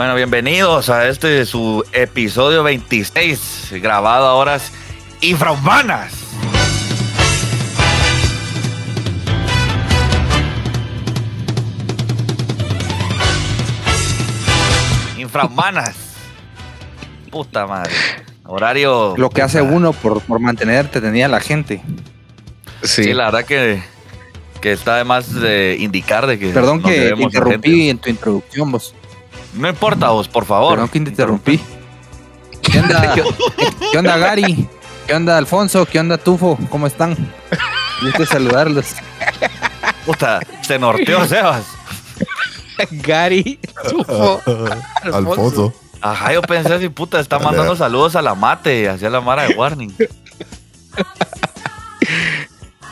[0.00, 4.72] Bueno, bienvenidos a este su episodio 26, grabado a horas
[5.20, 6.14] infrahumanas.
[15.18, 15.96] Infrahumanas.
[17.30, 17.92] Puta madre.
[18.46, 19.14] Horario.
[19.18, 21.82] Lo que hace uno por, por mantenerte tenía la gente.
[22.82, 23.12] Sí.
[23.12, 23.82] la verdad que,
[24.62, 26.48] que está de más de indicar de que.
[26.54, 27.90] Perdón que interrumpí gente.
[27.90, 28.94] en tu introducción, vos.
[29.54, 30.72] No importa vos, por favor.
[30.72, 31.60] Perdón que te interrumpí.
[32.62, 33.24] ¿Qué onda, qué,
[33.92, 34.68] qué onda Gary?
[35.06, 35.86] ¿Qué onda Alfonso?
[35.86, 36.58] ¿Qué onda Tufo?
[36.68, 37.16] ¿Cómo están?
[38.02, 38.94] Gusto saludarlos.
[40.06, 41.64] Puta, se norteó Sebas.
[42.90, 44.40] Gary, Tufo,
[45.02, 45.74] Alfonso.
[46.00, 47.46] Ajá, yo pensé así, puta, está Dale.
[47.50, 49.94] mandando saludos a la mate, hacia la mara de Warning.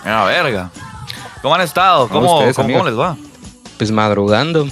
[0.04, 0.70] Una verga.
[1.40, 2.08] ¿Cómo han estado?
[2.08, 2.82] ¿Cómo, ustedes, cómo, amigos.
[2.82, 3.16] cómo les va?
[3.78, 4.68] Pues madrugando.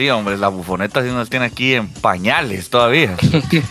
[0.00, 3.18] Sí, hombre, la bufoneta sí nos tiene aquí en pañales todavía.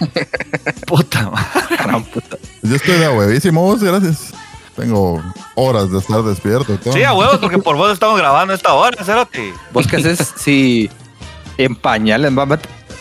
[0.85, 1.75] puta madre.
[1.83, 2.37] Gran puta.
[2.61, 4.31] Yo estoy de huevísimo, vos, gracias.
[4.75, 5.23] Tengo
[5.55, 6.93] horas de estar despierto todo.
[6.93, 9.55] Sí, a huevos, porque por vos estamos grabando esta hora, Cerote.
[9.73, 10.87] ¿Vos qué haces si
[11.57, 12.59] en pañales, mamá?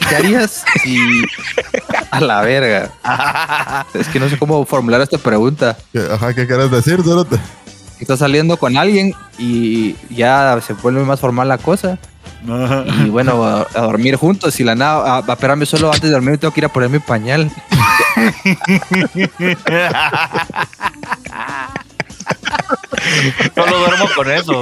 [0.08, 0.98] ¿Qué harías si
[2.10, 2.90] a la verga?
[3.92, 5.76] Es que no sé cómo formular esta pregunta.
[5.92, 7.38] ¿Qué- Ajá, ¿qué quieres decir, Cerote?
[8.00, 11.98] Estás saliendo con alguien y ya se vuelve más formal la cosa.
[12.44, 16.10] Y bueno, a, a dormir juntos y la nada, a, a esperarme solo antes de
[16.10, 17.50] dormir tengo que ir a poner mi pañal.
[23.54, 24.60] Solo duermo con eso.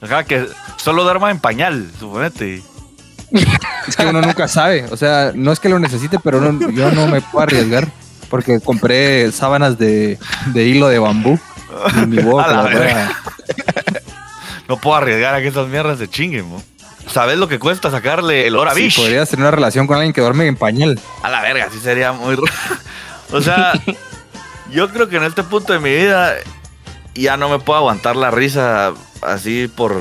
[0.00, 2.62] Ajá, que solo duerma en pañal, suponete.
[3.88, 4.86] Es que uno nunca sabe.
[4.90, 7.88] O sea, no es que lo necesite, pero no- yo no me puedo arriesgar.
[8.30, 11.38] Porque compré sábanas de, de hilo de bambú.
[12.02, 12.68] Y mi boca,
[14.68, 16.62] No puedo arriesgar a que esas mierdas se chinguen, mo.
[17.06, 20.20] ¿Sabes lo que cuesta sacarle el hora Sí, podrías tener una relación con alguien que
[20.20, 20.98] duerme en pañal.
[21.22, 22.36] A la verga, sí sería muy...
[23.32, 23.72] o sea,
[24.70, 26.34] yo creo que en este punto de mi vida
[27.14, 29.96] ya no me puedo aguantar la risa así por,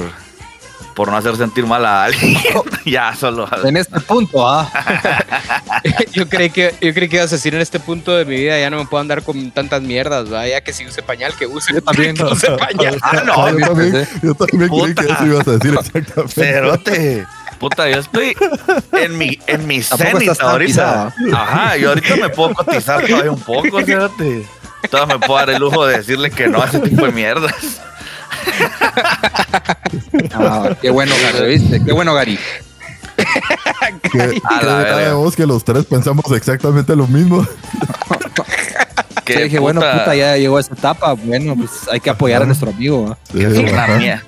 [0.96, 2.38] por no hacer sentir mal a alguien.
[2.86, 3.48] ya, solo...
[3.64, 4.72] En este punto, ah.
[6.14, 8.58] yo creí que yo creí que ibas a decir en este punto de mi vida
[8.58, 10.48] ya no me puedo andar con tantas mierdas, ¿va?
[10.48, 11.74] ya que si use pañal que use.
[11.74, 12.16] Yo también.
[12.16, 12.98] que use pañal.
[13.02, 16.34] Ah, no, yo también, yo también creí que eso ibas a decir exactamente.
[16.34, 17.28] Cerote.
[17.60, 18.36] Puta, yo estoy
[18.94, 21.14] en mi, en mi cenit ahorita.
[21.34, 24.46] Ajá, yo ahorita me puedo cotizar todavía un poco, cerote.
[24.90, 27.82] Todavía me puedo dar el lujo de decirle que no a ese tipo de mierdas.
[30.34, 31.84] Ah, qué bueno, Gary, ¿viste?
[31.84, 32.38] Qué bueno, Gary.
[34.14, 35.14] De verga.
[35.14, 37.46] vos que los tres pensamos exactamente lo mismo.
[39.26, 41.14] Que Yo dije, bueno, puta, ya llegó esa etapa.
[41.14, 43.18] Bueno, pues hay que apoyar a nuestro amigo.
[43.34, 43.44] Sí,
[43.98, 44.24] mía.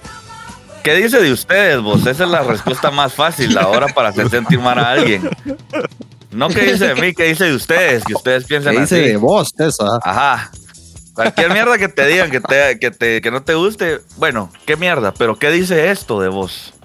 [0.82, 2.00] ¿Qué dice de ustedes, vos?
[2.08, 5.30] Esa es la respuesta más fácil ahora para hacer sentir mal a alguien.
[6.32, 9.10] No qué dice de mí, qué dice de ustedes, que ustedes piensan ¿Qué dice así.
[9.10, 10.00] de vos, eso?
[10.04, 10.50] Ajá.
[11.18, 14.76] Cualquier mierda que te digan que, te, que, te, que no te guste, bueno, qué
[14.76, 16.76] mierda, pero ¿qué dice esto de vos?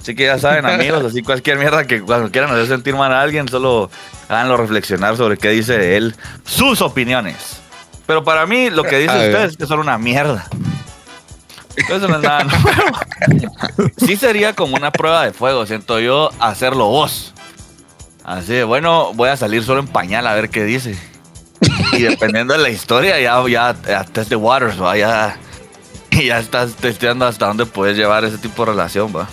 [0.00, 3.20] Así que ya saben, amigos, así cualquier mierda que cuando quieran hacer sentir mal a
[3.20, 3.90] alguien, solo
[4.28, 6.14] háganlo reflexionar sobre qué dice de él,
[6.44, 7.60] sus opiniones.
[8.06, 9.30] Pero para mí, lo que dice A ver.
[9.30, 10.46] ustedes es que son una mierda.
[11.76, 13.90] Eso no es nada nuevo.
[13.98, 17.34] Sí sería como una prueba de fuego, siento yo, hacerlo vos.
[18.22, 20.96] Así de, bueno, voy a salir solo en pañal a ver qué dice.
[22.00, 25.36] Y dependiendo de la historia, ya, ya, ya test the waters, va, ya,
[26.10, 29.28] ya estás testeando hasta dónde puedes llevar ese tipo de relación, va.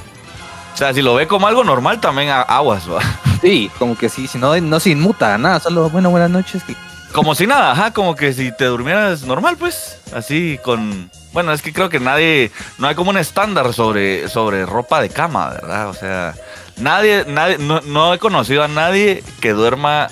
[0.73, 2.99] O sea, si lo ve como algo normal, también aguas, va.
[3.41, 6.63] Sí, como que sí, si no, no se inmuta nada, solo bueno, buenas noches.
[6.63, 6.75] que-
[7.13, 11.11] Como si nada, ajá, como que si te durmieras normal, pues, así con...
[11.33, 15.09] Bueno, es que creo que nadie, no hay como un estándar sobre, sobre ropa de
[15.09, 15.89] cama, ¿verdad?
[15.89, 16.33] O sea,
[16.77, 20.07] nadie, nadie, no, no he conocido a nadie que duerma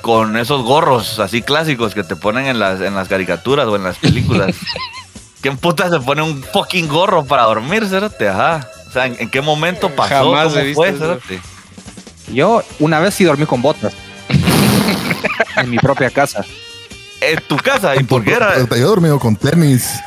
[0.00, 3.84] con esos gorros así clásicos que te ponen en las, en las caricaturas o en
[3.84, 4.54] las películas.
[5.40, 8.28] ¿Quién puta se pone un fucking gorro para dormir, cérate?
[8.28, 8.68] Ajá.
[8.88, 10.14] O sea, ¿en, en qué momento pasó?
[10.14, 11.40] Jamás ¿Cómo he visto fue, cérate?
[12.32, 13.94] Yo una vez sí dormí con botas.
[15.56, 16.44] en mi propia casa.
[17.20, 18.56] En tu casa, ¿y por qué era?
[18.58, 19.98] Yo he dormido con tenis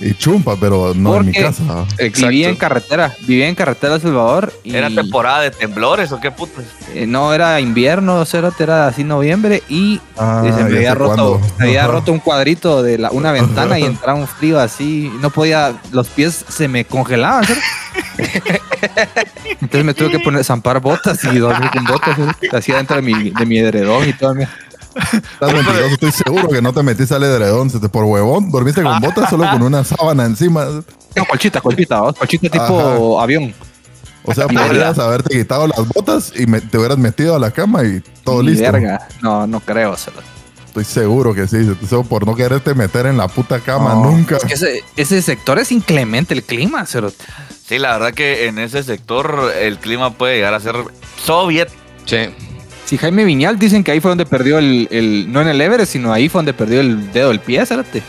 [0.00, 1.86] y chumpa, pero no en mi casa.
[1.98, 4.52] Vivía en carretera, vivía en carretera de Salvador.
[4.64, 6.64] Y, ¿Era temporada de temblores o qué putas?
[6.94, 8.24] eh, no, era invierno,
[8.58, 12.98] era así noviembre y Ah, se me había roto, se había roto un cuadrito de
[12.98, 17.46] la, una ventana y entraba un frío así, no podía, los pies se me congelaban.
[19.60, 22.52] Entonces me tuve que poner zampar botas y dormir con botas, ¿sabes?
[22.52, 24.34] así dentro de mi, de mi edredón y todo.
[24.94, 27.70] Estás mentiroso, estoy seguro que no te metiste al edredón.
[27.70, 30.64] se te- Por huevón, dormiste con botas solo con una sábana encima.
[31.16, 32.12] No, colchita, colchita, ¿no?
[32.14, 33.52] colchita tipo avión.
[34.24, 37.84] O sea, podrías haberte quitado las botas y me- te hubieras metido a la cama
[37.84, 38.70] y todo listo.
[38.70, 39.08] verga.
[39.22, 39.96] No, no creo.
[39.96, 40.24] cerote.
[40.66, 41.56] Estoy seguro que sí.
[41.88, 44.36] Solo por no quererte meter en la puta cama No, nunca.
[44.36, 47.24] es que ese, ese sector es inclemente el clima, cerote.
[47.66, 50.76] Sí, la verdad que en ese sector el clima puede llegar a ser
[51.24, 51.68] soviet.
[52.04, 52.16] Sí.
[52.90, 55.92] Si Jaime Viñal dicen que ahí fue donde perdió el, el- no en el Everest,
[55.92, 58.02] sino ahí fue donde perdió el dedo del pie, cerote.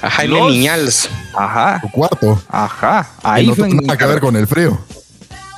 [0.00, 1.10] A Jaime Los- Niñals.
[1.36, 2.40] Ajá, Tu cuarto.
[2.48, 3.04] ajá.
[3.16, 4.78] Y Ahí no fue tiene en- nada que ver con el frío.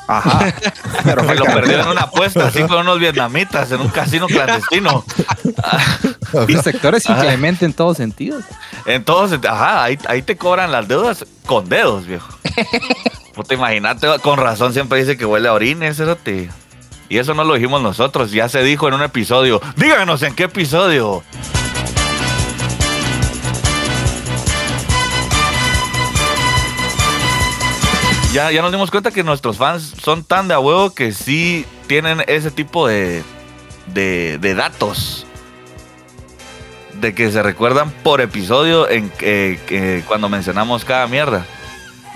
[0.09, 0.51] Ajá.
[1.05, 5.05] Pero fue lo perdió en una apuesta así con unos vietnamitas en un casino clandestino.
[6.49, 7.19] El sector es Ajá.
[7.23, 8.45] inclemente en todos sentidos.
[8.87, 12.27] Entonces, ajá, ahí, ahí te cobran las deudas con dedos, viejo.
[13.35, 16.49] Puta, imagínate, con razón siempre dice que huele a orines, cerote.
[17.11, 19.61] Y eso no lo dijimos nosotros, ya se dijo en un episodio.
[19.77, 21.23] Díganos en qué episodio.
[28.33, 31.67] Ya, ya nos dimos cuenta que nuestros fans son tan de a huevo que sí
[31.89, 33.25] tienen ese tipo de,
[33.87, 35.27] de, de datos.
[37.01, 41.45] De que se recuerdan por episodio en que, que cuando mencionamos cada mierda.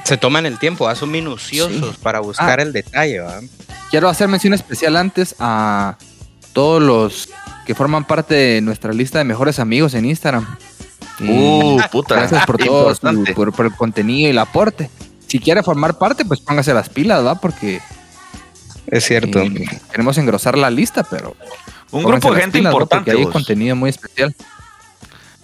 [0.05, 2.63] Se toman el tiempo, son minuciosos para buscar Ah.
[2.63, 3.41] el detalle, ¿va?
[3.95, 5.97] Quiero hacer mención especial antes a
[6.53, 7.29] todos los
[7.65, 10.45] que forman parte de nuestra lista de mejores amigos en Instagram.
[11.21, 12.17] Uh, puta.
[12.17, 14.91] gracias por todo, su- por, por el contenido y el aporte.
[15.29, 17.37] Si quiere formar parte, pues póngase las pilas, ¿va?
[17.37, 17.81] Porque
[18.89, 19.39] Es cierto.
[19.41, 21.37] eh, queremos engrosar la lista, pero
[21.93, 22.75] Un grupo de gente pilas, ¿va?
[22.75, 23.13] importante.
[23.13, 24.35] Porque hay contenido muy especial.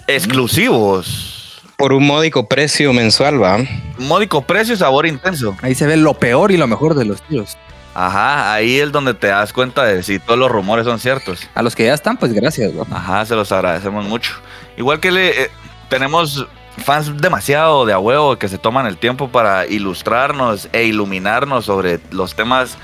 [0.08, 1.60] Exclusivos.
[1.76, 3.58] Por un módico precio mensual, ¿va?
[3.98, 5.56] Módico precio y sabor intenso.
[5.62, 7.56] Ahí se ve lo peor y lo mejor de los tíos.
[7.94, 11.48] Ajá, ahí es donde te das cuenta de si todos los rumores son ciertos.
[11.54, 12.84] A los que ya están, pues gracias, ¿va?
[12.96, 14.32] Ajá, se los agradecemos mucho.
[14.76, 15.50] Igual que le eh,
[15.88, 16.46] tenemos
[16.84, 21.98] fans demasiado de a huevo que se toman el tiempo para ilustrarnos e iluminarnos sobre
[22.12, 22.76] los temas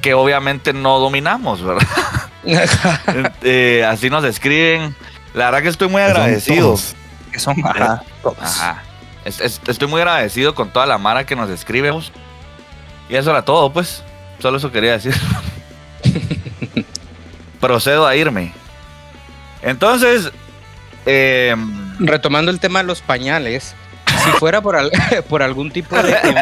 [0.00, 1.86] que obviamente no dominamos, ¿verdad?
[3.42, 4.94] Eh, así nos escriben.
[5.32, 6.72] La verdad que estoy muy agradecido.
[7.32, 8.02] Que son ajá.
[8.40, 8.82] Ajá.
[9.24, 11.90] Es- es- estoy muy agradecido con toda la mara que nos escribe.
[13.08, 14.02] Y eso era todo, pues.
[14.44, 15.14] Solo eso quería decir.
[17.62, 18.52] Procedo a irme.
[19.62, 20.30] Entonces,
[21.06, 21.56] eh,
[21.98, 23.74] Retomando el tema de los pañales,
[24.22, 24.90] si fuera por, al-
[25.30, 26.36] por algún tipo de en-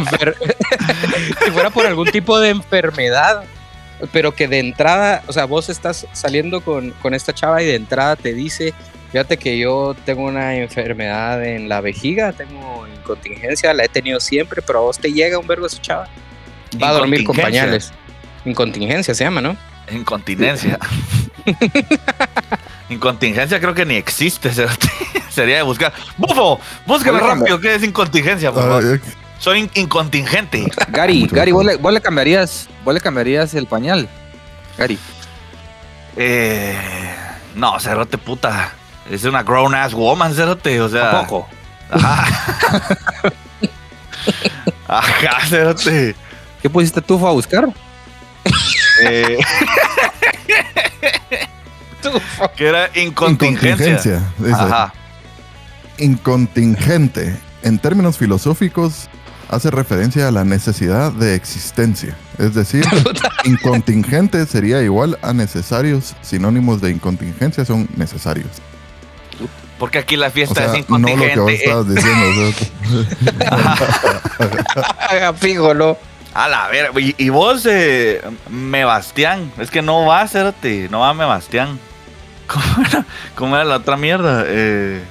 [0.00, 0.34] enfer-
[1.44, 3.44] si fuera por algún tipo de enfermedad,
[4.10, 7.76] pero que de entrada, o sea, vos estás saliendo con, con esta chava y de
[7.76, 8.74] entrada te dice,
[9.12, 14.62] fíjate que yo tengo una enfermedad en la vejiga, tengo incontingencia, la he tenido siempre,
[14.62, 16.08] pero a vos te llega un verbo esa chava.
[16.82, 17.92] Va a dormir con pañales.
[18.44, 19.56] Incontingencia se llama, ¿no?
[19.90, 20.78] incontinencia.
[22.88, 24.50] incontingencia creo que ni existe.
[24.52, 24.88] cerote.
[25.30, 25.92] Sería de buscar.
[26.16, 26.60] ¡Bufo!
[26.86, 28.84] Búscame rápido qué es incontingencia, por favor.
[29.04, 30.66] Ay, Soy in- incontingente.
[30.88, 31.52] Gary, Gary.
[31.52, 34.08] ¿vos le, vos le cambiarías, vos le cambiarías el pañal.
[34.78, 34.98] Gary.
[36.16, 36.74] Eh,
[37.54, 38.72] no, cerote puta.
[39.10, 40.80] Es una grown ass woman, cerote.
[40.80, 41.10] O sea.
[41.12, 41.48] Tampoco.
[41.90, 42.26] Ajá.
[44.88, 46.16] Ajá, cerote.
[46.66, 47.68] ¿Qué pusiste tú fue a buscar?
[49.04, 49.36] Eh,
[52.56, 54.22] que era incontingencia.
[54.40, 54.54] Incontingencia.
[54.54, 54.92] Ajá.
[55.98, 59.08] Incontingente, en términos filosóficos,
[59.50, 62.16] hace referencia a la necesidad de existencia.
[62.38, 62.84] Es decir,
[63.44, 66.16] incontingente sería igual a necesarios.
[66.22, 68.48] Sinónimos de incontingencia son necesarios.
[69.78, 71.64] Porque aquí la O fiesta sea, es no lo que vos incontingente.
[71.64, 72.56] estabas diciendo.
[76.38, 79.50] A la ver, y, y vos, eh, me Bastián.
[79.58, 80.88] Es que no va, cerote.
[80.90, 81.78] No va, me Bastián.
[82.46, 84.44] ¿Cómo era, cómo era la otra mierda?
[84.46, 85.02] Eh,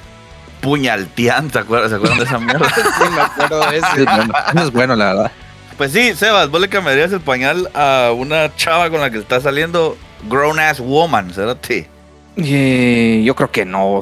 [0.60, 2.68] Puñaltián, ¿se acuerdan, ¿se acuerdan de esa mierda?
[2.74, 4.04] Sí, me acuerdo de Sí, ese.
[4.04, 5.32] bueno, eso es bueno, la verdad.
[5.76, 9.40] Pues sí, Sebas, vos le cambiarías el pañal a una chava con la que está
[9.40, 9.96] saliendo
[10.28, 11.88] grown ass woman, cerote.
[12.36, 14.00] Eh, yo creo que no.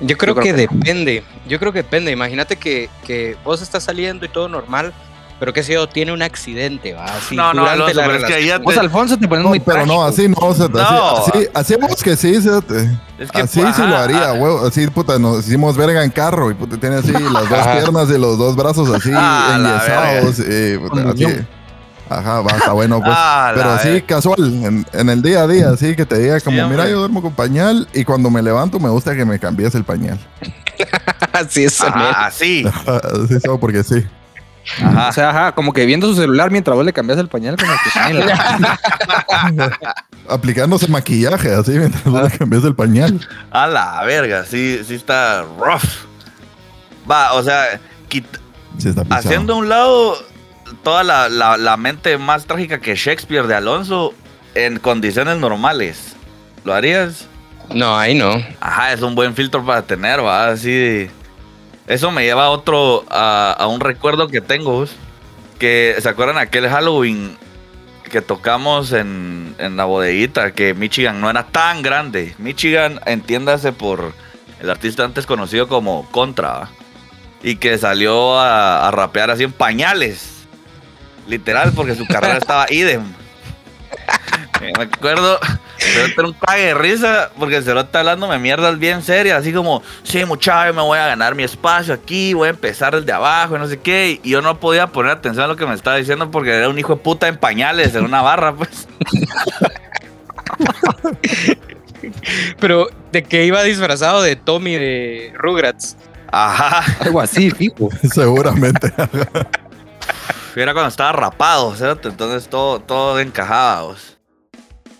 [0.00, 0.58] Yo creo, Yo creo que, que no.
[0.80, 1.24] depende.
[1.46, 2.10] Yo creo que depende.
[2.10, 4.92] Imagínate que, que vos estás saliendo y todo normal,
[5.40, 7.06] pero que sé yo, tiene un accidente, ¿va?
[7.06, 9.26] Así, no, no, durante Alonso, la pero es que ahí ya Vos, te- Alfonso, te
[9.26, 10.36] pones no, muy pero no, así no.
[10.38, 10.78] o sea, No.
[11.16, 12.90] Así, así, hacemos que sí, fíjate.
[13.18, 14.66] es que, Así sí ajá, lo haría, ah, huevo.
[14.66, 17.72] Así, puta, nos hicimos verga en carro y puta, tiene así las dos Ajá.
[17.72, 20.38] piernas y los dos brazos así Ah, enyesados.
[20.38, 21.26] y, puta, así.
[22.08, 23.12] Ajá, va, está bueno, pues.
[23.16, 26.68] Ah, Pero así casual, en, en el día a día, así que te diga como,
[26.68, 29.84] mira, yo duermo con pañal y cuando me levanto me gusta que me cambies el
[29.84, 30.18] pañal.
[31.32, 32.64] Así es, Ajá, así.
[32.86, 34.04] Así solo porque sí.
[34.82, 35.08] Ajá.
[35.08, 37.56] O sea, ajá, como que viendo su celular mientras vos le cambias el pañal.
[37.56, 38.78] Como que, ay, la-
[40.28, 43.20] Aplicándose maquillaje, así, mientras vos le cambias el pañal.
[43.50, 45.82] A la verga, sí, sí está rough.
[47.10, 48.24] Va, o sea, quit-
[48.78, 49.20] Sí, está pisado.
[49.20, 50.16] haciendo a un lado
[50.84, 54.14] toda la, la- la mente más trágica que Shakespeare de Alonso
[54.54, 56.14] en condiciones normales.
[56.64, 57.26] ¿Lo harías?
[57.74, 58.34] No, ahí no.
[58.60, 61.10] Ajá, es un buen filtro para tener, va, así de-
[61.90, 64.86] Eso me lleva a otro, a, a un recuerdo que tengo,
[65.58, 67.36] que ¿se acuerdan aquel Halloween
[68.08, 70.52] que tocamos en, en la bodeguita?
[70.52, 72.32] Que Michigan no era tan grande.
[72.38, 74.12] Michigan, entiéndase por
[74.60, 76.68] el artista antes conocido como Contra,
[77.42, 80.46] y que salió a, a rapear así en pañales.
[81.26, 83.02] Literal, porque su carrera estaba idem.
[84.60, 85.38] Eh, Me acuerdo,
[85.78, 89.82] pero era un cague de risa porque el cerote hablándome mierdas bien serias, así como,
[90.02, 93.58] sí, muchacho, me voy a ganar mi espacio aquí, voy a empezar desde abajo, y
[93.58, 94.20] no sé qué.
[94.22, 96.78] Y yo no podía poner atención a lo que me estaba diciendo porque era un
[96.78, 98.86] hijo de puta en pañales, en una barra, pues.
[102.60, 105.96] Pero de que iba disfrazado de Tommy de Rugrats.
[106.32, 107.88] Ajá, Algo así, fijo.
[108.12, 108.92] Seguramente.
[110.54, 113.82] era cuando estaba rapado, cerote, entonces todo, todo encajaba.
[113.82, 114.16] vos.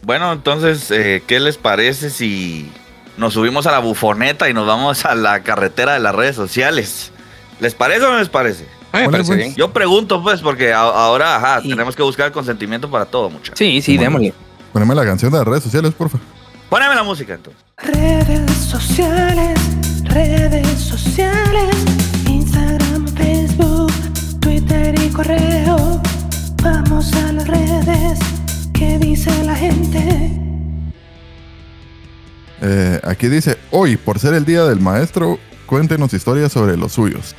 [0.02, 2.70] Bueno, entonces, eh, ¿qué les parece si
[3.16, 7.12] nos subimos a la bufoneta y nos vamos a la carretera de las redes sociales?
[7.60, 8.66] ¿Les parece o no les parece?
[8.92, 9.38] A mí me parece pues.
[9.38, 9.54] bien.
[9.54, 13.58] Yo pregunto, pues, porque a- ahora, ajá, tenemos que buscar el consentimiento para todo, muchachos.
[13.58, 14.32] Sí, sí, démosle.
[14.72, 16.18] Poneme la canción de las redes sociales, porfa.
[16.68, 17.60] Poneme la música, entonces.
[17.78, 19.58] Redes sociales,
[20.04, 21.76] redes sociales,
[22.26, 23.92] Instagram, Facebook,
[24.40, 26.00] Twitter y correo.
[26.62, 28.18] Vamos a las redes,
[28.80, 30.30] ¿qué dice la gente?
[32.62, 37.34] Eh, aquí dice, hoy, por ser el día del maestro, cuéntenos historias sobre los suyos.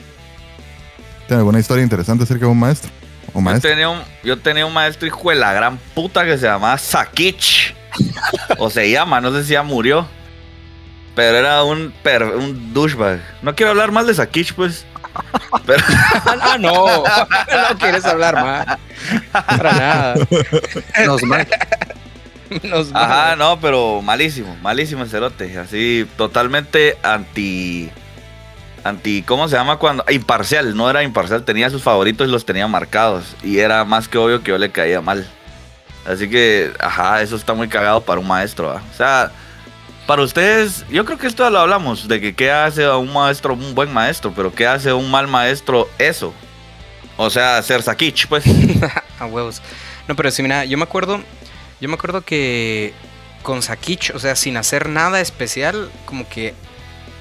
[1.28, 2.92] ¿Tiene alguna historia interesante acerca de un maestro?
[3.34, 6.46] ¿O Yo tenía, un, yo tenía un maestro hijo de la gran puta que se
[6.46, 7.74] llamaba Sakich.
[8.60, 10.08] o se llama, no sé si ya murió.
[11.16, 13.20] Pero era un, per- un douchebag.
[13.42, 14.86] No quiero hablar más de Sakich, pues.
[15.66, 15.84] Pero,
[16.26, 17.04] Ah, no.
[17.04, 18.78] No quieres hablar más.
[19.32, 20.16] Para nada.
[21.06, 21.46] Nos ma-
[22.64, 25.58] Nos ajá, no, pero malísimo, malísimo el cerote.
[25.58, 27.90] Así, totalmente anti.
[28.84, 30.04] Anti, ¿cómo se llama cuando?
[30.10, 33.36] Imparcial, no era imparcial, tenía sus favoritos y los tenía marcados.
[33.44, 35.28] Y era más que obvio que yo le caía mal.
[36.06, 38.68] Así que, ajá, eso está muy cagado para un maestro.
[38.70, 38.82] ¿va?
[38.92, 39.32] O sea,
[40.12, 43.14] para ustedes, yo creo que esto ya lo hablamos, de que qué hace a un
[43.14, 46.34] maestro un buen maestro, pero qué hace a un mal maestro eso.
[47.16, 48.44] O sea, ser Sakich, pues.
[49.20, 49.62] A huevos.
[50.10, 51.22] No, pero sí, mira, yo me acuerdo.
[51.80, 52.94] Yo me acuerdo que
[53.42, 56.56] con Sakich, o sea, sin hacer nada especial, como que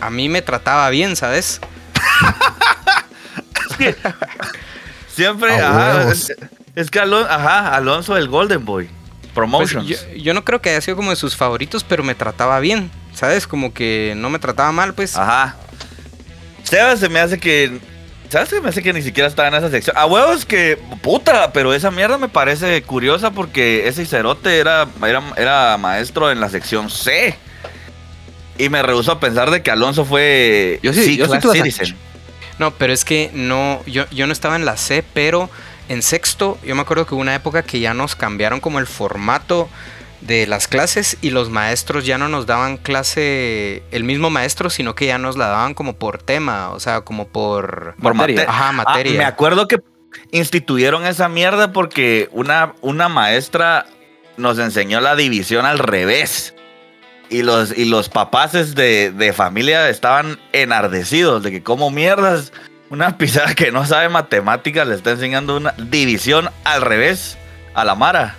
[0.00, 1.60] a mí me trataba bien, ¿sabes?
[5.14, 6.10] Siempre, ajá.
[6.10, 6.34] Es,
[6.74, 8.90] es que Alon- ajá, Alonso el Golden Boy.
[9.32, 9.86] Pues, Promotions.
[9.86, 12.90] yo, yo no creo que haya sido como de sus favoritos, pero me trataba bien,
[13.14, 13.46] ¿sabes?
[13.46, 15.16] Como que no me trataba mal, pues.
[15.16, 15.56] Ajá.
[16.64, 17.78] Sebas se me hace que.
[18.28, 18.60] ¿Sabes qué?
[18.60, 19.96] Me hace que ni siquiera estaba en esa sección.
[19.96, 20.78] A huevos que.
[21.02, 26.40] Puta, pero esa mierda me parece curiosa porque ese cerote era, era, era maestro en
[26.40, 27.36] la sección C.
[28.58, 30.78] Y me rehuso a pensar de que Alonso fue.
[30.82, 31.96] Yo sí- yo sí Citizen.
[32.58, 35.48] No, pero es que no, yo, yo no estaba en la C, pero
[35.90, 38.86] en sexto, yo me acuerdo que hubo una época que ya nos cambiaron como el
[38.86, 39.68] formato
[40.22, 44.94] de las clases y los maestros ya no nos daban clase el mismo maestro, sino
[44.94, 47.94] que ya nos la daban como por tema, o sea, como por...
[48.00, 48.42] Por Materia.
[48.42, 49.18] mate- Ajá, Ah, materia.
[49.18, 49.78] me acuerdo que
[50.30, 53.86] instituyeron esa mierda porque una, una maestra
[54.36, 56.54] nos enseñó la división al revés.
[57.30, 62.52] Y los, y los papaces de, de familia estaban enardecidos de que como mierdas
[62.90, 67.38] una pisada que no sabe matemáticas le está enseñando una división al revés
[67.74, 68.34] a la Mara.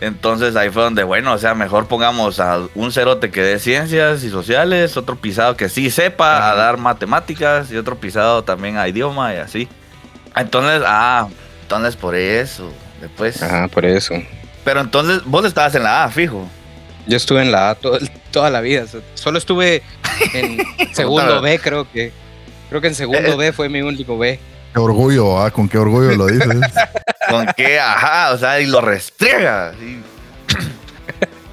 [0.00, 4.22] Entonces ahí fue donde, bueno, o sea, mejor pongamos a un cerote que dé ciencias
[4.22, 8.86] y sociales, otro pisado que sí sepa a dar matemáticas y otro pisado también a
[8.86, 9.68] idioma y así.
[10.36, 11.26] Entonces, ah,
[11.62, 13.42] entonces por eso, después.
[13.42, 14.14] Ajá, por eso.
[14.64, 16.48] Pero entonces vos estabas en la A, fijo.
[17.08, 17.98] Yo estuve en la A todo-
[18.30, 19.82] toda la vida, solo estuve
[20.34, 20.58] en
[20.92, 22.12] segundo B, creo que.
[22.68, 24.38] Creo que en segundo Eh, B fue mi único B.
[24.74, 26.46] Qué orgullo, ah, con qué orgullo lo dices.
[27.28, 29.74] Con que, ajá, o sea, y lo restriega.
[29.80, 30.00] y-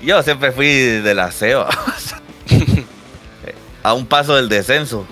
[0.05, 1.67] Yo siempre fui de la CEO.
[3.83, 5.05] A un paso del descenso.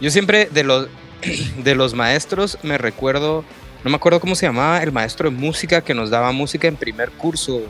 [0.00, 0.88] Yo siempre de los
[1.64, 3.44] de los maestros me recuerdo,
[3.84, 6.76] no me acuerdo cómo se llamaba el maestro de música que nos daba música en
[6.76, 7.60] primer curso,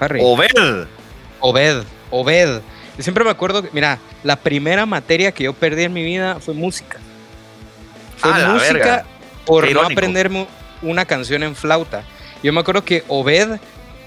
[0.00, 0.20] Harry.
[0.22, 0.86] Obed.
[1.40, 2.60] Obed, Obed.
[2.96, 6.38] Yo siempre me acuerdo, que- mira, la primera materia que yo perdí en mi vida
[6.40, 6.98] fue música.
[8.16, 9.04] Fue Ah, música verga.
[9.44, 10.46] por no aprenderme
[10.82, 12.02] una canción en flauta.
[12.42, 13.58] Yo me acuerdo que Obed,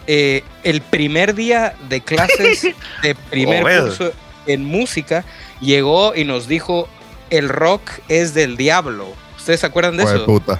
[0.07, 2.63] eh, el primer día de clases
[3.03, 3.81] de primer Obed.
[3.83, 4.11] curso
[4.47, 5.23] en música,
[5.61, 6.89] llegó y nos dijo,
[7.29, 9.13] el rock es del diablo.
[9.37, 10.25] ¿Ustedes se acuerdan de eso?
[10.25, 10.59] puta.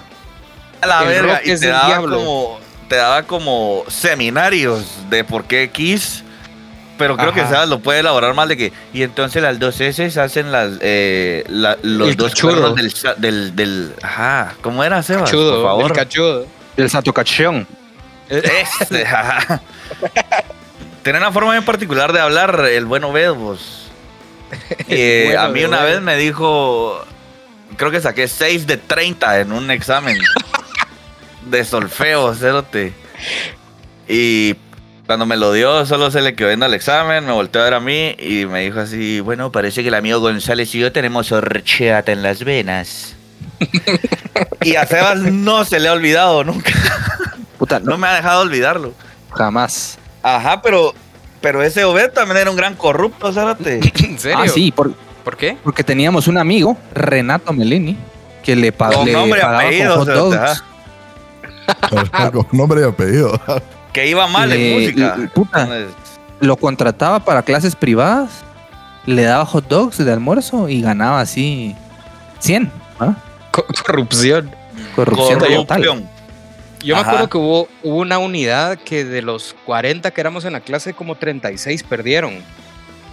[0.82, 1.34] A la El verga.
[1.38, 2.18] rock Y es te del daba diablo.
[2.18, 2.60] como.
[2.88, 6.24] Te daba como seminarios de por qué Kiss.
[7.00, 7.42] Pero creo que.
[7.48, 8.74] Sebas lo puede elaborar más de que.
[8.94, 13.56] Y entonces las dos S hacen las, eh, la- los El dos cuernos del, del,
[13.56, 13.94] del.
[14.04, 14.54] Ajá.
[14.62, 15.24] ¿Cómo era, Sebas?
[15.24, 15.86] Cachudo, por favor.
[15.86, 16.46] el cachudo.
[16.78, 17.66] El Satocachón.
[18.30, 19.62] Este, ajá.
[21.02, 23.78] Tiene una forma bien particular de hablar el bueno Bedbos.
[24.88, 27.00] Eh, bueno a mí una vez me dijo,
[27.78, 30.18] creo que saqué 6 de 30 en un examen
[31.46, 32.94] de solfeo, cerote.
[34.08, 34.56] Y
[35.10, 37.74] cuando me lo dio, solo se le quedó viendo el examen, me volteó a ver
[37.74, 41.32] a mí y me dijo así, bueno, parece que el amigo González y yo tenemos
[41.32, 43.16] horchata en las venas.
[44.62, 46.72] y a Sebas no se le ha olvidado nunca,
[47.58, 48.94] Puta, no no, me ha dejado olvidarlo.
[49.34, 49.98] jamás.
[50.22, 50.94] Ajá, pero,
[51.42, 53.80] pero ese Obed también era un gran corrupto, Zárate.
[54.04, 54.38] ¿En serio?
[54.40, 55.58] Ah, sí, por- ¿Por qué?
[55.64, 57.98] porque teníamos un amigo, Renato Melini,
[58.44, 60.64] que le, pa- Con le nombre y pagaba apellido, con hot dogs.
[62.32, 63.42] Con nombre y apellido.
[63.94, 65.16] Que iba mal en Le- música.
[65.18, 65.62] le- puta.
[65.64, 65.94] Entonces,
[66.42, 68.30] Lo contrataba para clases privadas,
[69.06, 71.76] le daba hot dogs de almuerzo y ganaba así
[72.40, 72.72] 100.
[73.00, 73.14] ¿ah?
[73.52, 74.50] Co- corrupción.
[74.96, 75.66] Corrupción total.
[75.84, 76.10] corrupción.
[76.82, 80.54] Yo me acuerdo que hubo, hubo una unidad que de los 40 que éramos en
[80.54, 82.36] la clase, como 36 perdieron.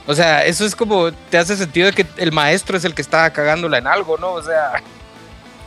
[0.07, 3.03] O sea, eso es como, te hace sentido de que el maestro es el que
[3.03, 4.35] estaba cagándola en algo, ¿no?
[4.35, 4.75] O sea,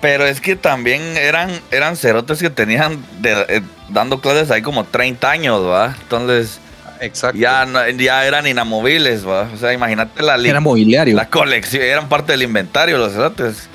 [0.02, 4.86] Pero es que también eran, eran cerotes que tenían de- eh, dando clases ahí como
[4.86, 5.96] 30 años, ¿va?
[6.02, 6.60] Entonces
[7.02, 7.38] exacto.
[7.38, 9.50] ya, no- ya eran inamovibles, ¿va?
[9.54, 11.16] O sea, imagínate la, Era mobiliario.
[11.16, 13.68] la colección, eran parte del inventario los cerotes.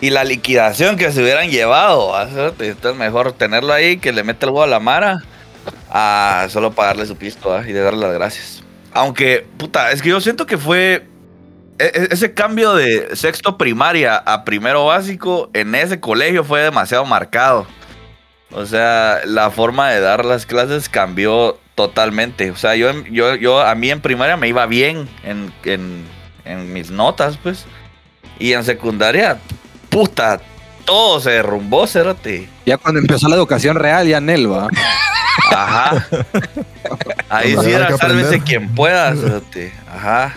[0.00, 2.28] Y la liquidación que se hubieran llevado, ¿va?
[2.28, 2.68] Cerote?
[2.68, 5.22] Entonces mejor tenerlo ahí, que le mete el huevo a la mara,
[5.90, 7.66] a solo pagarle su pisto, ¿va?
[7.66, 8.62] Y de darle las gracias.
[8.92, 11.06] Aunque, puta, es que yo siento que fue
[11.78, 17.04] e- e- ese cambio de sexto primaria a primero básico en ese colegio fue demasiado
[17.04, 17.66] marcado.
[18.52, 22.50] O sea, la forma de dar las clases cambió totalmente.
[22.50, 26.04] O sea, yo, yo, yo a mí en primaria me iba bien en, en,
[26.44, 27.66] en mis notas, pues.
[28.38, 29.38] Y en secundaria,
[29.88, 30.40] puta,
[30.84, 32.48] todo se derrumbó, cerote.
[32.64, 34.68] Ya cuando empezó la educación real, ya Nelva.
[35.50, 36.06] Ajá.
[37.28, 39.72] Ahí sí era sálvese quien pueda, cerote.
[39.92, 40.34] Ajá.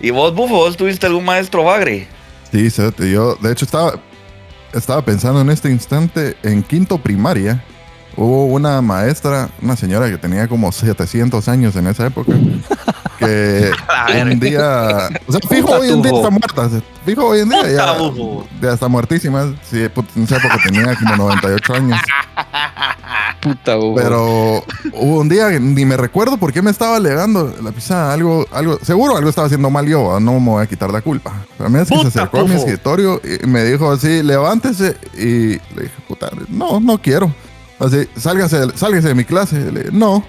[0.00, 2.06] ¿Y vos, Bufo, vos tuviste algún maestro bagre?
[2.50, 4.00] Sí, yo de hecho estaba,
[4.72, 7.64] estaba pensando en este instante, en quinto primaria,
[8.16, 12.32] hubo una maestra, una señora que tenía como 700 años en esa época,
[13.18, 13.70] que
[14.22, 16.70] un día, o sea, fijo hoy en día está muerta,
[17.04, 17.96] fijo hoy en día ya,
[18.60, 22.00] ya está muertísima, sí, en esa época tenía como 98 años,
[23.44, 23.94] Puta, Hugo.
[23.94, 28.14] pero hubo un día que ni me recuerdo por qué me estaba alegando la pisada,
[28.14, 31.44] algo, algo, seguro algo estaba haciendo mal yo, no me voy a quitar la culpa.
[31.58, 34.96] Pero a mí es que se acercó a mi escritorio y me dijo así, levántese
[35.12, 37.34] y le dije, puta, no, no quiero.
[37.78, 39.70] Así, sálgase, sálgase de mi clase.
[39.70, 40.24] Le no.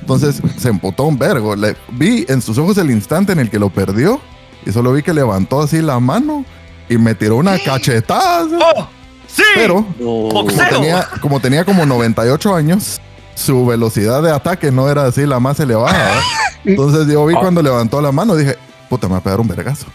[0.00, 1.56] Entonces se emputó un vergo.
[1.56, 4.20] Le, vi en sus ojos el instante en el que lo perdió
[4.66, 6.44] y solo vi que levantó así la mano
[6.88, 8.44] y me tiró una cachetada.
[8.44, 8.56] ¿sí?
[8.60, 8.88] ¡Oh!
[9.26, 9.42] ¡Sí!
[9.54, 10.68] Pero como ¡Boxeo!
[10.68, 13.00] tenía, como tenía como 98 años,
[13.34, 16.20] su velocidad de ataque no era así la más elevada.
[16.64, 18.56] Entonces yo vi cuando levantó la mano, dije,
[18.88, 19.86] puta, me va a pegar un vergazo.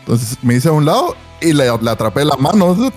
[0.00, 2.74] Entonces me hice a un lado y le, le atrapé la mano.
[2.74, 2.90] ¿sí?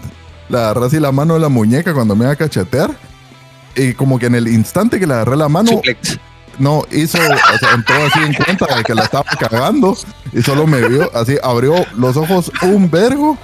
[0.47, 2.91] Le agarré así la mano de la muñeca cuando me iba a cachetear.
[3.75, 6.19] Y como que en el instante que le agarré la mano, Suplex.
[6.57, 9.95] no hizo, o sea, entró así en cuenta de que la estaba cagando
[10.33, 13.37] y solo me vio, así abrió los ojos un vergo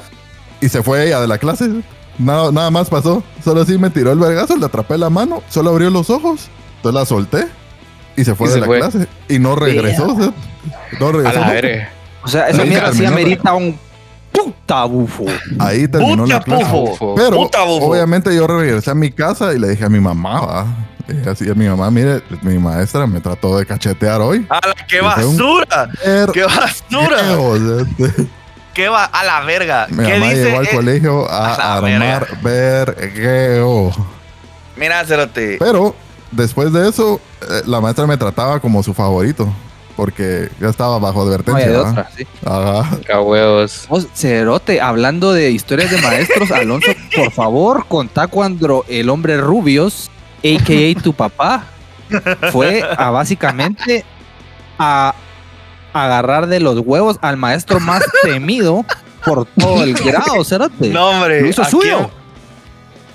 [0.62, 1.70] y se fue ella de la clase.
[2.18, 5.70] Nada, nada más pasó, solo así me tiró el vergazo, le atrapé la mano, solo
[5.72, 7.48] abrió los ojos, entonces la solté
[8.16, 8.80] y se fue Y de se la fue.
[8.80, 10.14] clase y no regresó.
[10.14, 10.34] o sea,
[11.00, 11.40] no A regresó.
[11.42, 11.90] la verga.
[12.24, 13.78] O sea, esa mierda sí la- amerita un
[14.44, 15.26] puta bufo.
[15.60, 16.72] Ahí terminó la ¡Puta, clase.
[16.72, 17.16] pufo!
[17.16, 17.86] Pero ¡Puta, bufo!
[17.88, 20.66] obviamente yo regresé a mi casa y le dije a mi mamá, ¿va?
[21.30, 24.46] Así a mi mamá, mire, mi maestra me trató de cachetear hoy.
[24.50, 25.90] ¡A la qué basura!
[26.34, 27.86] ¡Qué basura!
[28.74, 29.06] ¿Qué va?
[29.06, 29.88] A la verga.
[29.90, 30.46] Mi ¿Qué mamá dice?
[30.46, 33.92] llegó al colegio a, a la armar vergueo.
[34.76, 35.58] Mira, Cerote.
[35.60, 35.96] Pero
[36.32, 39.48] después de eso, eh, la maestra me trataba como su favorito.
[39.96, 41.72] Porque ya estaba bajo No hay advertencia.
[41.72, 41.90] de ¿va?
[41.92, 42.28] otra, sí.
[42.46, 42.98] Ajá.
[44.14, 50.10] Cerote, hablando de historias de maestros, Alonso, por favor, contá cuando el hombre rubios,
[50.44, 51.02] a.k.a.
[51.02, 51.64] tu papá,
[52.52, 54.04] fue a básicamente
[54.78, 55.16] a
[55.94, 58.84] agarrar de los huevos al maestro más temido
[59.24, 60.90] por todo el grado, Cerote.
[60.90, 61.42] No, hombre.
[61.42, 61.98] Lo hizo ¿a suyo.
[61.98, 62.26] quién-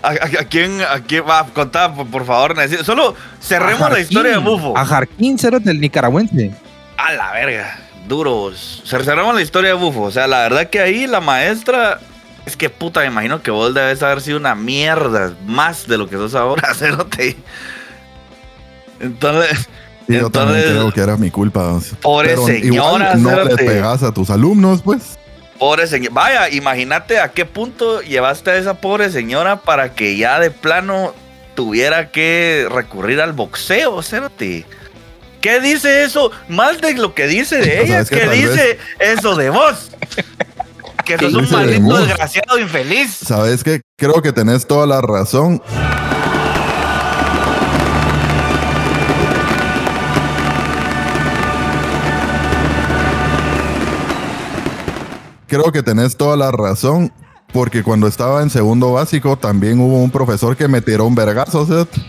[0.03, 2.57] ¿A, a- a quién, a quién va a contar, por, por favor?
[2.57, 4.73] necesito- Solo cerremos la historia de Bufo.
[4.77, 6.53] A Jarquín, Cerote, el nicaragüense.
[7.07, 7.79] A la verga.
[8.07, 8.83] Duros.
[8.85, 10.03] Cerremos la historia de Bufo.
[10.03, 12.01] O sea, la verdad que ahí la maestra
[12.47, 16.09] Es que puta, me imagino que vos debes haber sido una mierda más de lo
[16.09, 17.37] que sos ahora, Cerote.
[18.99, 19.69] Entonces,
[20.09, 21.79] yo también entonces, creo que era mi culpa.
[22.03, 23.65] Pobre pero señora, igual no le cerote.
[23.65, 25.19] pegas a tus alumnos, pues.
[25.59, 26.13] pobre señora.
[26.15, 31.15] Vaya, imagínate a qué punto llevaste a esa pobre señora para que ya de plano
[31.55, 34.67] tuviera que recurrir al boxeo, Cerote.
[35.41, 36.31] ¿Qué dice eso?
[36.49, 39.91] Más de lo que dice de ella, que ¿qué tal dice eso de vos?
[41.05, 43.17] Que sos un de maldito desgraciado infeliz.
[43.27, 43.81] ¿Sabes qué?
[43.97, 45.61] Creo que tenés toda la razón.
[55.49, 57.13] Creo que tenés toda la razón.
[57.53, 61.67] Porque cuando estaba en segundo básico también hubo un profesor que me tiró un vergazo.
[61.67, 62.01] ¿sí?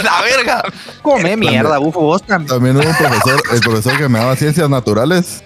[0.04, 0.62] La verga.
[1.02, 2.00] Come mierda, bufo.
[2.00, 2.48] Vos también.
[2.48, 5.42] También hubo un profesor, el profesor que me daba ciencias naturales.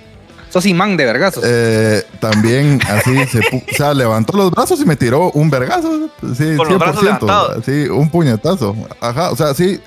[0.51, 1.43] Sos imán de vergazos.
[1.45, 6.09] Eh, también así se o sea, levantó los brazos y me tiró un vergazo.
[6.37, 7.59] Sí, Con los brazos 100%, levantados.
[7.59, 8.77] Así, un puñetazo.
[9.01, 9.81] Ajá, o sea, sí,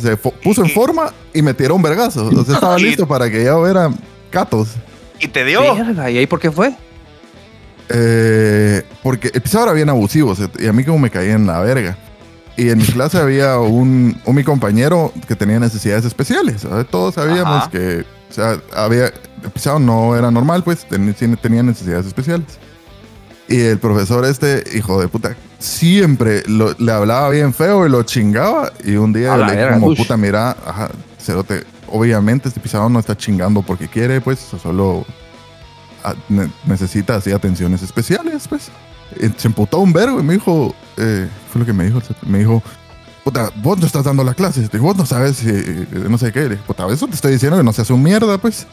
[0.00, 2.26] se puso en forma y me tiró un vergazo.
[2.26, 3.88] O sea, estaba Y- listo para que ya hubiera
[4.30, 4.70] catos.
[5.20, 5.60] Y te dio.
[5.76, 6.74] Verga, ¿Y ahí por qué fue?
[7.88, 11.34] Eh, porque el pisado era bien abusivo o sea, y a mí como me caía
[11.34, 11.96] en la verga.
[12.56, 16.62] Y en mi clase había un, un mi compañero que tenía necesidades especiales.
[16.62, 16.86] ¿sabes?
[16.88, 17.70] Todos sabíamos Ajá.
[17.70, 19.12] que, o sea, había,
[19.54, 22.46] pisado no era normal, pues ten- tenía necesidades especiales.
[23.48, 28.02] Y el profesor este, hijo de puta, siempre lo- le hablaba bien feo y lo
[28.02, 28.72] chingaba.
[28.84, 32.98] Y un día la le dije como, puta, mira, ajá, cerote, obviamente este pisado no
[33.00, 35.04] está chingando porque quiere, pues, solo
[36.04, 38.68] a- ne- necesita así atenciones especiales, pues.
[39.38, 42.62] Se emputó un vergo y me dijo, eh, fue lo que me dijo, me dijo,
[43.24, 46.32] puta, vos no estás dando la clase, Dijo, vos no sabes si, eh, no sé
[46.32, 48.66] qué, puta, eso te estoy diciendo que no seas un mierda, pues.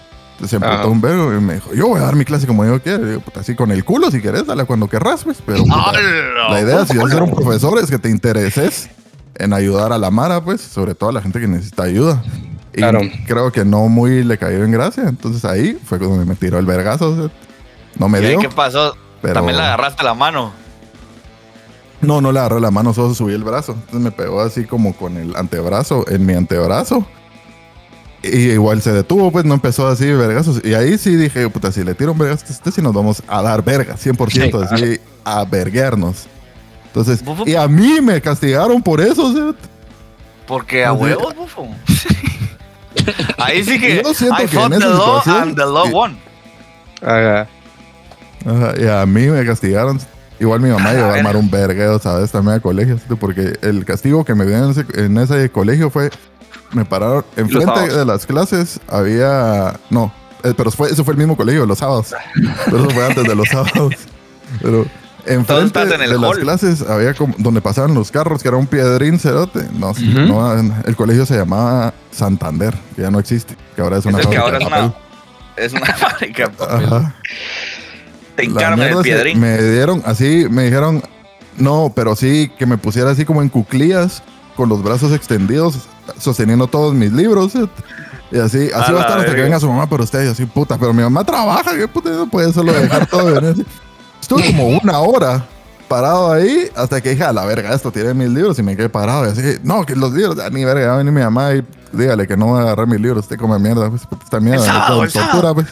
[0.45, 2.79] Se emputó un vergo y me dijo, yo voy a dar mi clase como yo
[2.79, 2.99] quiera.
[2.99, 5.37] Le digo, puta, así con el culo si querés, dale cuando querrás, pues.
[5.43, 5.93] Pero puta,
[6.51, 8.87] la idea, si vas a ser un profesor, es que te intereses
[9.33, 12.21] en ayudar a la Mara, pues, sobre todo a la gente que necesita ayuda.
[12.71, 12.99] Y Claro.
[13.25, 15.05] creo que no muy le cayó en gracia.
[15.07, 17.09] Entonces ahí fue cuando me tiró el vergazo.
[17.09, 17.31] o sea,
[17.97, 18.39] no me ¿Y ahí dio.
[18.41, 18.95] qué pasó?
[19.23, 20.51] pero- También le agarraste la mano.
[22.01, 23.71] No, no le agarré la mano, solo subí el brazo.
[23.73, 27.05] Entonces me pegó así como con el antebrazo, en mi antebrazo.
[28.23, 30.61] Y igual se detuvo, pues no empezó así vergazos.
[30.63, 33.23] Y ahí sí dije, puta, si le tiro un vergazo a este, sí nos vamos
[33.27, 36.25] a dar verga, 100%, Sí, así, a verguearnos.
[36.87, 37.43] Entonces, Bufo.
[37.47, 39.53] y a mí me castigaron por eso, sea,
[40.47, 41.67] Porque a huevos, bufo.
[43.37, 44.01] Ahí sí que.
[44.03, 46.17] Yo siento I que en the esa law situación- and the law y- won.
[47.01, 47.47] Ajá.
[48.45, 49.99] Ajá, y a mí me castigaron.
[50.39, 52.31] Igual mi mamá A llegó a armar un vergueo, ¿sabes?
[52.31, 52.99] También al colegio.
[53.19, 56.09] Porque el castigo que me dieron en ese, en ese colegio fue...
[56.73, 58.79] Me pararon enfrente de las clases.
[58.89, 59.79] Había...
[59.89, 62.13] No, eh, pero fue, ese fue el mismo colegio, los sábados.
[62.65, 63.93] Pero eso fue antes de los sábados.
[64.61, 64.85] Pero
[65.25, 66.39] enfrente en el de las hall.
[66.39, 67.33] clases había como...
[67.37, 69.65] Donde pasaban los carros, que era un piedrín cerote.
[69.73, 70.19] No, sé, Ujú.
[70.21, 70.53] no,
[70.85, 73.55] el colegio se llamaba Santander, que ya no existe.
[73.75, 74.93] Que ahora es Es una el que ahora de es una.
[75.57, 76.51] Es una fábrica.
[76.69, 77.15] Ajá.
[78.37, 79.39] Te el piedrín.
[79.39, 81.01] Me dieron así, me dijeron,
[81.57, 84.21] no, pero sí que me pusiera así como en cuclillas,
[84.55, 85.79] con los brazos extendidos,
[86.19, 87.53] sosteniendo todos mis libros.
[88.31, 90.45] Y así, A así va a estar hasta que venga su mamá, pero usted, así,
[90.45, 93.29] puta, pero mi mamá trabaja, que puta, no puede solo dejar todo.
[93.29, 93.65] y venir.
[94.21, 95.45] Estuve como una hora
[95.87, 98.89] parado ahí hasta que dije, a la verga, esto tiene mis libros y me quedé
[98.89, 99.25] parado.
[99.25, 102.27] Y así, no, que los libros, ni verga, va a venir mi mamá y dígale
[102.27, 105.07] que no va a agarrar mis libros, usted come mierda, pues, puta, esta mierda, sábado.
[105.07, 105.67] tortura, pues.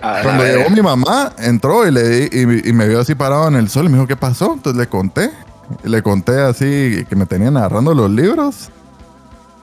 [0.00, 3.54] Cuando llegó mi mamá, entró y, le di- y, y me vio así parado en
[3.56, 4.54] el sol y me dijo, ¿qué pasó?
[4.54, 5.30] Entonces le conté.
[5.84, 8.68] Y le conté así que me tenían agarrando los libros.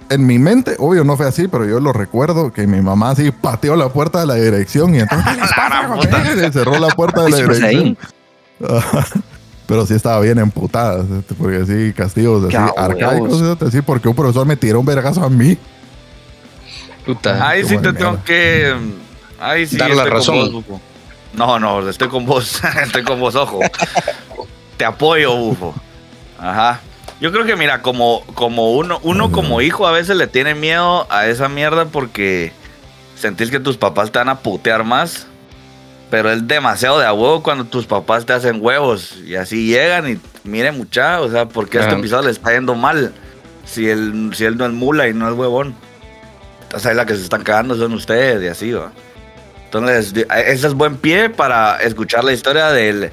[0.10, 3.32] En mi mente, obvio no fue así, pero yo lo recuerdo que mi mamá así
[3.32, 5.38] pateó la puerta de la dirección y entonces
[6.50, 7.98] y cerró la puerta de la dirección.
[9.67, 11.06] Pero sí estaba bien emputada,
[11.38, 15.58] porque sí, castigos así arcaicos, así, porque un profesor me tiró un vergazo a mí.
[17.06, 17.48] Puta.
[17.48, 18.24] Ahí qué sí te tengo mierda.
[18.26, 18.76] que.
[19.41, 19.77] Ahí sí.
[19.77, 20.63] Dar la razón.
[20.67, 20.82] vos.
[21.34, 22.62] No, no, estoy con vos.
[22.84, 23.60] estoy con vos, ojo.
[24.77, 25.73] te apoyo, bufo.
[26.38, 26.80] Ajá.
[27.19, 31.06] Yo creo que, mira, como, como uno, uno como hijo a veces le tiene miedo
[31.10, 32.51] a esa mierda porque
[33.15, 35.27] sentís que tus papás te van a putear más.
[36.10, 39.17] Pero es demasiado de a huevo cuando tus papás te hacen huevos.
[39.25, 42.75] Y así llegan y mire mucha, o sea, porque a este episodio le está yendo
[42.75, 43.13] mal.
[43.65, 45.73] Si él, si él no es mula y no es huevón.
[46.63, 48.91] Entonces ahí la que se están cagando son ustedes y así, va.
[49.74, 53.10] Entonces, de- ese es buen pie para escuchar la historia del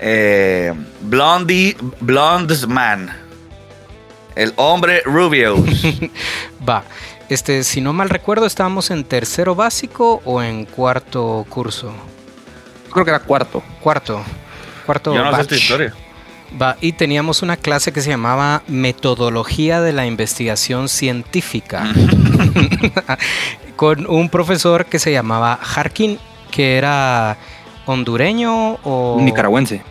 [0.00, 3.08] eh, Blondie, Blondes Man.
[4.34, 5.56] El hombre rubio.
[6.68, 6.82] Va.
[7.28, 11.92] Este, si no mal recuerdo, estábamos en tercero básico o en cuarto curso.
[12.92, 13.62] creo que era cuarto.
[13.80, 14.20] Cuarto.
[14.84, 15.40] Cuarto Yo no sé batch.
[15.42, 15.94] esta historia.
[16.60, 21.84] Va, y teníamos una clase que se llamaba Metodología de la Investigación Científica.
[23.78, 26.18] con un profesor que se llamaba Harkin,
[26.50, 27.36] que era
[27.86, 29.82] hondureño o Nicaragüense.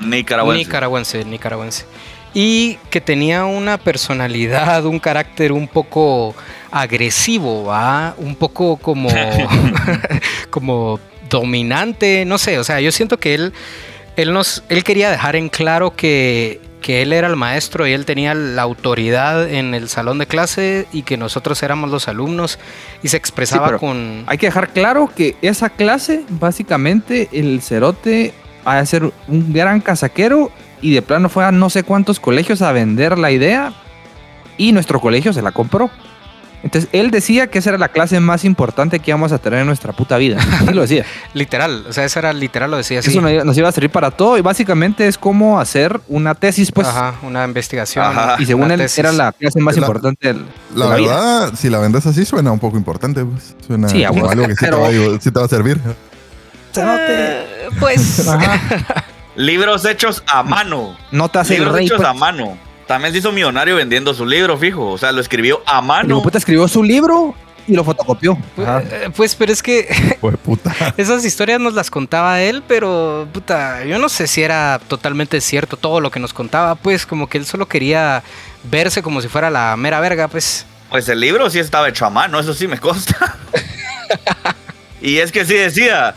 [0.00, 0.64] Nicaragüense.
[0.64, 1.84] nicaragüense, nicaragüense.
[2.32, 6.34] Y que tenía una personalidad, un carácter un poco
[6.70, 8.14] agresivo, ¿va?
[8.16, 9.10] Un poco como,
[10.50, 13.52] como dominante, no sé, o sea, yo siento que él,
[14.16, 18.04] él, nos, él quería dejar en claro que, que él era el maestro y él
[18.04, 22.60] tenía la autoridad en el salón de clase y que nosotros éramos los alumnos
[23.02, 24.22] y se expresaba con...
[24.28, 29.80] Hay que dejar claro que esa clase, básicamente, el cerote va a ser un gran
[29.80, 33.72] casaquero y de plano fue a no sé cuántos colegios a vender la idea
[34.56, 35.90] y nuestro colegio se la compró.
[36.66, 39.66] Entonces él decía que esa era la clase más importante que íbamos a tener en
[39.66, 40.38] nuestra puta vida.
[40.40, 41.04] Así lo decía.
[41.34, 43.10] Literal, o sea, eso era literal, lo decía así.
[43.10, 46.86] Eso nos iba a servir para todo y básicamente es como hacer una tesis, pues.
[46.88, 48.04] Ajá, una investigación.
[48.04, 48.36] Ajá.
[48.38, 48.98] Y según una él, tesis.
[48.98, 51.14] era la clase más La- importante del, La de la vida.
[51.14, 53.24] verdad, si la vendes así, suena un poco importante.
[53.24, 53.54] Pues.
[53.66, 55.80] Suena Sí, como algo que sí te, va, a- sí te va a servir.
[56.76, 58.26] Eh, pues
[59.36, 60.96] Libros hechos a mano.
[61.12, 61.86] No te hace el Libros rey.
[61.86, 62.08] hechos pues.
[62.08, 62.58] a mano.
[62.86, 64.90] También se hizo millonario vendiendo su libro, fijo.
[64.90, 66.22] O sea, lo escribió a mano.
[66.22, 67.34] puta escribió su libro
[67.66, 68.38] y lo fotocopió.
[68.58, 68.82] Ajá.
[68.82, 69.88] Eh, Pues, pero es que
[70.20, 70.74] Pues puta.
[70.96, 75.76] esas historias nos las contaba él, pero puta, yo no sé si era totalmente cierto
[75.76, 78.22] todo lo que nos contaba, pues como que él solo quería
[78.70, 80.64] verse como si fuera la mera verga, pues.
[80.88, 83.36] Pues el libro sí estaba hecho a mano, eso sí me consta.
[85.02, 86.14] y es que sí decía,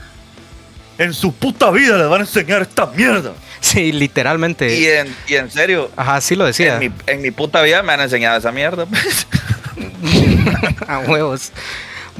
[1.00, 3.34] en su puta vida les van a enseñar esta mierda.
[3.62, 5.00] Sí, Y literalmente.
[5.00, 6.76] en, y en serio, Ajá, sí lo decía.
[6.76, 8.86] en mi, en mi puta vida me han enseñado esa mierda.
[8.86, 9.28] pues.
[10.88, 11.52] A huevos.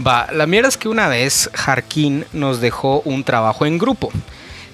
[0.06, 4.12] Va, la mierda es que una vez Jarquín nos dejó un trabajo en grupo.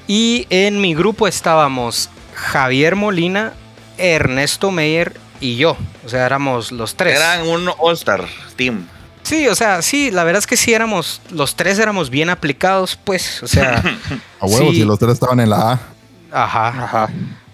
[0.08, 3.54] Y en mi grupo estábamos Javier Molina,
[3.98, 5.78] Ernesto Meyer y yo.
[6.06, 7.16] O sea, éramos los tres.
[7.18, 8.26] Eran un All-Star
[8.56, 8.88] Team.
[9.24, 12.96] Sí, o sea, sí, la verdad es que sí éramos, los tres éramos bien aplicados,
[13.04, 13.42] pues.
[13.42, 13.82] O sea,
[14.40, 14.76] A huevos, Sí.
[14.82, 15.80] si los tres estaban en la A.
[16.32, 16.68] ajá.
[16.68, 17.10] Ajá.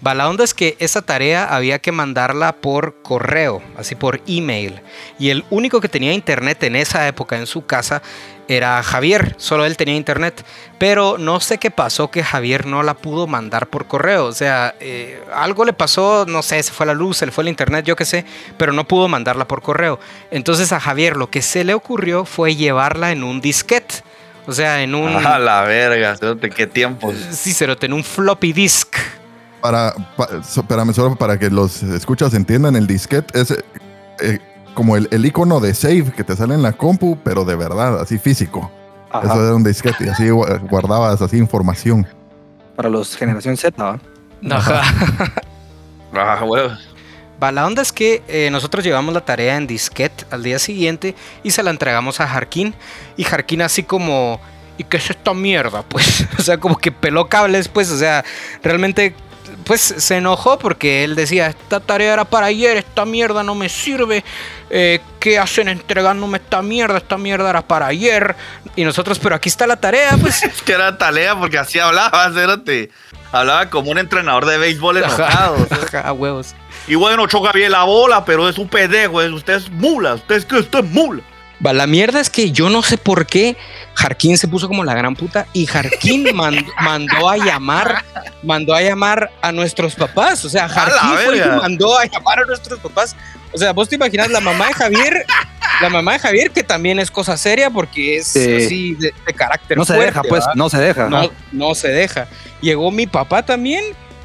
[0.05, 4.81] Va, la onda es que esa tarea había que mandarla por correo, así por email.
[5.19, 8.01] Y el único que tenía internet en esa época en su casa
[8.47, 10.43] era Javier, solo él tenía internet.
[10.79, 14.25] Pero no sé qué pasó que Javier no la pudo mandar por correo.
[14.25, 17.43] O sea, eh, algo le pasó, no sé, se fue la luz, se le fue
[17.43, 18.25] el internet, yo qué sé,
[18.57, 19.99] pero no pudo mandarla por correo.
[20.31, 24.03] Entonces a Javier lo que se le ocurrió fue llevarla en un disquete.
[24.47, 25.07] O sea, en un...
[25.25, 27.15] A la verga, cerote, qué tiempos.
[27.31, 28.95] Sí, cerote, en un floppy disk.
[29.61, 33.63] Para, pa- so- espérame, solo para que los escuchas entiendan, el disquete es eh,
[34.21, 34.39] eh,
[34.73, 37.99] como el, el icono de save que te sale en la compu, pero de verdad,
[38.01, 38.71] así físico.
[39.11, 39.27] Ajá.
[39.33, 42.07] Eso era un disquete y así gua- guardabas así información.
[42.75, 43.99] Para los generación Z, ¿va?
[44.49, 44.81] Ajá.
[46.13, 46.71] Ah, huevo.
[47.41, 51.15] Va, la onda es que eh, nosotros llevamos la tarea en disquete al día siguiente
[51.43, 52.75] y se la entregamos a Jarquín.
[53.17, 54.39] Y Jarquín así como,
[54.77, 55.83] ¿y qué es esta mierda?
[55.89, 58.23] Pues, o sea, como que peló cables, pues, o sea,
[58.61, 59.15] realmente,
[59.65, 63.69] pues se enojó porque él decía, esta tarea era para ayer, esta mierda no me
[63.69, 64.23] sirve.
[64.69, 66.97] eh, ¿Qué hacen entregándome esta mierda?
[66.97, 68.35] Esta mierda era para ayer.
[68.75, 70.43] Y nosotros, pero aquí está la tarea, pues.
[70.43, 72.91] Es que era talea porque así hablaba, cerote.
[73.31, 75.67] Hablaba como un entrenador de béisbol Ajá, enojado.
[75.71, 76.53] ajá, huevos.
[76.87, 79.17] Y bueno, choca bien la bola, pero es un pendejo.
[79.17, 80.15] Usted es mula.
[80.15, 81.21] Usted es que usted es mula.
[81.65, 83.55] Va, la mierda es que yo no sé por qué
[83.93, 88.03] Jarquín se puso como la gran puta y Jarquín mand- mandó a llamar,
[88.41, 90.43] mandó a llamar a nuestros papás.
[90.43, 93.15] O sea, Jarquín fue el que mandó a llamar a nuestros papás.
[93.53, 95.25] O sea, vos te imaginas la mamá de Javier,
[95.81, 98.55] la mamá de Javier, que también es cosa seria porque es Sí.
[98.65, 99.77] así de, de carácter.
[99.77, 101.09] No se deja, pues, no se deja.
[101.09, 102.27] no, no se deja.
[102.61, 103.83] Llegó mi papá también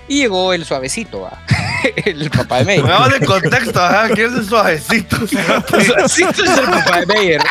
[0.08, 1.42] y llegó el suavecito, ¿va?
[2.04, 2.80] el papá de May.
[2.80, 4.08] Pongamos en contexto, ajá.
[4.10, 5.16] ¿Quién es el suavecito?
[5.26, 7.42] suavecito es el papá de Meyer.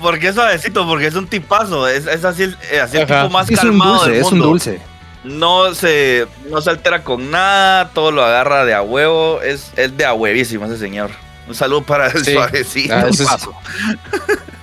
[0.00, 0.86] ¿Por qué suavecito?
[0.86, 1.88] Porque es un tipazo.
[1.88, 3.22] Es, es así, el- eh, así el Ajá.
[3.24, 4.80] tipo más es un calmado dulce, del es un dulce.
[5.24, 9.40] No se, no se altera con nada, todo lo agarra de a huevo.
[9.42, 11.10] Es, es de a huevísimo ese señor.
[11.48, 12.32] Un saludo para el Sí.
[12.32, 12.94] suavecito.
[12.94, 13.06] Ah,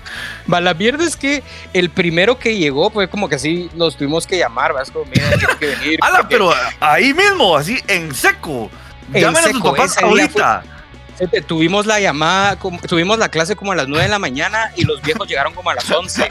[0.59, 4.37] la mierda es que el primero que llegó fue como que así los tuvimos que
[4.37, 4.89] llamar, ¿vas?
[4.89, 5.99] Como, mira, que venir.
[6.01, 8.69] Ala, porque- pero ahí mismo, así en seco.
[9.13, 10.63] En Llamen a sus seco, papás ahorita.
[11.47, 14.85] Tuvimos la llamada, como- tuvimos la clase como a las 9 de la mañana y
[14.85, 16.27] los viejos llegaron como a las 11.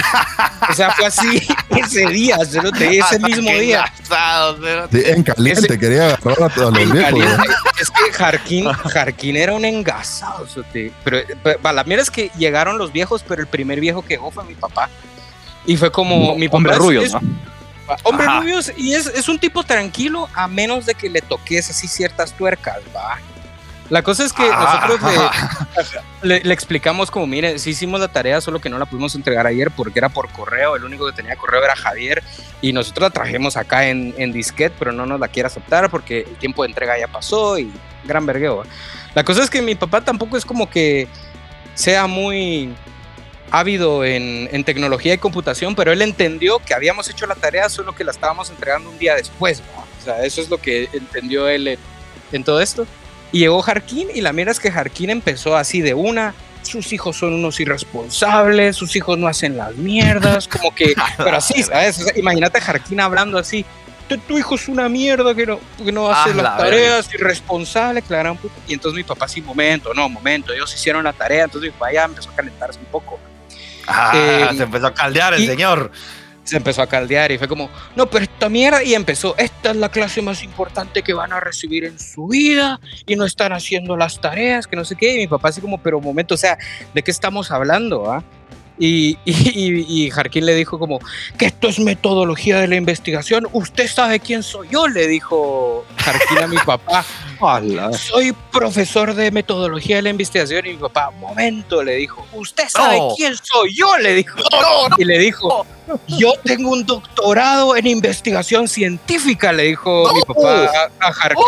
[0.71, 3.93] O sea, fue así ese día, ese mismo día.
[4.91, 7.39] Sí, en caliente Ese- quería agarrar a todos los viejos.
[7.81, 10.47] Es que Jarquín, Jarquín era un engasado.
[11.05, 11.19] Pero,
[11.73, 14.55] la mierda es que llegaron los viejos, pero el primer viejo que llegó fue mi
[14.55, 14.89] papá.
[15.67, 17.21] Y fue como mi papá Hombre es- rubios, es- ¿no?
[18.05, 18.41] Hombre Ajá.
[18.41, 22.33] rubios y es, es un tipo tranquilo a menos de que le toques así ciertas
[22.35, 23.19] tuercas, va.
[23.91, 26.05] La cosa es que Ajá, nosotros le, ajá.
[26.23, 29.47] le, le explicamos como, mire, sí hicimos la tarea, solo que no la pudimos entregar
[29.47, 32.23] ayer porque era por correo, el único que tenía correo era Javier
[32.61, 36.21] y nosotros la trajimos acá en, en disquete, pero no nos la quiere aceptar porque
[36.21, 37.73] el tiempo de entrega ya pasó y
[38.05, 38.65] gran vergueo.
[39.15, 41.09] La cosa es que mi papá tampoco es como que
[41.75, 42.75] sea muy
[43.51, 47.95] ávido en, en tecnología y computación, pero él entendió que habíamos hecho la tarea, solo
[47.95, 49.63] que la estábamos entregando un día después.
[50.01, 51.79] O sea, eso es lo que entendió él en,
[52.33, 52.87] en todo esto.
[53.33, 56.35] Y llegó Jarquín y la mira es que Jarquín empezó así de una.
[56.63, 61.63] Sus hijos son unos irresponsables, sus hijos no hacen las mierdas, como que, pero así,
[61.63, 61.99] ¿sabes?
[62.01, 63.65] O sea, imagínate a Jarquín hablando así,
[64.27, 68.01] tu, hijo es una mierda que no, que no hace Ah, las la tareas, irresponsable,
[68.03, 68.55] que la gran puta.
[68.67, 71.93] Y entonces mi papá, sí, momento, no, momento, ellos hicieron la tarea, entonces mi papá
[71.93, 73.19] ya empezó a calentarse un poco.
[73.87, 75.91] Ah, Eh, se empezó a caldear el y- señor.
[76.49, 79.77] Se empezó a caldear y fue como, no, pero esta mierda, y empezó, esta es
[79.77, 83.97] la clase más importante que van a recibir en su vida y no están haciendo
[83.97, 86.57] las tareas, que no sé qué, y mi papá así como, pero momento, o sea,
[86.95, 88.11] ¿de qué estamos hablando?
[88.11, 88.25] ah?"
[88.79, 91.01] Y, y, y, Jarquín le dijo como,
[91.37, 96.39] que esto es metodología de la investigación, usted sabe quién soy yo, le dijo Jarquín
[96.39, 97.05] a mi papá,
[97.93, 102.99] soy profesor de metodología de la investigación, y mi papá, momento, le dijo, usted sabe
[102.99, 103.15] No.
[103.17, 104.39] quién soy yo, le dijo,
[104.99, 105.67] y le dijo,
[106.07, 111.45] yo tengo un doctorado en investigación científica, le dijo mi papá a, a Jarquín.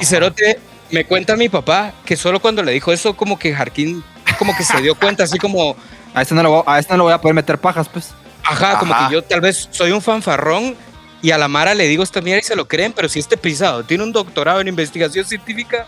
[0.00, 0.58] Y Cerote,
[0.90, 4.04] me cuenta mi papá que solo cuando le dijo eso, como que Jarquín,
[4.36, 5.76] como que se dio cuenta, así como,
[6.14, 8.14] A este no lo voy, a este no lo voy a poder meter pajas, pues.
[8.44, 9.08] ajá, como Ajá.
[9.08, 10.74] que yo tal vez soy un fanfarrón
[11.22, 13.36] y a la Mara le digo esta mierda y se lo creen, pero si este
[13.36, 15.86] pisado tiene un doctorado en investigación científica,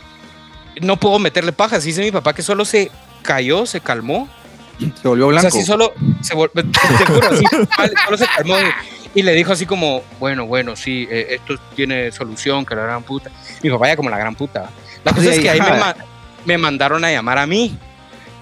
[0.81, 1.85] no puedo meterle pajas.
[1.85, 2.91] Dice mi papá que solo se
[3.23, 4.29] cayó, se calmó
[5.03, 5.51] Se volvió O blanco.
[5.51, 7.45] sea, sí solo se vol- te juro, así,
[8.05, 8.57] solo se calmó
[9.15, 12.83] y, y le dijo así como, bueno, bueno, sí, eh, esto tiene solución, que la
[12.83, 13.31] gran puta.
[13.63, 14.71] Mi papá ya como la gran puta.
[15.05, 15.97] La cosa Sí, es que ahí me, ma-
[16.45, 17.77] me mandaron a llamar a mí.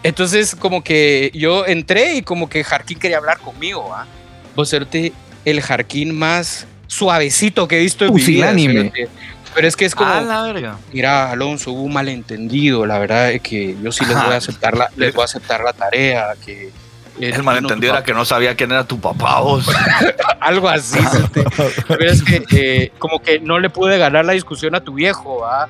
[0.08, 4.06] Entonces, como que yo entré y como que Jarquín quería hablar conmigo, ¿ah?
[4.54, 5.12] Vos serte
[5.44, 8.26] el Jarquín más suavecito que he visto en mi vida.
[8.50, 8.74] Pusilánime.
[8.90, 9.08] cerote.
[9.54, 10.76] Pero es que es como, A la verga.
[10.92, 12.84] mira, Alonso, hubo un malentendido.
[12.84, 15.62] La verdad es que yo sí les voy a aceptar la, les voy a aceptar
[15.62, 16.34] la tarea.
[16.44, 19.66] Que eh, El malentendido era que no sabía quién era tu papá, vos.
[20.40, 20.98] algo así.
[21.88, 25.46] Pero es que eh, como que no le pude ganar la discusión a tu viejo,
[25.46, 25.66] ¿ah?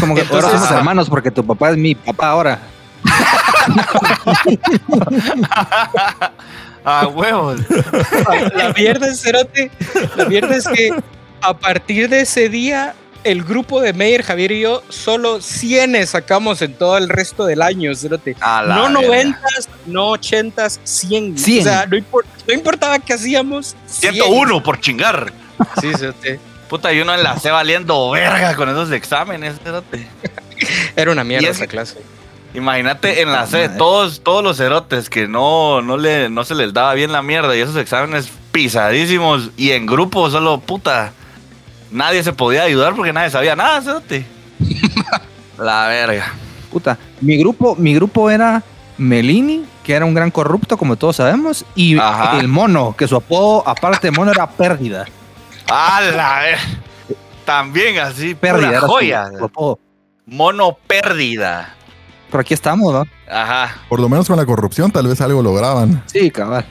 [0.00, 2.58] Como que Entonces- ahora somos hermanos porque tu papá es mi papá ahora.
[6.88, 7.58] Ah, huevos.
[8.54, 9.72] La mierda cerote,
[10.14, 10.90] la mierda es que
[11.40, 16.62] a partir de ese día, el grupo de Meyer, Javier y yo, solo 100 sacamos
[16.62, 18.36] en todo el resto del año, cerote.
[18.40, 19.08] A No verga.
[19.08, 19.38] 90,
[19.86, 21.36] no 80, 100.
[21.36, 21.60] 100.
[21.60, 23.74] O sea, no, impor- no importaba qué hacíamos.
[23.88, 24.12] 100.
[24.14, 25.32] 101 por chingar.
[25.80, 26.38] Sí, cerote.
[26.68, 30.06] Puta, y uno en la C valiendo verga con esos exámenes, espérate.
[30.94, 31.96] Era una mierda esa clase.
[32.56, 36.72] Imagínate en la C, todos, todos los cerotes que no, no, le, no se les
[36.72, 41.12] daba bien la mierda y esos exámenes pisadísimos y en grupo solo, puta,
[41.90, 44.24] nadie se podía ayudar porque nadie sabía nada, cerote.
[45.58, 46.32] la verga.
[46.72, 46.96] Puta.
[47.20, 48.62] Mi grupo, mi grupo era
[48.96, 52.40] Melini, que era un gran corrupto, como todos sabemos, y Ajá.
[52.40, 55.04] el mono, que su apodo, aparte de mono, era pérdida.
[55.70, 56.62] A la verga.
[57.44, 58.80] También así, Pérdida.
[58.80, 59.28] joya.
[60.24, 61.75] Mono pérdida.
[62.30, 63.04] Pero aquí estamos, ¿no?
[63.30, 63.76] Ajá.
[63.88, 66.02] Por lo menos con la corrupción tal vez algo lograban.
[66.06, 66.64] Sí, cabal.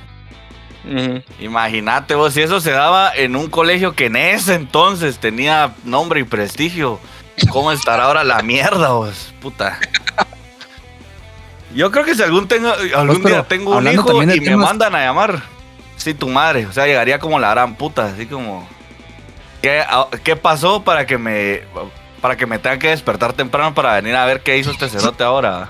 [1.40, 6.20] Imagínate vos, si eso se daba en un colegio que en ese entonces tenía nombre
[6.20, 7.00] y prestigio,
[7.50, 9.34] ¿cómo estará ahora la mierda vos?
[9.42, 9.80] Puta.
[11.74, 14.96] Yo creo que si algún, tengo, algún día tengo un hijo y me temas- mandan
[14.96, 15.42] a llamar,
[15.98, 18.68] sí, tu madre, o sea, llegaría como la gran puta, así como...
[19.62, 21.64] ¿Qué, a- qué pasó para que me
[22.26, 25.24] para que me tenga que despertar temprano para venir a ver qué hizo este cerote
[25.24, 25.70] ahora?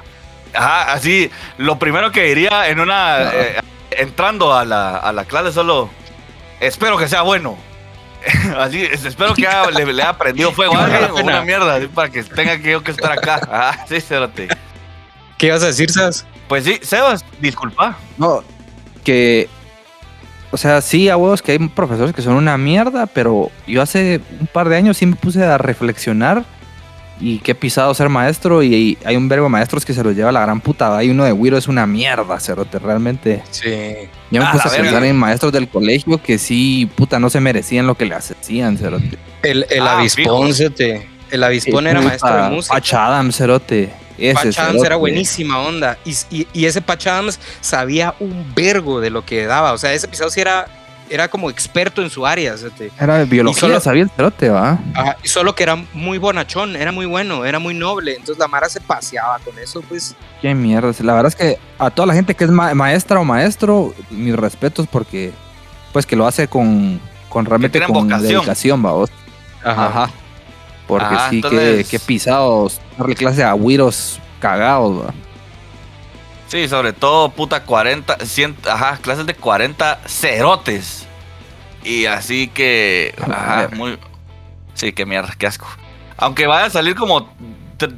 [0.53, 3.24] Ajá, así, lo primero que diría en una...
[3.34, 3.60] eh,
[3.91, 5.89] entrando a la, a la clase solo,
[6.62, 7.58] espero que sea bueno.
[8.58, 11.88] Así, es- espero que le, le haya prendido fuego a alguien o una mierda, así,
[11.88, 13.36] para que tenga que yo que estar acá.
[13.51, 14.47] Ajá, sí, cerote.
[15.38, 16.26] ¿Qué ibas a decir, Sas?
[16.47, 17.97] Pues sí, Sebas, disculpa.
[18.18, 18.45] No,
[19.03, 19.49] que.
[20.56, 24.22] O sea, sí, a huevos que hay profesores que son una mierda, pero yo hace
[24.39, 26.45] un par de años sí me puse a reflexionar
[27.20, 28.64] y qué pisado ser maestro.
[28.64, 30.97] Y hay un verbo de maestros que se los lleva a la gran puta.
[30.97, 33.43] Hay uno de Wiro, es una mierda, cerote, realmente.
[33.51, 33.70] Sí.
[34.32, 37.41] Yo me Ah, puse a pensar en maestros del colegio que sí, puta, no se
[37.41, 39.18] merecían lo que le hacían, cerote.
[39.43, 41.06] El, el Ah, avispón, cerote.
[41.32, 42.76] El avispón era maestro de música.
[42.76, 43.89] Patch Adams, cerote.
[44.34, 45.97] Patch Adams era buenísima onda.
[46.05, 49.74] Y, y- y ese Patch Adams sabía un vergo de lo que daba.
[49.74, 50.68] O sea, ese episodio sí era,
[51.09, 52.57] era como experto en su área.
[52.57, 52.91] cerote.
[52.99, 54.80] Era de biología, solo- sabía el cerote, va.
[54.93, 58.11] Ajá, y solo que era muy bonachón, era muy bueno, era muy noble.
[58.13, 60.16] Entonces la Mara se paseaba con eso, pues.
[60.41, 60.91] Qué mierda.
[61.01, 64.36] La verdad es que a toda la gente que es ma- maestra o maestro, mis
[64.36, 65.32] respetos porque,
[65.93, 66.99] pues que lo hace con,
[67.30, 68.22] con realmente con vocación.
[68.41, 69.09] dedicación, vos.
[69.63, 70.09] Ajá.
[70.88, 75.13] Porque Ajá, sí, entonces- que, que pisados, darle clase a güiros cagados, va.
[76.47, 81.05] Sí, sobre todo, puta, 40, 100, ajá, clases de 40 cerotes.
[81.83, 83.97] Y así que, ajá, muy...
[84.75, 85.67] Sí, qué mierda, qué asco.
[86.17, 87.29] Aunque vaya a salir como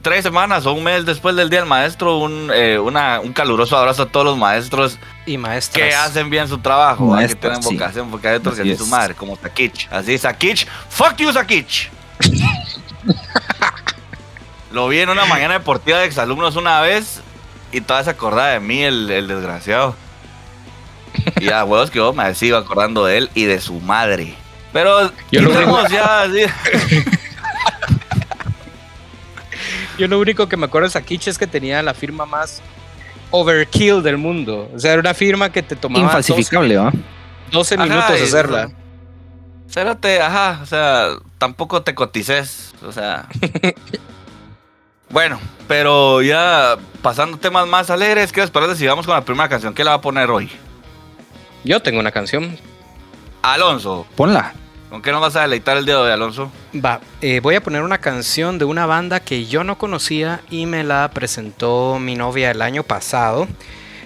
[0.01, 3.77] tres semanas o un mes después del Día del Maestro, un, eh, una- un caluroso
[3.77, 5.88] abrazo a todos los maestros Y maestras.
[5.89, 7.73] que hacen bien su trabajo, que tienen sí.
[7.75, 9.88] vocación, porque hay otros que su madre, como Sakich.
[9.91, 11.89] Así, Sakich, fuck you, Sakich.
[14.72, 17.22] Lo vi en una mañana deportiva de exalumnos una vez
[17.72, 19.95] y todavía se acordaba de mí, el, el desgraciado.
[21.39, 24.36] Y a huevos que yo me sigo acordando de él y de su madre.
[24.74, 26.41] Pero Yo lo ya así.
[29.97, 32.61] Yo lo único que me acuerdo de Sakichi es que tenía la firma más
[33.32, 34.70] overkill del mundo.
[34.76, 36.91] O sea, era una firma que te tomaba 12, Infalsificable, va.
[37.51, 38.70] 12 Ajá, minutos y- hacerla.
[39.70, 43.28] Cérate, ajá, o sea, tampoco te cotices, o sea.
[45.09, 49.49] bueno, pero ya pasando temas más alegres, ¿qué les parece si vamos con la primera
[49.49, 49.74] canción?
[49.74, 50.49] ¿Qué la va a poner hoy?
[51.63, 52.57] Yo tengo una canción.
[53.41, 54.53] Alonso, Ponla.
[54.89, 56.51] ¿con qué nos vas a deleitar el día de hoy, Alonso?
[56.74, 60.65] Va, eh, voy a poner una canción de una banda que yo no conocía y
[60.65, 63.47] me la presentó mi novia el año pasado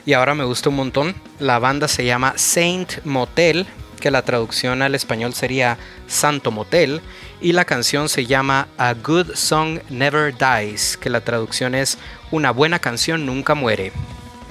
[0.05, 1.15] y ahora me gusta un montón.
[1.39, 3.67] La banda se llama Saint Motel,
[4.01, 5.77] que la traducción al español sería
[6.07, 6.99] Santo Motel,
[7.39, 11.97] y la canción se llama A Good Song Never Dies, que la traducción es
[12.31, 13.93] Una buena canción nunca muere.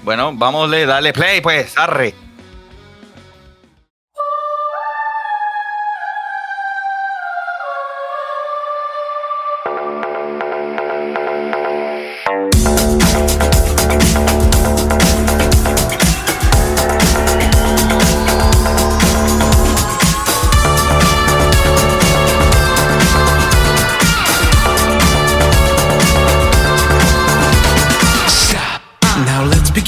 [0.02, 2.14] Bueno, vámosle, dale play, pues, arre.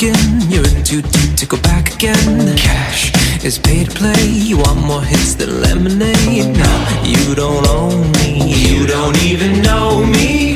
[0.03, 0.50] Begin.
[0.50, 2.57] You're in too deep to go back again.
[2.57, 3.12] Cash
[3.44, 4.26] is pay to play.
[4.26, 6.57] You want more hits than lemonade.
[6.57, 6.72] No,
[7.05, 8.30] you don't own me.
[8.66, 10.55] You don't even know me.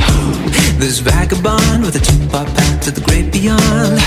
[0.79, 4.01] This vagabond with a two-pop hat to the great beyond.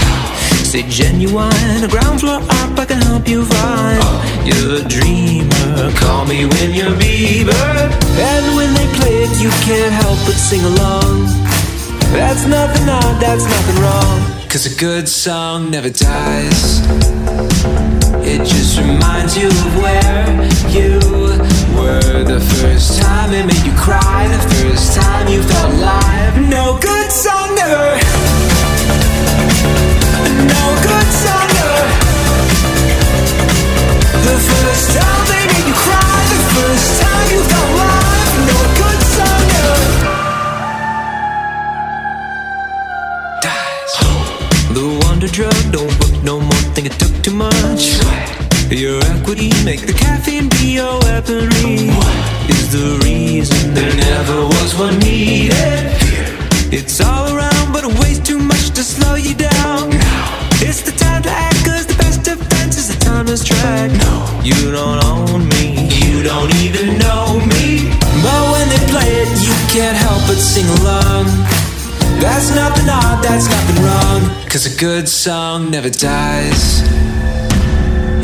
[0.72, 2.78] Say genuine, a ground floor up.
[2.78, 4.04] I can help you find.
[4.48, 5.92] You're a dreamer.
[6.02, 7.76] Call me when you're Bieber.
[8.32, 11.26] And when they play it, you can't help but sing along.
[12.12, 14.29] That's nothing odd, that's nothing wrong.
[14.50, 16.82] Cause a good song never dies.
[18.26, 20.26] It just reminds you of where
[20.74, 20.98] you
[21.78, 26.50] were the first time it made you cry, the first time you felt alive.
[26.50, 27.94] No good song never.
[30.50, 31.86] No good song never.
[34.26, 38.34] The first time they made you cry, the first time you felt alive.
[38.50, 38.89] No good
[45.72, 46.64] don't work no more.
[46.74, 47.98] Think it took too much.
[48.70, 51.90] Your equity make the caffeine be your weaponry.
[52.50, 55.90] Is the reason there never was one needed.
[56.72, 59.90] It's all around, but it weighs too much to slow you down.
[60.62, 63.92] It's the time to act, cause the best defense is the timeless track.
[63.92, 67.90] No, you don't own me, you don't even know me.
[68.22, 71.26] But when they play it, you can't help but sing along.
[72.20, 74.48] That's nothing odd, that's nothing wrong.
[74.50, 76.82] Cause a good song never dies.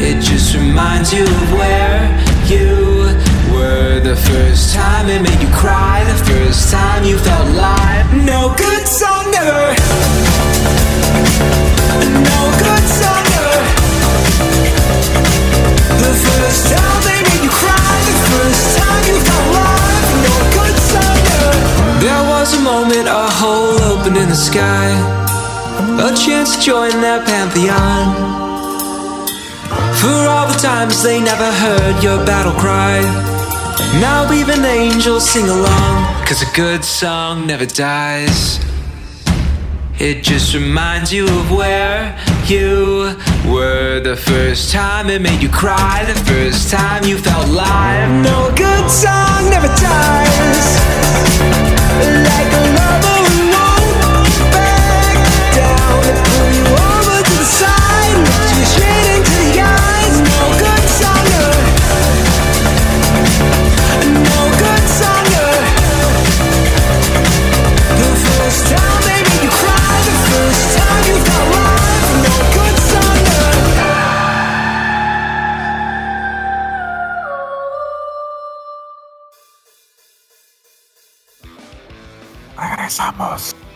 [0.02, 2.04] It just reminds you of where
[2.46, 3.16] you
[3.56, 8.06] were the first time it made you cry, the first time you felt alive.
[8.26, 9.76] No good song never.
[12.30, 13.60] No good song never.
[16.04, 19.75] The first time they made you cry, the first time you felt alive.
[22.46, 24.88] Was a moment, a hole opened in the sky,
[25.98, 28.06] a chance to join their pantheon.
[30.00, 33.02] For all the times they never heard your battle cry.
[34.00, 36.26] Now even angels sing along.
[36.28, 38.60] Cause a good song never dies.
[39.98, 42.16] It just reminds you of where
[42.46, 43.18] you
[43.52, 48.08] were the first time it made you cry, the first time you felt alive.
[48.24, 51.65] No good song never dies.
[58.66, 59.15] Shit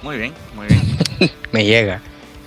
[0.02, 1.32] Muy bien, muy bien.
[1.52, 2.02] Me llega.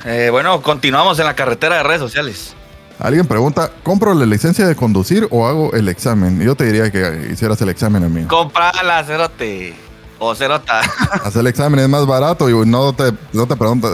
[0.05, 2.55] Eh, bueno, continuamos en la carretera de redes sociales.
[2.99, 6.41] Alguien pregunta, ¿compro la licencia de conducir o hago el examen?
[6.41, 8.25] Yo te diría que hicieras el examen a mí.
[8.25, 9.75] Comprala, cerote.
[10.18, 10.81] O cerota.
[11.25, 13.89] Hacer el examen es más barato y no te, no te pregunta,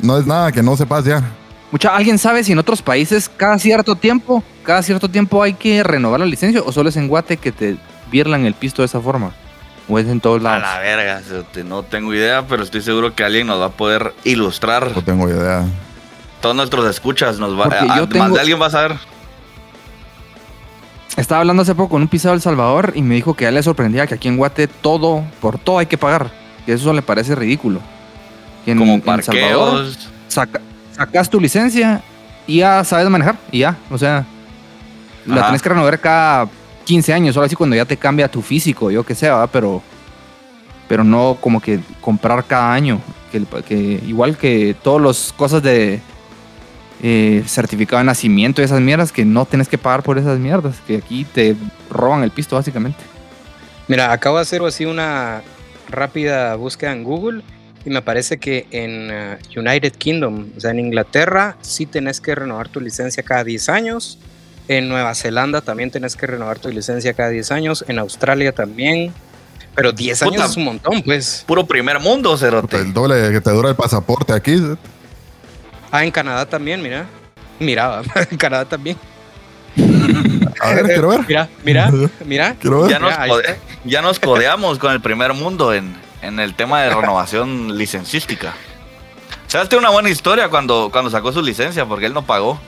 [0.00, 1.22] no es nada que no sepas ya.
[1.70, 5.82] Mucha, ¿Alguien sabe si en otros países cada cierto tiempo, cada cierto tiempo hay que
[5.82, 7.76] renovar la licencia o solo es en Guate que te
[8.10, 9.32] vierlan el pisto de esa forma?
[9.90, 11.20] ¿O es en todos A la verga,
[11.64, 14.92] no tengo idea, pero estoy seguro que alguien nos va a poder ilustrar.
[14.94, 15.64] No tengo idea.
[16.40, 18.96] Todos nuestros escuchas nos va Porque a, yo más tengo- de alguien va a saber.
[21.16, 23.48] Estaba hablando hace poco con un pisado de El Salvador y me dijo que a
[23.48, 26.30] él le sorprendía que aquí en Guate todo, por todo hay que pagar.
[26.64, 27.80] Que eso le parece ridículo.
[28.64, 30.08] Que en, Como en El Salvador parqueos.
[30.28, 30.60] saca-
[30.96, 32.00] sacas tu licencia
[32.46, 33.76] y ya sabes manejar y ya.
[33.90, 34.24] O sea,
[35.26, 35.44] la Ajá.
[35.46, 36.48] tienes que renovar cada
[36.90, 39.48] 15 años, solo así cuando ya te cambia tu físico, yo que sé, ¿verdad?
[39.52, 39.80] Pero,
[40.88, 43.00] pero no como que comprar cada año.
[43.30, 46.00] Que igual que todas las cosas de
[47.00, 50.80] eh, certificado de nacimiento y esas mierdas, que no tienes que pagar por esas mierdas,
[50.84, 51.54] que aquí te
[51.88, 52.98] roban el pisto básicamente.
[53.86, 55.42] Mira, acabo de hacer así una
[55.88, 57.44] rápida búsqueda en Google
[57.84, 62.34] y me parece que en eh, United Kingdom, o sea, en Inglaterra, sí tenés que
[62.34, 64.18] renovar tu licencia cada 10 años.
[64.72, 67.84] En Nueva Zelanda también tenés que renovar tu licencia cada 10 años.
[67.88, 69.12] En Australia también.
[69.74, 71.42] Pero 10 años es un montón, pues.
[71.44, 72.76] Puro primer mundo, cerote.
[72.76, 74.62] El doble que te dura el pasaporte aquí.
[75.90, 77.06] Ah, en Canadá también, mira.
[77.58, 78.96] Mira, en Canadá también.
[80.60, 81.20] A ver, quiero ver.
[81.26, 81.90] Mira, mira,
[82.24, 82.54] mira.
[82.60, 82.90] Quiero ver.
[82.92, 86.54] Ya nos, Mira, ahí code- ya nos codeamos con el primer mundo en, en el
[86.54, 88.52] tema de renovación licencística.
[89.48, 92.60] Sebas tiene una buena historia cuando, cuando sacó su licencia, porque él no pagó.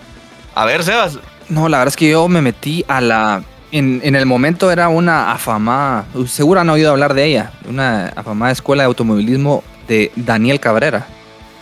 [0.57, 1.18] A ver, Sebas,
[1.53, 3.42] No, la verdad es que yo me metí a la...
[3.70, 8.53] En, en el momento era una afamada, seguro han oído hablar de ella, una afamada
[8.53, 11.07] escuela de automovilismo de Daniel Cabrera.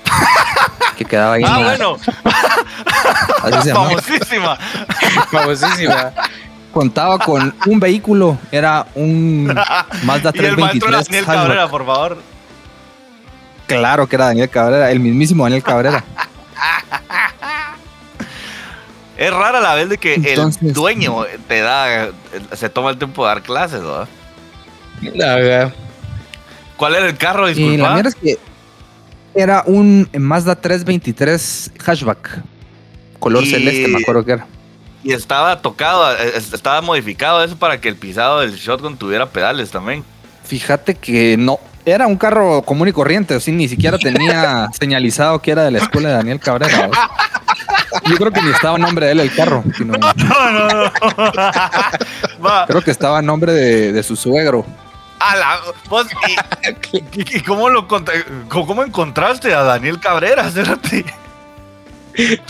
[0.98, 1.42] que quedaba ahí.
[1.44, 1.96] en Ah, la- bueno,
[3.74, 4.58] famosísima.
[5.30, 6.12] Famosísima.
[6.72, 9.46] Contaba con un vehículo, era un
[10.04, 10.90] Mazda Y el maestro 323.
[10.90, 11.24] era Daniel.
[11.26, 12.18] Cabrera, por favor.
[13.66, 16.02] Claro que era Daniel Cabrera, el mismísimo Daniel Cabrera.
[19.20, 22.08] Es rara la vez de que el dueño te da,
[22.54, 24.08] se toma el tiempo de dar clases, ¿no?
[25.14, 25.74] La verdad.
[26.78, 27.48] ¿Cuál era el carro?
[27.50, 27.92] Y la Disculpa.
[27.92, 28.38] mierda es que
[29.34, 32.42] era un Mazda 323 hatchback,
[33.18, 34.46] color Y- celeste, me acuerdo que era.
[35.04, 39.70] Y estaba tocado, eh, estaba modificado eso para que el pisado del shotgun tuviera pedales
[39.70, 40.02] también.
[40.44, 45.50] Fíjate que no, era un carro común y corriente, así ni siquiera tenía señalizado que
[45.52, 46.90] era de la escuela de Daniel Cabrera.
[48.06, 50.92] Yo creo que ni estaba a nombre de él el carro, sino No, no, no.
[52.44, 54.64] Va, creo que estaba a nombre de, de su suegro.
[55.18, 57.86] a la- vos, y, y- y cómo, lo
[58.48, 60.50] cómo encontraste a Daniel Cabrera?
[60.50, 61.04] Cérate.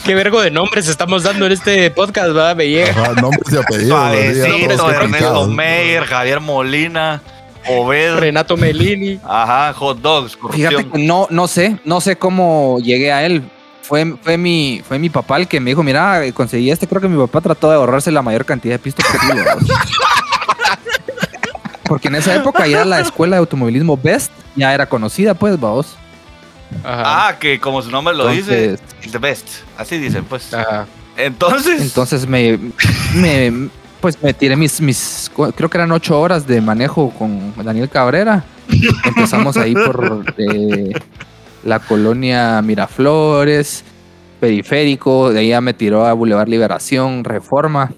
[0.05, 2.57] Qué vergo de nombres estamos dando en este podcast, ¿verdad?
[2.57, 2.91] Me llega.
[2.93, 4.91] Ajá, nombres y apellidos.
[4.91, 5.47] Ernesto.
[5.49, 7.21] Meyer, Javier Molina,
[7.69, 8.17] Obed.
[8.17, 9.21] Renato Melini.
[9.23, 10.91] Ajá, hot dogs, Fíjate corrupción.
[10.93, 13.43] que no, no sé, no sé cómo llegué a él.
[13.91, 16.87] Fue, fue, mi, fue mi papá el que me dijo, mira, conseguí este.
[16.87, 19.43] Creo que mi papá trató de ahorrarse la mayor cantidad de pistos posible.
[21.83, 25.97] Porque en esa época ya la escuela de automovilismo Best ya era conocida, pues, vamos.
[26.85, 27.29] Ajá.
[27.29, 28.79] Ah, que como su nombre lo dice,
[29.11, 29.49] the best.
[29.77, 30.55] Así dicen, pues.
[30.55, 30.87] Ajá.
[31.17, 32.61] Entonces, Entonces me,
[33.13, 33.71] me
[34.01, 38.45] pues me tiré mis, mis, creo que eran ocho horas de manejo con Daniel Cabrera.
[39.05, 40.93] Empezamos ahí por eh,
[41.65, 43.85] la colonia Miraflores,
[44.41, 47.93] Periférico, de ahí ya me tiró a Boulevard Liberación, Reforma.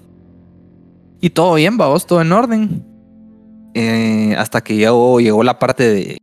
[1.21, 2.85] Y todo bien, vamos, todo en orden.
[3.73, 6.17] Eh, hasta que llegó, llegó la parte de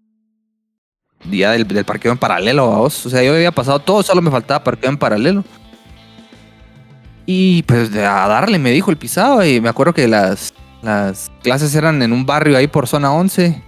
[1.24, 3.06] del, parqueo en paralelo, vamos.
[3.06, 5.44] O sea, yo había pasado todo, solo me faltaba parqueo en paralelo.
[7.26, 9.44] Y pues a darle, me dijo el pisado.
[9.44, 13.62] Y me acuerdo que las, las clases eran en un barrio ahí por zona 11.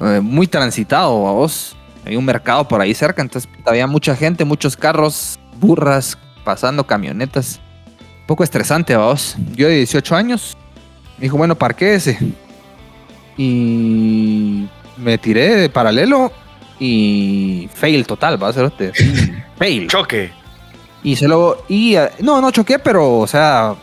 [0.00, 1.76] eh, muy transitado, vos.
[2.06, 7.60] Hay un mercado por ahí cerca, entonces había mucha gente, muchos carros, burras, pasando camionetas.
[8.20, 9.36] Un poco estresante, vos.
[9.54, 10.56] Yo de 18 años.
[11.18, 12.18] Me dijo, bueno, parquéese.
[13.36, 16.30] Y me tiré de paralelo
[16.78, 18.92] y fail total, va a ser este.
[19.58, 19.88] Fail.
[19.88, 20.32] choque.
[21.02, 21.64] Y se lo.
[21.68, 23.74] Y eh, no, no choqué, pero, o sea,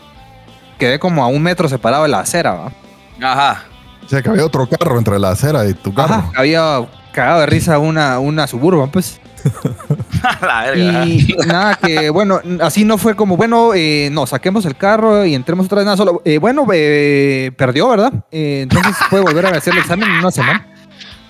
[0.78, 2.72] quedé como a un metro separado de la acera, ¿va?
[3.20, 3.64] Ajá.
[4.04, 6.14] O sea, que había otro carro entre la acera y tu carro.
[6.14, 6.32] Ajá.
[6.34, 9.20] Había cagado de risa una, una suburban, pues.
[10.42, 11.04] la verga.
[11.06, 15.34] Y nada, que bueno, así no fue como, bueno, eh, no, saquemos el carro y
[15.34, 15.84] entremos otra vez.
[15.84, 18.12] Nada, solo, eh, bueno, eh, perdió, ¿verdad?
[18.30, 20.66] Eh, entonces puede volver a hacer el examen en una semana.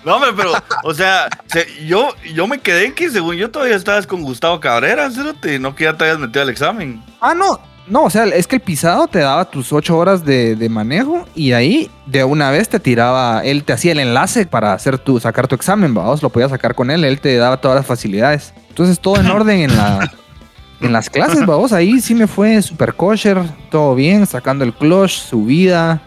[0.05, 0.51] No, hombre, pero,
[0.83, 4.59] o sea, se- yo, yo me quedé en que según yo todavía estabas con Gustavo
[4.59, 7.01] Cabrera, cerote, no que ya te hayas metido al examen.
[7.21, 7.59] Ah, no.
[7.87, 11.25] No, o sea, es que el pisado te daba tus ocho horas de, de manejo
[11.35, 15.19] y ahí de una vez te tiraba, él te hacía el enlace para hacer tu,
[15.19, 18.53] sacar tu examen, vamos, lo podías sacar con él, él te daba todas las facilidades.
[18.69, 20.11] Entonces todo en orden en la
[20.79, 25.11] en las clases, vamos, ahí sí me fue super kosher, todo bien, sacando el clutch,
[25.11, 26.01] subida,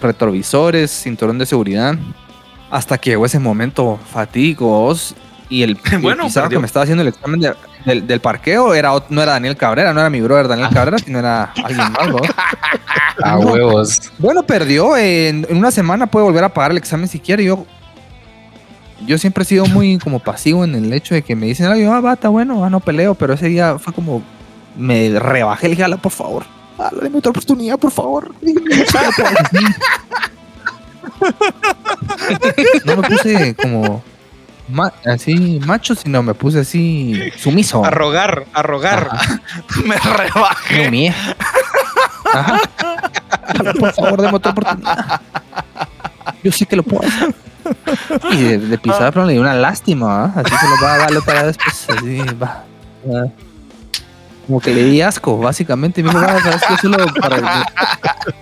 [0.00, 1.96] retrovisores, cinturón de seguridad.
[2.70, 5.14] Hasta que llegó ese momento fatídico, vos,
[5.48, 7.54] y el, y el Bueno, pisado que me estaba haciendo el examen de-
[7.84, 11.18] del, del parqueo era, no era Daniel Cabrera, no era mi brother Daniel Cabrera, sino
[11.18, 12.22] era alguien más, vos.
[13.22, 14.12] A huevos.
[14.18, 14.96] Bueno, perdió.
[14.96, 17.44] En, en una semana puede volver a pagar el examen si quiere.
[17.44, 17.64] Yo,
[19.06, 22.00] yo siempre he sido muy como pasivo en el hecho de que me dicen, ah,
[22.00, 23.14] va, está bueno, ah, no peleo.
[23.14, 24.22] Pero ese día fue como,
[24.76, 26.44] me rebajé, le dije, "Ala, por favor,
[26.78, 28.34] ala, deme otra oportunidad, por favor.
[28.42, 29.62] No sé qué puedo hacer".
[32.84, 34.02] No me puse como
[34.68, 37.84] ma- así macho, sino me puse así sumiso.
[37.84, 39.10] A rogar, a rogar.
[39.84, 40.88] Me Me rebajé.
[40.88, 41.14] humillé.
[42.32, 42.60] Ajá.
[43.78, 45.20] Por favor, deme otra oportunidad.
[46.42, 47.34] Yo sé que lo puedo hacer.
[48.32, 50.32] Y de, de pisar, pero le di una lástima, ¿ah?
[50.36, 52.64] Así se lo va a dar otra vez, pues, así va.
[53.08, 53.26] Ah.
[54.46, 56.02] Como que le di asco, básicamente.
[56.02, 57.66] Me dijo, "Va, sabes que solo para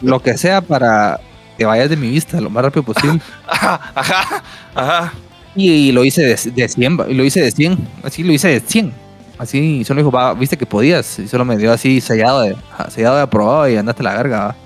[0.00, 1.20] lo que sea para
[1.56, 3.20] que vayas de mi vista lo más rápido posible.
[3.46, 4.42] Ajá, ajá,
[4.74, 5.12] ajá.
[5.54, 8.32] Y, y lo hice de, de 100, va, y lo hice de 100, así lo
[8.32, 8.92] hice de 100.
[9.38, 12.56] Así, y solo dijo, va, viste que podías, y solo me dio así sellado de,
[12.90, 14.38] sellado de aprobado y andaste a la verga.
[14.38, 14.56] va.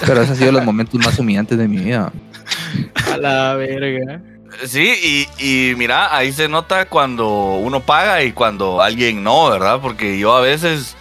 [0.00, 2.12] Pero esos han sido los momentos más humillantes de mi vida.
[3.12, 4.20] A la verga.
[4.66, 9.80] Sí, y, y mira, ahí se nota cuando uno paga y cuando alguien no, ¿verdad?
[9.80, 10.96] Porque yo a veces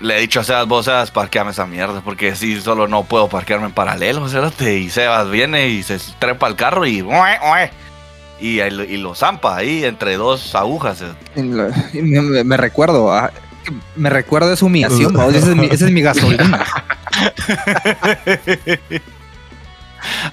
[0.00, 3.28] le he dicho a Sebas, vos Sebas, parqueame esa mierda, porque si solo no puedo
[3.28, 7.04] parquearme en paralelo, cerote, y Sebas viene y se trepa al carro y...
[8.40, 11.02] Y, y lo zampa ahí entre dos agujas.
[11.36, 13.32] y Me, me- me recuerdo, ah,
[13.96, 16.64] me recuerdo de esa humillación, va, esa es mi, esa es mi gasolina.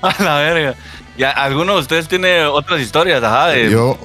[0.01, 0.75] A la verga.
[1.17, 3.47] Ya, ¿Alguno de ustedes tiene otras historias, ajá?
[3.47, 3.97] De, Yo,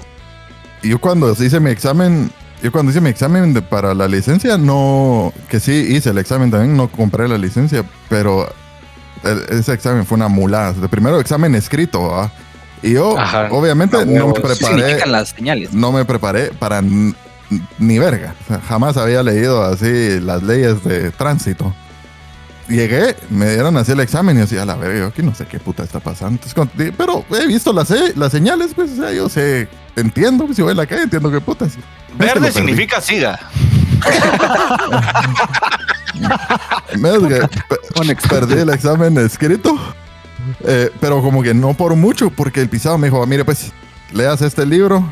[0.82, 2.30] yo cuando hice mi examen,
[2.62, 6.50] yo cuando hice mi examen de- para la licencia, no, que sí hice el examen
[6.50, 8.50] también, no compré la licencia, pero
[9.24, 10.72] el- ese examen fue una mulada.
[10.72, 12.30] De primero examen escrito.
[12.82, 13.48] Y yo, Ajá.
[13.50, 14.34] obviamente, no me huevos.
[14.34, 15.72] ¿Qué preparé, significan las señales?
[15.74, 16.82] no me preparé para
[17.78, 18.34] ni verga.
[18.44, 21.74] O sea, jamás había leído así las leyes de tránsito.
[22.68, 25.34] Llegué, me dieron así el examen y yo decía, a la verga, yo aquí no
[25.34, 26.40] sé qué puta está pasando.
[26.46, 29.66] Entonces, pero he visto las, se- las señales, pues, o sea, yo sé,
[29.96, 31.40] entiendo, si voy en la calle, entiendo qué
[32.12, 32.52] lo verde perdí.
[32.52, 33.40] significa siga.
[36.96, 37.80] Me- es que pe-
[38.28, 39.76] perdí el examen escrito,
[40.64, 43.72] eh, pero como que no por mucho, porque el pisado me dijo, mire, pues,
[44.12, 45.04] leas este libro,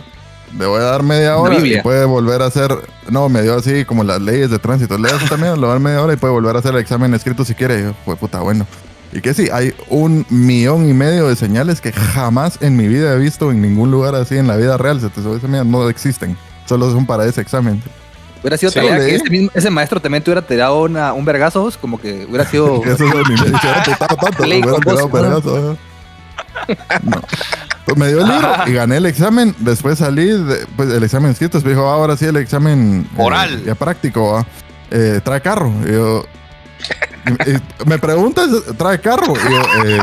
[0.56, 2.74] le voy a dar media hora y puede volver a hacer,
[3.10, 5.80] no, me dio así como las leyes de tránsito, leas también, le voy a dar
[5.80, 7.80] media hora y puede volver a hacer el examen escrito si quiere.
[7.80, 8.66] Y yo, fue puta, bueno.
[9.12, 13.14] Y que sí, hay un millón y medio de señales que jamás en mi vida
[13.14, 16.36] he visto en ningún lugar así en la vida real, esa mierda, no existen,
[16.66, 17.82] solo son para ese examen.
[18.40, 21.24] Hubiera sido Sí, tarea que ese, mismo- ese maestro también te hubiera tirado una, un
[21.24, 22.82] vergazo, como que hubiera sido...
[22.84, 23.34] Eso es me
[23.84, 25.76] que estaba tanto, me hubieran con tirado vos, vergazo, ajá.
[27.02, 27.20] No.
[27.84, 29.54] Pues me dio el libro y gané el examen.
[29.58, 31.56] Después salí, de- pues el examen escrito.
[31.58, 33.64] Después dijo, "Ah, ahora sí el examen eh, Oral.
[33.64, 34.32] ya práctico.
[34.34, 34.46] ¿va?
[34.90, 35.72] Eh, trae carro.
[35.86, 36.24] Y yo,
[37.46, 39.32] y- y me preguntas, ¿trae carro?
[39.34, 40.02] Y yo, eh,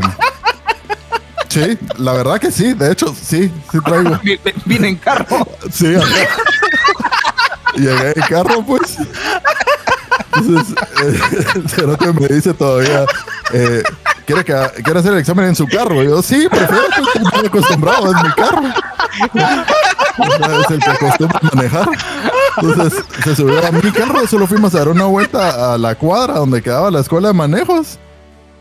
[1.49, 2.73] sí, la verdad que sí.
[2.73, 4.19] De hecho, sí, sí traigo.
[4.65, 5.47] Vine en carro.
[5.71, 5.93] Sí,
[7.75, 8.03] ajá.
[8.03, 8.97] Llegué en carro, pues.
[10.35, 11.19] Entonces, eh,
[11.55, 13.05] el cerote me dice todavía,
[13.53, 13.83] eh,
[14.25, 14.53] ¿quiere, que,
[14.83, 16.03] ¿quiere hacer el examen en su carro?
[16.03, 18.63] Y yo, sí, prefiero, pues, estoy acostumbrado, es mi carro.
[20.63, 21.89] Es el que acostumbra manejar.
[22.57, 26.35] Entonces, se subió a mi carro, solo fuimos a dar una vuelta a la cuadra
[26.35, 27.97] donde quedaba la escuela de manejos.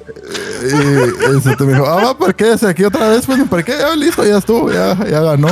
[0.06, 2.56] Eh, Y, y se me dijo, ah, va, ¿por qué?
[2.68, 3.74] aquí otra vez, pues, ¿por qué?
[3.96, 5.48] Listo, ya estuvo, ya ganó.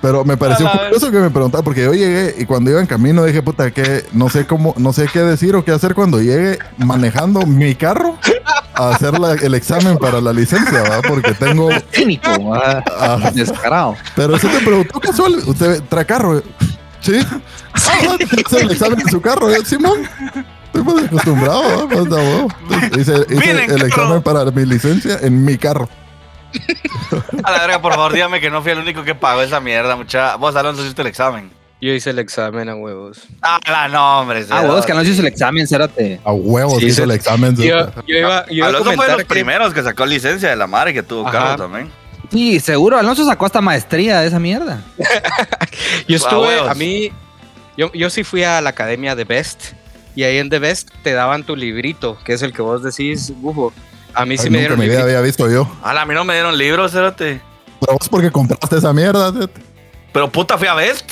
[0.00, 3.24] Pero me pareció curioso que me preguntaba, porque yo llegué y cuando iba en camino
[3.24, 6.58] dije, puta, que no sé cómo, no sé qué decir o qué hacer cuando llegue
[6.78, 8.16] manejando mi carro
[8.74, 11.02] a hacer la- el examen para la licencia, ¿va?
[11.02, 11.68] Porque tengo.
[11.92, 13.96] Cínico, ah, descarado.
[14.14, 16.42] pero eso te preguntó casual, ¿usted trae carro?
[17.00, 17.18] Sí.
[17.28, 17.38] Ah,
[18.46, 19.58] hace el examen en su carro, ¿eh?
[19.64, 20.00] Simón.
[20.66, 22.48] Estoy más acostumbrado, ¿va?
[22.68, 23.14] Pues, Hice,
[23.68, 25.88] el examen para mi licencia en mi carro.
[27.44, 29.96] A la verga, por favor, dígame que no fui el único que pagó esa mierda,
[29.96, 30.36] mucha.
[30.36, 31.50] Vos, Alonso, hiciste el examen.
[31.80, 33.20] Yo hice el examen a huevos.
[33.42, 34.44] Ah, la no, hombre.
[34.50, 36.20] Ah, vos que no hizo el examen, cérate.
[36.24, 37.54] A huevos Sí, hizo el examen.
[37.56, 40.48] Yo, yo iba, yo iba a Alonso fue de los que- primeros que sacó licencia
[40.48, 41.38] de la madre que tuvo Ajá.
[41.38, 41.90] carro también.
[42.32, 42.98] Sí, seguro.
[42.98, 44.80] Alonso sacó hasta maestría de esa mierda.
[46.08, 46.70] Yo estuve, huevos.
[46.70, 47.12] a mí,
[47.76, 49.72] yo, yo sí fui a la academia de Best
[50.14, 53.32] y ahí en The Best te daban tu librito, que es el que vos decís,
[53.36, 53.72] bufo.
[54.16, 55.70] A mí sí Ay, me nunca dieron en mi vida había visto yo.
[55.82, 57.40] A mí no me dieron libros, cérate.
[57.80, 59.32] Pero vos porque compraste esa mierda.
[59.32, 59.60] Zete.
[60.12, 61.10] Pero puta, fui a Best.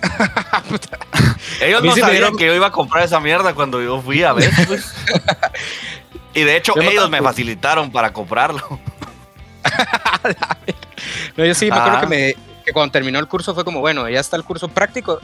[1.60, 4.22] Ellos no sí sabían dieron- que yo iba a comprar esa mierda cuando yo fui
[4.22, 4.92] a Best, pues.
[6.34, 8.62] Y de hecho, Yo no ellos me facilitaron para comprarlo.
[11.36, 12.00] No, yo sí me acuerdo Ah.
[12.00, 12.34] que, me,
[12.64, 15.20] que cuando terminó el curso fue como, bueno, ya está el curso práctico,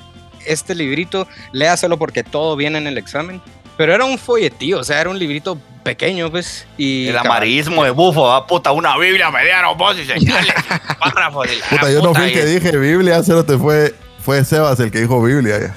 [0.47, 3.43] este librito, léaselo porque todo viene en el examen.
[3.77, 6.67] Pero era un folletío, o sea, era un librito pequeño, pues.
[6.79, 10.55] Y El amarismo de bufo, ah, puta, una Biblia mediano, voz y señales,
[11.01, 11.49] párrafos.
[11.53, 14.91] y la Puta, yo no fui el que dije Biblia, te fue, fue Sebas el
[14.91, 15.59] que dijo Biblia.
[15.61, 15.75] ya.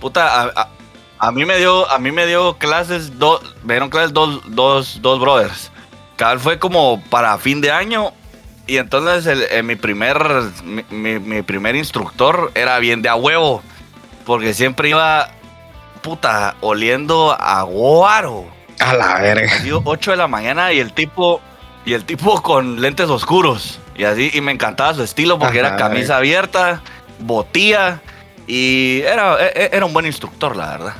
[0.00, 0.68] Puta, a, a-
[1.22, 5.00] a mí me dio, a mí me dio clases, dos, me dieron clases dos, dos,
[5.02, 5.70] dos brothers.
[6.16, 8.12] Cada fue como para fin de año
[8.66, 10.18] y entonces el- eh, mi primer,
[10.64, 13.62] mi, mi- mi primer instructor era bien de a huevo,
[14.24, 15.30] porque siempre iba,
[16.02, 18.46] puta, oliendo a guaro.
[18.78, 19.52] A la verga.
[19.54, 21.40] Así 8 de la mañana y el tipo,
[21.84, 25.76] y el tipo con lentes oscuros y así, y me encantaba su estilo porque era
[25.76, 26.80] camisa abierta,
[27.18, 28.00] botía
[28.46, 30.94] y era, e- e- era un buen instructor, la verdad.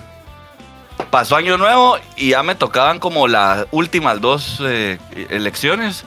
[1.10, 4.98] Pasó año nuevo y ya me tocaban como las últimas dos eh,
[5.30, 6.04] elecciones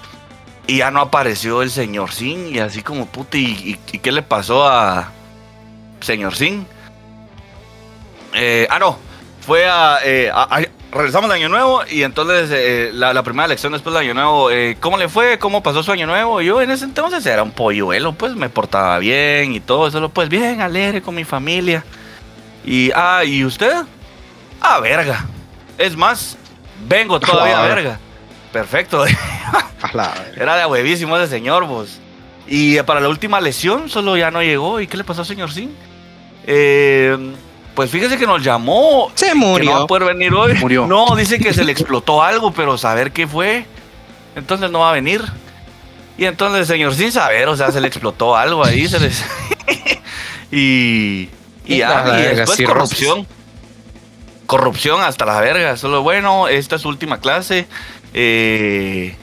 [0.68, 4.12] y ya no apareció el señor Sin y así como puta, ¿y, y- y qué
[4.12, 5.12] le pasó a
[6.00, 6.68] señor Sin?
[8.36, 8.98] Eh, ah, no,
[9.46, 10.62] fue a, eh, a- a-
[10.92, 14.52] regresamos de año nuevo y entonces eh, la, la primera elección después de año nuevo,
[14.52, 15.38] eh, ¿cómo le fue?
[15.40, 16.42] ¿Cómo pasó su año nuevo?
[16.42, 20.30] Yo en ese entonces era un polluelo, pues me portaba bien y todo, solo pues
[20.30, 21.84] bien, alegre con mi familia.
[22.66, 23.74] Y, ah, ¿y usted?
[24.62, 25.26] Ah, verga.
[25.78, 26.38] Es más,
[26.88, 27.76] vengo todavía, Joder.
[27.76, 28.00] verga.
[28.52, 29.04] Perfecto.
[29.84, 30.14] A.
[30.38, 32.00] Era de huevísimo ese señor, vos.
[32.48, 34.80] Y para la última lesión solo ya no llegó.
[34.80, 35.76] ¿Y qué le pasó al señor Sin?
[36.46, 37.18] Eh,
[37.76, 39.12] pues fíjese que nos llamó.
[39.16, 39.76] Se Que no va murió.
[39.78, 40.54] a poder venir hoy.
[40.56, 40.86] Murió.
[40.88, 43.66] No, dice que se le explotó algo, pero saber qué fue.
[44.36, 45.24] Entonces no va a venir.
[46.18, 48.88] Y entonces señor sin saber, o sea, se le explotó algo ahí.
[48.88, 49.24] Se les...
[50.52, 51.30] y,
[51.66, 53.28] y ya, y después corrupción.
[54.46, 55.78] Corrupción hasta la verga.
[55.78, 57.68] Solo bueno, esta es su última clase.
[58.14, 59.16] eh,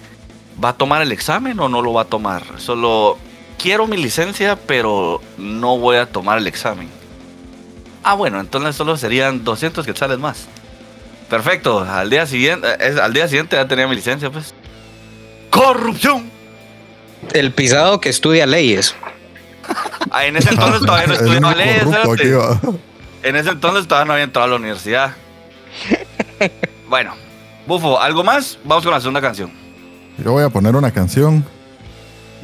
[0.62, 2.42] ¿Va a tomar el examen o no lo va a tomar?
[2.58, 3.16] Solo
[3.58, 6.88] quiero mi licencia, pero no voy a tomar el examen.
[8.02, 10.46] Ah, bueno, entonces solo serían 200 quetzales más.
[11.28, 14.54] Perfecto, al día siguiente, eh, es- al día siguiente ya tenía mi licencia, pues.
[15.50, 16.30] ¡Corrupción!
[17.32, 18.94] El pisado que estudia leyes.
[20.12, 21.84] Ah, en ese entonces todavía no estudiaba leyes.
[23.22, 25.14] En ese entonces todavía no había entrado a la universidad.
[26.88, 27.14] Bueno,
[27.68, 28.58] Bufo, ¿algo más?
[28.64, 29.52] Vamos con la segunda canción.
[30.24, 31.44] Yo voy a poner una canción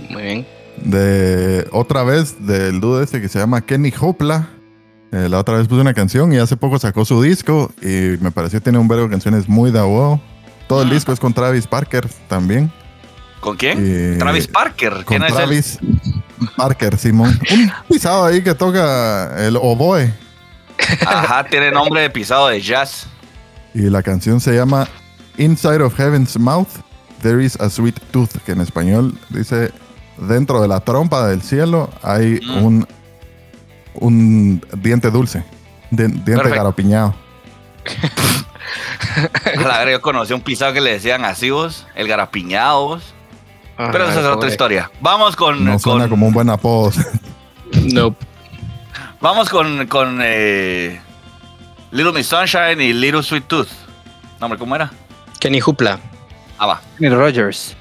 [0.08, 0.46] Muy bien.
[0.76, 4.50] de otra vez del dude este que se llama Kenny Hopla.
[5.12, 8.30] Eh, la otra vez puse una canción y hace poco sacó su disco y me
[8.30, 10.20] pareció que tiene un verbo de canciones muy da wow.
[10.68, 10.94] Todo el Ah.
[10.94, 12.70] disco es con Travis Parker también.
[13.40, 14.18] ¿Con quién?
[14.18, 14.92] Travis Parker.
[15.04, 15.36] Con ¿Quién es él?
[15.36, 15.78] Travis
[16.56, 17.38] Parker, Simón.
[17.52, 20.12] Un pisado ahí que toca el oboe.
[21.06, 23.06] Ajá, tiene nombre de pisado de jazz.
[23.74, 24.88] Y la canción se llama
[25.38, 26.68] Inside of Heaven's Mouth,
[27.22, 29.70] There is a Sweet Tooth, que en español dice,
[30.18, 32.64] dentro de la trompa del cielo hay Mm.
[32.64, 32.88] un,
[34.00, 35.44] un diente dulce,
[35.90, 36.34] di- diente.
[39.46, 43.02] A la yo conocí un pisado que le decían así vos, el garapiñado vos.
[43.76, 44.90] Pero esa es otra historia.
[45.00, 45.64] Vamos con.
[45.64, 46.92] No suena con- como un buen apodo.
[47.92, 48.24] Nope.
[49.20, 49.86] Vamos con.
[49.86, 51.00] con eh,
[51.90, 53.68] Little Miss Sunshine y Little Sweet Tooth.
[54.40, 54.90] No, hombre, ¿cómo era?
[55.40, 55.98] Kenny Hupla.
[56.58, 56.80] Ah, va.
[56.98, 57.76] Kenny Rogers.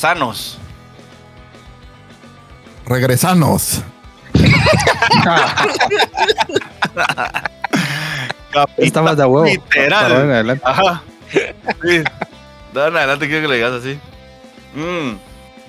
[0.00, 0.58] Regresanos.
[2.86, 3.82] Regresanos.
[8.78, 9.44] Estamos de huevo.
[9.44, 10.06] Literal.
[10.06, 10.64] Perdón, adelante.
[10.66, 11.02] Ajá.
[11.32, 12.02] Sí.
[12.74, 13.98] En adelante quiero que le digas así.
[14.74, 15.16] Mm.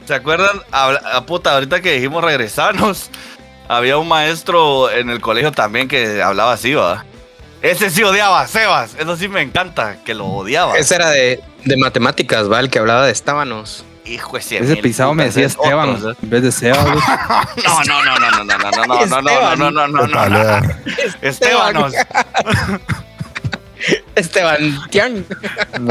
[0.08, 0.62] ¿Se acuerdan?
[0.72, 3.10] Habla- ah, puta, ahorita que dijimos regresarnos,
[3.68, 7.06] había un maestro en el colegio también que hablaba así, va.
[7.62, 8.96] Ese sí odiaba a Sebas.
[8.98, 10.76] Eso sí me encanta, que lo odiaba.
[10.78, 12.60] Ese era de, de matemáticas, ¿va?
[12.60, 13.86] El que hablaba de estábanos.
[14.12, 16.16] Hijo Ese mil pisado me decía es Esteban ¿eh?
[16.22, 16.84] en vez de Seba.
[16.84, 20.02] No, no, no, no, no, no, no, no, no, no, no, no, no, no, no,
[20.02, 20.68] ¿Qué no, tal, no.
[20.68, 20.76] eh?
[21.22, 21.94] Estebanos.
[24.16, 25.26] Esteban Tian.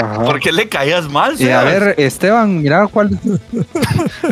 [0.00, 0.22] Ajá.
[0.22, 3.10] ¿Por qué le caías mal, Y a ver, Esteban, mira cuál.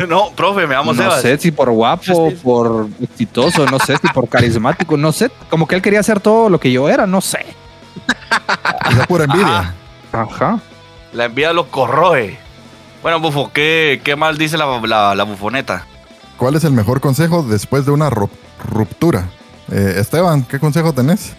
[0.07, 1.21] No, profe, me llamo No Sebas.
[1.21, 5.29] sé si por guapo, por exitoso, no sé si por carismático, no sé.
[5.49, 7.45] Como que él quería hacer todo lo que yo era, no sé.
[8.91, 9.73] Esa pura envidia.
[10.13, 10.59] Ajá.
[11.13, 12.37] La envidia lo corroe.
[13.01, 15.85] Bueno, Bufo, ¿qué, qué mal dice la, la, la bufoneta?
[16.37, 18.29] ¿Cuál es el mejor consejo después de una ru-
[18.69, 19.27] ruptura?
[19.71, 21.33] Eh, Esteban, ¿qué consejo tenés?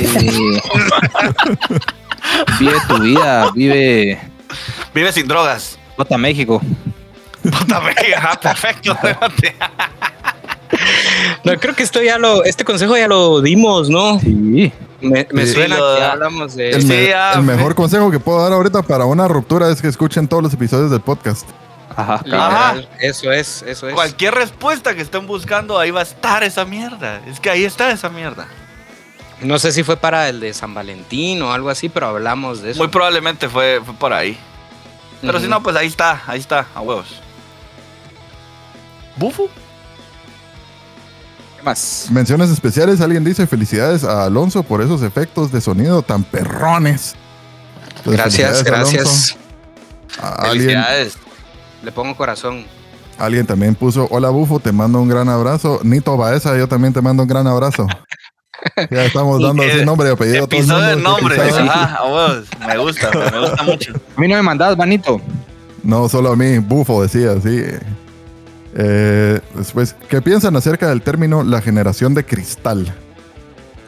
[0.00, 0.60] Eh,
[2.58, 4.18] vive tu vida, vive.
[4.94, 5.78] Vive sin drogas.
[5.96, 6.60] Vota México.
[7.42, 8.96] Puta verga, ajá, perfecto.
[11.44, 14.18] No, creo que esto ya lo, este consejo ya lo dimos, ¿no?
[14.18, 14.72] Sí.
[15.04, 17.46] Me, me Sí, suena lo- que hablamos de El, Sí, me- ya, el sí.
[17.46, 20.90] mejor consejo que puedo dar ahorita para una ruptura es que escuchen todos los episodios
[20.90, 21.48] del podcast.
[21.96, 22.20] Ajá.
[22.24, 23.94] Literal, Eso es, eso es.
[23.94, 27.20] Cualquier respuesta que estén buscando, ahí va a estar esa mierda.
[27.26, 28.48] Es que ahí está esa mierda.
[29.42, 32.70] No sé si fue para el de San Valentín o algo así, pero hablamos de
[32.72, 32.78] eso.
[32.78, 34.36] Muy probablemente fue, fue por ahí.
[35.20, 37.20] Pero si no, pues ahí está, ahí está, a huevos.
[39.16, 39.48] ¿Bufo?
[42.10, 47.14] Menciones especiales, alguien dice felicidades a Alonso por esos efectos de sonido tan perrones.
[47.96, 49.36] Entonces, Gracias, gracias.
[50.20, 51.18] Alguien, Felicidades.
[51.82, 52.64] Le pongo corazón.
[53.18, 55.80] alguien también puso, hola Bufo, te mando un gran abrazo.
[55.82, 57.86] Nito Baeza, yo también te mando un gran abrazo.
[58.90, 60.44] Ya estamos dando así nombre y apellido.
[60.44, 61.38] a todo el Episodio de nombres.
[61.52, 62.46] Ajá, a huevos.
[62.66, 63.92] Me gusta, me gusta mucho.
[64.16, 65.20] A mí no me mandabas, Vanito.
[65.82, 67.62] No, solo a mí, Bufo decía, sí.
[68.76, 72.92] Eh, después, ¿qué piensan acerca del término la generación de cristal?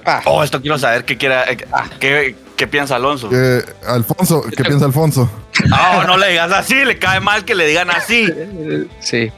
[0.05, 1.57] Ah, Oh, esto quiero saber qué, quiera, eh,
[1.99, 3.29] qué, qué piensa Alonso.
[3.33, 5.29] Eh, Alfonso, ¿qué piensa Alfonso?
[5.69, 8.29] No, no le digas así, le cae mal que le digan así.
[9.01, 9.33] Sí,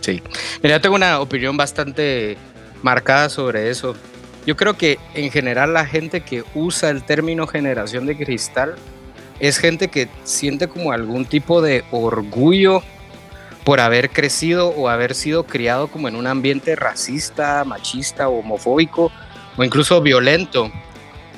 [0.00, 0.22] sí.
[0.62, 2.38] Mira, yo tengo una opinión bastante
[2.82, 3.94] marcada sobre eso.
[4.46, 8.74] Yo creo que en general la gente que usa el término generación de cristal
[9.40, 12.82] es gente que siente como algún tipo de orgullo
[13.64, 19.10] por haber crecido o haber sido criado como en un ambiente racista, machista, homofóbico
[19.56, 20.70] o incluso violento.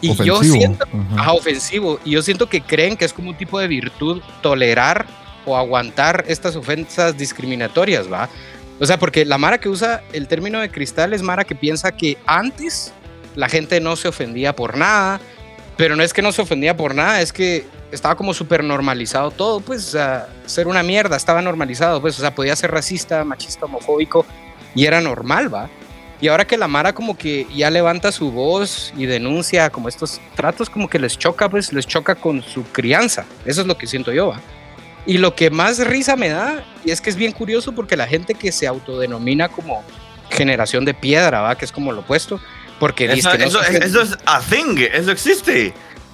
[0.00, 0.56] Y yo Ofensivo.
[0.56, 1.22] siento Ajá.
[1.22, 2.00] Ajá, ofensivo.
[2.04, 5.06] Y yo siento que creen que es como un tipo de virtud tolerar
[5.46, 8.28] o aguantar estas ofensas discriminatorias, ¿va?
[8.78, 11.92] O sea, porque la Mara que usa el término de cristal es Mara que piensa
[11.92, 12.92] que antes
[13.34, 15.20] la gente no se ofendía por nada,
[15.76, 19.30] pero no es que no se ofendía por nada, es que estaba como súper normalizado
[19.30, 19.96] todo, pues,
[20.46, 24.26] ser una mierda, estaba normalizado, pues, o sea, podía ser racista, machista, homofóbico,
[24.74, 25.70] y era normal, ¿va?
[26.20, 30.20] Y ahora que la Mara como que ya levanta su voz y denuncia como estos
[30.34, 33.26] tratos, como que les choca, pues les choca con su crianza.
[33.44, 34.40] Eso es lo que siento yo, ¿va?
[35.04, 38.06] Y lo que más risa me da, y es que es bien curioso porque la
[38.06, 39.84] gente que se autodenomina como
[40.30, 41.56] generación de piedra, ¿va?
[41.56, 42.40] Que es como lo opuesto,
[42.80, 45.74] porque dice Eso, que no eso, eso es a thing, eso existe.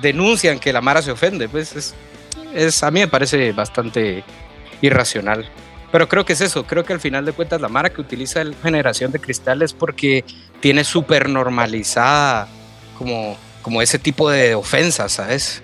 [0.00, 1.48] denuncian que la Mara se ofende.
[1.48, 1.94] Pues
[2.54, 4.24] es, a mí me parece bastante
[4.80, 5.48] irracional.
[5.90, 8.42] Pero creo que es eso, creo que al final de cuentas la Mara que utiliza
[8.42, 10.24] el generación de cristal es porque
[10.60, 12.46] tiene súper normalizada
[12.98, 15.62] como, como ese tipo de ofensas, ¿sabes?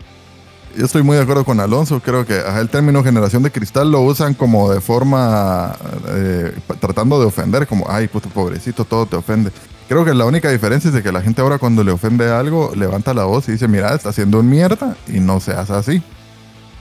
[0.77, 2.01] Yo estoy muy de acuerdo con Alonso.
[2.01, 5.77] Creo que el término generación de cristal lo usan como de forma
[6.09, 9.53] eh, tratando de ofender, como ay, puto pobrecito, todo te ofende.
[9.89, 12.73] Creo que la única diferencia es de que la gente ahora cuando le ofende algo
[12.75, 16.03] levanta la voz y dice, mira, está haciendo un mierda y no se hace así.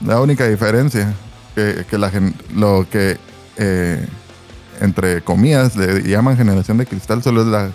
[0.03, 1.13] La única diferencia
[1.53, 2.11] que, que la
[2.55, 3.17] lo que
[3.57, 4.07] eh,
[4.81, 7.69] entre comillas le llaman generación de cristal solo es la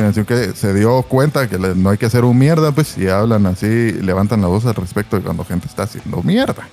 [0.00, 3.08] generación que se dio cuenta que le- no hay que hacer un mierda, pues y
[3.08, 6.68] hablan así, levantan la voz al respecto de cuando gente está haciendo mierda.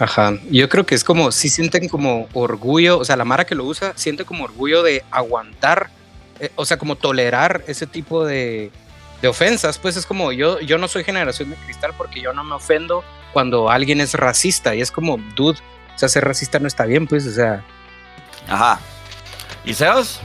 [0.00, 0.34] Ajá.
[0.50, 3.64] Yo creo que es como, si sienten como orgullo, o sea, la Mara que lo
[3.64, 5.90] usa siente como orgullo de aguantar,
[6.38, 8.70] eh, o sea, como tolerar ese tipo de,
[9.20, 9.76] de ofensas.
[9.78, 13.02] Pues es como, yo, yo no soy generación de cristal porque yo no me ofendo
[13.32, 14.72] cuando alguien es racista.
[14.76, 15.58] Y es como, dude,
[15.96, 17.64] o sea, ser racista no está bien, pues, o sea.
[18.48, 18.78] Ajá.
[19.64, 20.20] ¿Y Sebas?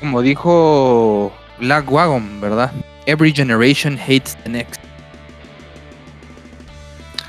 [0.00, 2.72] Como dijo Black Wagon, ¿verdad?
[3.06, 4.80] Every generation hates the next.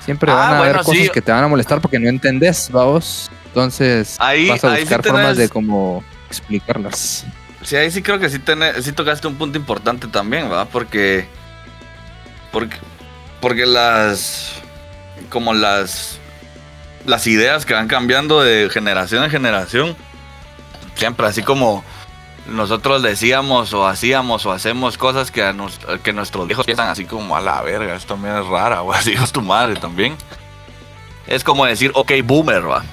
[0.06, 1.10] Siempre Ah, van a haber bueno, cosas sí.
[1.10, 3.30] que te van a molestar porque no entendés, vamos.
[3.48, 7.26] Entonces Ahí- vas a sí buscar formas tenés- de cómo explicarlas.
[7.64, 8.40] Sí, ahí sí creo que sí,
[8.82, 10.68] sí tocaste un punto importante también, ¿verdad?
[10.72, 11.26] Porque,
[12.52, 12.78] porque,
[13.42, 14.54] porque las,
[15.30, 16.20] como las,
[17.06, 19.96] las ideas que van cambiando de generación en generación,
[20.96, 21.84] siempre así como
[22.50, 27.06] nosotros decíamos o hacíamos o hacemos cosas que, a nos- que nuestros hijos piensan así
[27.06, 30.16] como a la verga, esto también es rara, o así es tu madre también.
[31.28, 32.84] Es como decir, ok, boomer, va.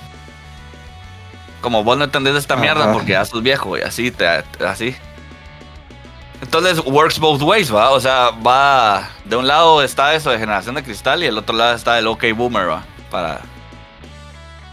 [1.63, 2.93] Como vos no entendés esta mierda Ajá.
[2.93, 4.27] porque ya sos viejo y así, te,
[4.65, 4.95] así.
[6.43, 7.91] Entonces, works both ways, va.
[7.91, 9.09] O sea, va.
[9.25, 12.07] De un lado está eso de generación de cristal y el otro lado está el
[12.07, 12.85] OK boomer, va.
[13.11, 13.41] Para.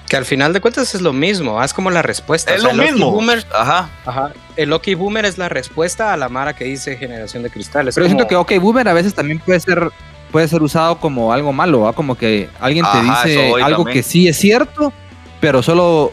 [0.07, 2.53] Que al final de cuentas es lo mismo, ah, es como la respuesta.
[2.53, 3.11] Es o sea, lo el Lucky mismo.
[3.11, 3.89] Boomer, Ajá.
[4.05, 7.87] ajá, el Lucky Boomer es la respuesta a la Mara que dice generación de cristal.
[7.87, 9.89] Es Pero como- siento que OK Boomer a veces también puede ser
[10.31, 11.93] puede ser usado como algo malo, ¿va?
[11.93, 13.93] Como que alguien te Ajá, dice algo también.
[13.93, 14.91] que sí es cierto,
[15.39, 16.11] pero solo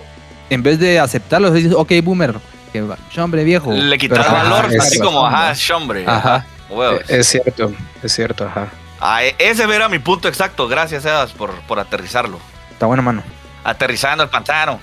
[0.51, 2.34] en vez de aceptarlo dices OK Boomer,
[2.72, 3.72] que va, hombre viejo.
[3.72, 5.55] Le quitas ajá, valor, así como, ajá, ¿va?
[5.55, 6.05] chombre.
[6.07, 6.47] Ajá.
[6.68, 7.01] Huevos.
[7.09, 7.72] Es cierto,
[8.03, 8.68] es cierto, ajá.
[9.01, 10.68] Ah, e- ese era mi punto exacto.
[10.68, 12.38] Gracias, Sebas, por, por aterrizarlo.
[12.70, 13.22] Está bueno, mano.
[13.64, 14.80] Aterrizando el pantano.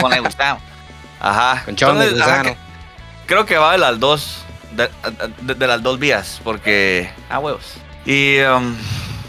[0.00, 0.60] Con el Gustavo.
[1.20, 1.62] Ajá.
[1.64, 2.56] Con chon de Entonces, ajá, que-
[3.26, 4.42] creo que va de las dos.
[4.72, 4.88] De,
[5.42, 6.40] de- de las dos vías.
[6.44, 7.10] Porque.
[7.28, 7.74] Ah, huevos.
[8.06, 8.40] Y.
[8.40, 8.74] um,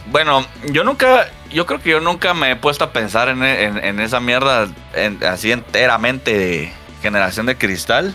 [0.08, 1.28] bueno, yo nunca.
[1.52, 4.68] Yo creo que yo nunca me he puesto a pensar en, en- en esa mierda
[4.94, 8.14] en- así enteramente de generación de cristal.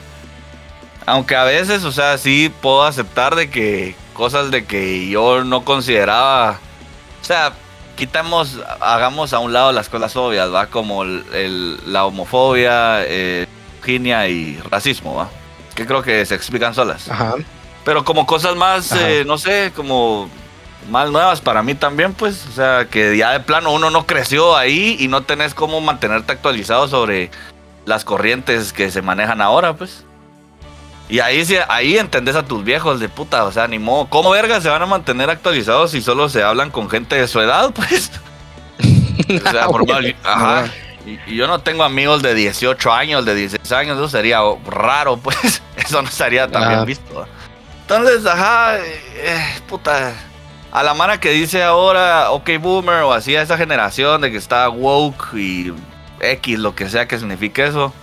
[1.05, 5.65] Aunque a veces, o sea, sí puedo aceptar de que cosas de que yo no
[5.65, 6.59] consideraba.
[7.21, 7.53] O sea,
[7.97, 10.67] quitamos, hagamos a un lado las cosas obvias, ¿va?
[10.67, 15.29] Como el- el- la homofobia, eh, misoginia y racismo, ¿va?
[15.75, 17.11] Que creo que se explican solas.
[17.11, 17.35] Ajá.
[17.85, 20.29] Pero como cosas más, eh, no sé, como
[20.91, 24.57] más nuevas para mí también, pues, o sea, que ya de plano uno no creció
[24.57, 27.31] ahí y no tenés cómo mantenerte actualizado sobre
[27.85, 30.05] las corrientes que se manejan ahora, pues.
[31.09, 34.07] Y ahí ahí entendés a tus viejos de puta, o sea, ni modo.
[34.09, 37.41] ¿Cómo verga se van a mantener actualizados si solo se hablan con gente de su
[37.41, 38.11] edad, pues?
[39.47, 40.67] O sea, por mal- ajá.
[41.07, 45.17] Y, y yo no tengo amigos de 18 años, de 16 años, eso sería raro,
[45.17, 45.63] pues.
[45.77, 47.27] Eso no estaría tan bien visto.
[47.83, 50.13] Entonces, ajá, eh, puta.
[50.73, 54.37] A la mara que dice ahora, ok, boomer, o así a esa generación de que
[54.37, 55.73] está woke y
[56.21, 57.95] X, lo que sea que signifique eso.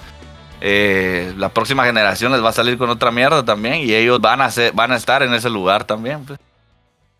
[0.66, 4.40] Eh, la próxima generación les va a salir con otra mierda también y ellos van
[4.40, 6.24] a ser, van a estar en ese lugar también.
[6.24, 6.40] pues.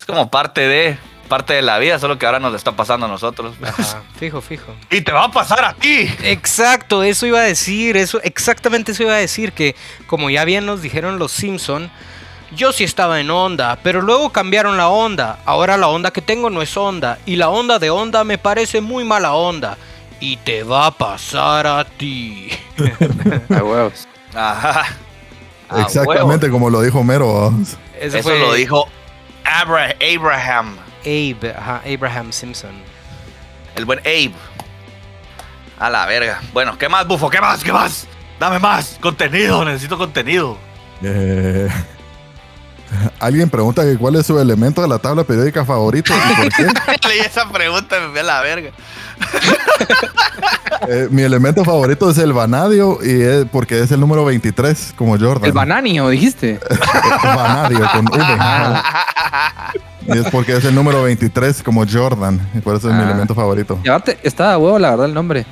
[0.00, 0.96] Es como parte de,
[1.28, 3.54] parte de la vida, solo que ahora nos está pasando a nosotros.
[3.60, 3.78] pues.
[3.78, 4.02] Ajá.
[4.18, 4.74] Fijo, fijo.
[4.90, 6.10] Y te va a pasar a ti.
[6.22, 9.76] Exacto, eso iba a decir, eso, exactamente eso iba a decir, que
[10.06, 11.90] como ya bien nos dijeron los Simpson,
[12.56, 15.40] yo sí estaba en onda, pero luego cambiaron la onda.
[15.44, 18.80] Ahora la onda que tengo no es onda, y la onda de onda me parece
[18.80, 19.76] muy mala onda.
[20.24, 22.48] Y te va a pasar a ti.
[23.50, 24.08] A huevos.
[24.34, 24.84] Ajá.
[25.68, 27.52] A Exactamente como lo dijo Mero.
[28.00, 28.88] Ese Eso lo dijo
[29.44, 30.78] Abra- Abraham.
[31.02, 32.72] Abe, ajá, Abraham Simpson.
[33.76, 34.32] El buen Abe.
[35.78, 36.40] A la verga.
[36.54, 37.28] Bueno, ¿qué más, bufo?
[37.28, 37.62] ¿Qué más?
[37.62, 38.06] ¿Qué más?
[38.40, 38.96] Dame más.
[39.02, 39.62] Contenido.
[39.66, 40.56] Necesito contenido.
[41.02, 41.68] Eh,
[43.20, 46.64] Alguien pregunta que cuál es su elemento de la tabla periódica favorito y por qué.
[47.08, 48.70] Leí esa pregunta y me fui a la verga.
[50.86, 55.18] Eh, mi elemento favorito es el vanadio y es porque es el número 23, como
[55.18, 55.44] Jordan.
[55.46, 56.60] El bananio, dijiste.
[57.22, 58.82] Vanadio con V.
[60.08, 62.50] Y es porque es el número 23, como Jordan.
[62.54, 63.04] Y por eso es mi Ah.
[63.04, 63.78] elemento favorito.
[63.80, 65.46] Aparte, está a huevo, la verdad, el nombre.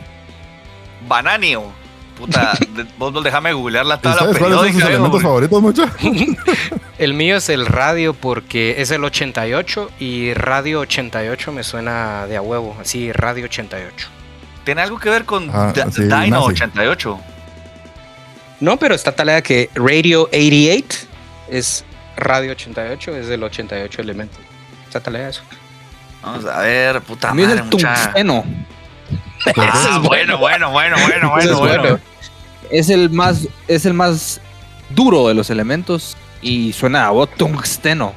[1.09, 1.63] Bananio.
[2.17, 4.89] Puta, de- vos vos déjame googlear la ¿Y tabla ¿Sabes cuáles son sus periódica.
[4.89, 5.23] elementos güey.
[5.23, 5.85] favoritos, mucho?
[6.99, 12.37] El mío es el radio porque es el 88 y radio 88 me suena de
[12.37, 14.09] a huevo, así radio 88.
[14.65, 16.37] ¿Tiene algo que ver con Ah, D- sí, Dino nazi.
[16.63, 17.19] 88?
[18.61, 21.07] No, pero está talada que Radio 88
[21.49, 21.85] es
[22.17, 24.39] Radio 88, es del 88 elementos.
[24.87, 25.43] Está talada eso.
[26.23, 28.45] Vamos a ver, puta El mío es madre, el mucha- tungsteno.
[29.57, 31.99] Ah, bueno, bueno, bueno, bueno, bueno, es bueno.
[32.71, 34.41] Es el más, es el más
[34.91, 38.13] duro de los elementos y suena a voz tungsteno.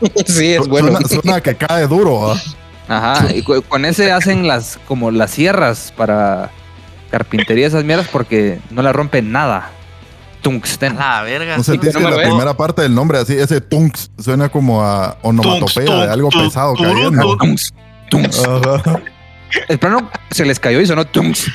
[0.26, 0.92] sí, es bueno.
[0.92, 2.32] Suena, suena que cae duro.
[2.32, 2.40] ¿ah?
[2.88, 6.50] Ajá, y con ese hacen las como las sierras para
[7.10, 9.70] carpintería esas mierdas porque no la rompen nada.
[10.42, 10.96] Tungsten.
[10.96, 11.56] La verga.
[11.56, 12.28] No que me la veo.
[12.28, 16.48] primera parte del nombre, así, ese tunks, suena como a onomatopeya Tunks, de algo tunks,
[16.48, 17.36] pesado tunks, cayendo.
[17.38, 17.74] Tungs,
[18.10, 18.46] tungs.
[18.46, 19.00] Ajá.
[19.68, 21.50] El plano se les cayó y sonó tungs.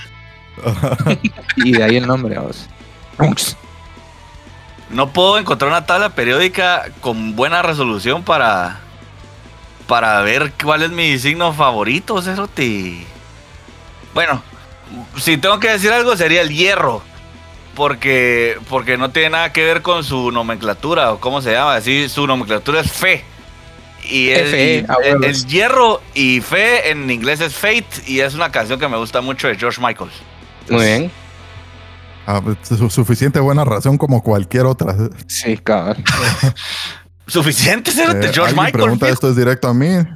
[1.55, 2.67] Y de ahí el nombre, vamos.
[4.89, 8.79] No puedo encontrar una tabla periódica con buena resolución para
[9.87, 13.05] para ver cuál es mi signo favorito, Cerote.
[14.13, 14.43] Bueno,
[15.17, 17.01] si tengo que decir algo sería el hierro.
[17.75, 21.75] Porque, porque no tiene nada que ver con su nomenclatura o cómo se llama.
[21.75, 23.23] Así, su nomenclatura es fe.
[24.09, 25.25] Y, el, huevos.
[25.25, 27.85] el hierro y fe en inglés es fate.
[28.07, 30.09] Y es una canción que me gusta mucho de George Michael.
[30.69, 31.11] Muy bien.
[32.25, 34.95] Ah, pues, su- suficiente buena razón como cualquier otra.
[35.27, 36.03] Sí, cabrón.
[37.27, 38.71] Suficiente, Cerote, Eh, George Michael.
[38.73, 39.13] pregunta, fijo.
[39.13, 39.87] esto es directo a mí.
[39.87, 40.07] Esto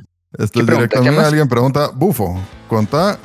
[0.43, 0.73] es pregunta?
[0.75, 1.15] directo a ¿Qué mí.
[1.15, 1.25] más?
[1.27, 3.19] Alguien pregunta, Bufo, contá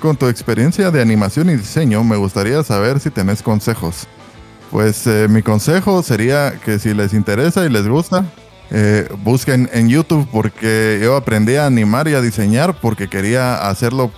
[0.00, 2.02] con tu experiencia de animación y diseño.
[2.04, 4.06] Me gustaría saber si tenés consejos.
[4.70, 8.24] Pues eh, mi consejo sería que si les interesa y les gusta,
[8.70, 14.10] eh, busquen en YouTube porque yo aprendí a animar y a diseñar porque quería hacerlo.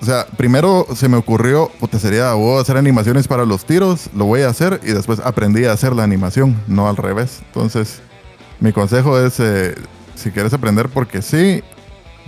[0.00, 4.10] O sea, primero se me ocurrió, puta, sería, voy a hacer animaciones para los tiros,
[4.14, 7.40] lo voy a hacer y después aprendí a hacer la animación, no al revés.
[7.46, 8.00] Entonces,
[8.60, 9.74] mi consejo es, eh,
[10.14, 11.64] si quieres aprender porque sí,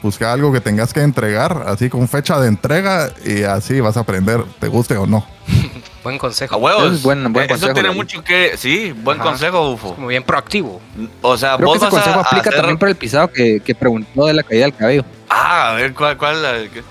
[0.03, 4.01] busca algo que tengas que entregar, así con fecha de entrega y así vas a
[4.01, 5.25] aprender, te guste o no.
[6.02, 6.56] Buen A consejo.
[6.56, 6.93] huevos.
[6.94, 8.56] Es buen- buen Eso consejo, tiene mucho que.
[8.56, 9.31] Sí, buen Ajá.
[9.31, 9.94] consejo, Ufo.
[9.94, 10.81] Como bien proactivo.
[11.20, 13.31] O sea, Creo que vos ese vas consejo a aplica hacer- también para el pisado
[13.31, 15.05] que, que preguntó de la caída del cabello.
[15.28, 16.16] Ah, a ver, ¿cuál?
[16.16, 16.82] cuál la- qué?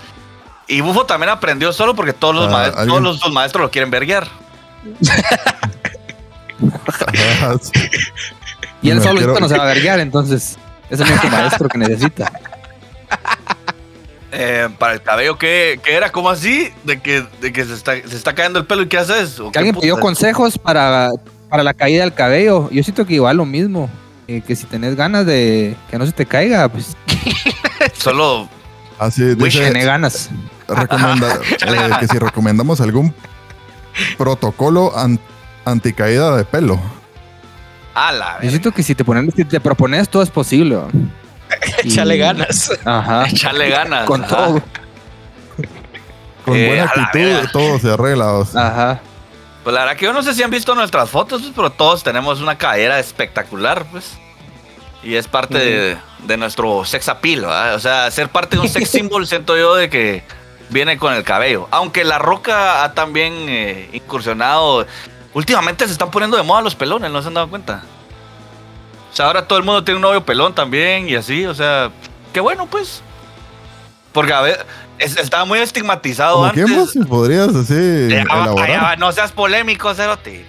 [0.68, 3.70] Y Bufo también aprendió solo porque todos los, Ah, maestros, todos los, los maestros lo
[3.70, 4.28] quieren verguiar.
[8.82, 10.56] Y él Me solo quiero- no se va a verguear, entonces
[10.88, 12.32] es el único maestro que necesita.
[14.32, 16.10] Eh, para el cabello, ¿qué, qué era?
[16.12, 16.72] ¿Cómo así?
[16.84, 19.40] De que, de que se, está, se está cayendo el pelo y ¿qué haces?
[19.40, 21.10] ¿O Que qué alguien pidió consejos para,
[21.48, 22.68] para la caída del cabello.
[22.70, 23.90] Yo siento que igual lo mismo.
[24.28, 26.96] eh, que si tenés ganas de que no se te caiga, pues
[27.94, 28.48] Solo.
[29.00, 30.30] Así dice, tenés ganas.
[30.68, 33.12] recomenda- eh, que si recomendamos algún
[34.16, 35.18] protocolo an-
[35.64, 36.78] anticaída de pelo.
[37.94, 40.78] A la Yo siento que si te, ponen, si te propones todo es posible.
[41.84, 42.70] Échale ganas.
[42.84, 43.26] Ajá.
[43.28, 44.04] Echarle ganas.
[44.06, 44.36] Con ajá.
[44.36, 44.62] todo.
[46.44, 48.32] Con Eh, buena actitud todo se arregla.
[48.32, 48.66] o sea.
[48.66, 49.00] Ajá.
[49.62, 52.02] Pues la verdad que yo no sé si han visto nuestras fotos, pues, pero todos
[52.02, 54.12] tenemos una cadera espectacular, pues.
[55.02, 55.96] Y es parte de,
[56.26, 57.74] de nuestro sex appeal, ¿verdad?
[57.74, 60.22] O sea, ser parte de un sex symbol siento yo de que
[60.70, 61.68] viene con el cabello.
[61.70, 64.86] Aunque La Roca ha también eh, incursionado.
[65.32, 67.82] Últimamente se están poniendo de moda los pelones, ¿no se han dado cuenta?
[69.12, 71.90] O sea, ahora todo el mundo tiene un novio pelón también y así, o sea,
[72.32, 73.02] qué bueno, pues.
[74.12, 74.66] Porque a ver,
[74.98, 76.64] es- estaba muy estigmatizado ¿Cómo antes.
[76.64, 80.44] quién vos podrías así Ya ya no seas polémico, Cerote.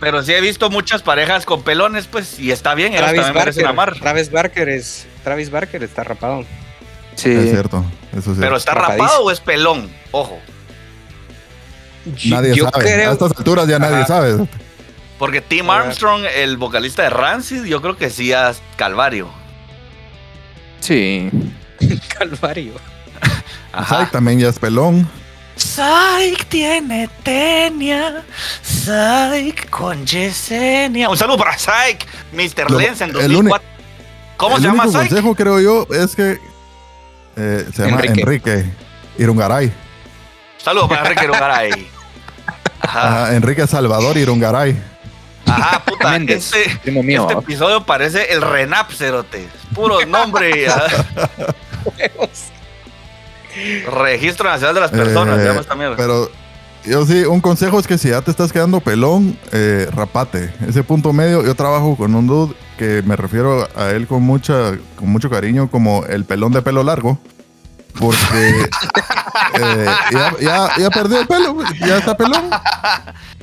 [0.00, 3.44] Pero sí he visto muchas parejas con pelones, pues, y está bien, ellos Travis también
[3.44, 3.66] Barker.
[3.66, 3.94] amar.
[4.00, 5.06] Travis Barker es.
[5.22, 6.44] Travis Barker está rapado.
[7.16, 7.30] Sí.
[7.30, 7.84] Es cierto,
[8.16, 8.40] eso sí.
[8.40, 9.06] Pero está Rapadísimo.
[9.06, 10.38] rapado o es pelón, ojo.
[12.30, 12.84] nadie yo sabe.
[12.84, 13.10] creo.
[13.10, 14.48] A estas alturas ya nadie sabe.
[15.20, 15.82] Porque Tim A ver.
[15.84, 19.28] Armstrong, el vocalista de Rancid, yo creo que sí es Calvario.
[20.80, 21.30] Sí.
[22.18, 22.72] Calvario.
[23.72, 24.06] Ajá.
[24.06, 25.08] Psy también ya es pelón.
[25.56, 28.24] Psych tiene tenia,
[28.62, 31.10] Psych con Yesenia.
[31.10, 32.70] Un saludo para Psych, Mr.
[32.70, 33.68] Lenz en el uni- 2004.
[34.38, 35.08] ¿Cómo el se llama único Psych?
[35.10, 36.38] consejo, creo yo, es que
[37.36, 38.20] eh, se llama Enrique.
[38.22, 38.64] Enrique,
[39.18, 39.70] Irungaray.
[40.56, 41.70] Saludos para Enrique Rugaray.
[42.80, 43.24] Ajá.
[43.26, 44.74] Ajá, Enrique Salvador Irungaray.
[45.50, 46.10] Ajá, puta.
[46.10, 47.26] Méndez, Este, mío.
[47.28, 49.48] este episodio parece el Renap, cerote.
[49.74, 50.66] Puro nombre.
[53.92, 55.96] Registro Nacional de las Personas, Eh, esta mierda.
[55.96, 56.30] Pero
[56.84, 60.52] yo sí, un consejo es que si ya te estás quedando pelón, eh, rapate.
[60.66, 64.72] Ese punto medio, yo trabajo con un dude que me refiero a él con, mucha,
[64.96, 67.18] con mucho cariño como el pelón de pelo largo.
[67.98, 68.60] Porque
[69.60, 72.48] eh, ya, ya, ya perdió el pelo, ya está pelón.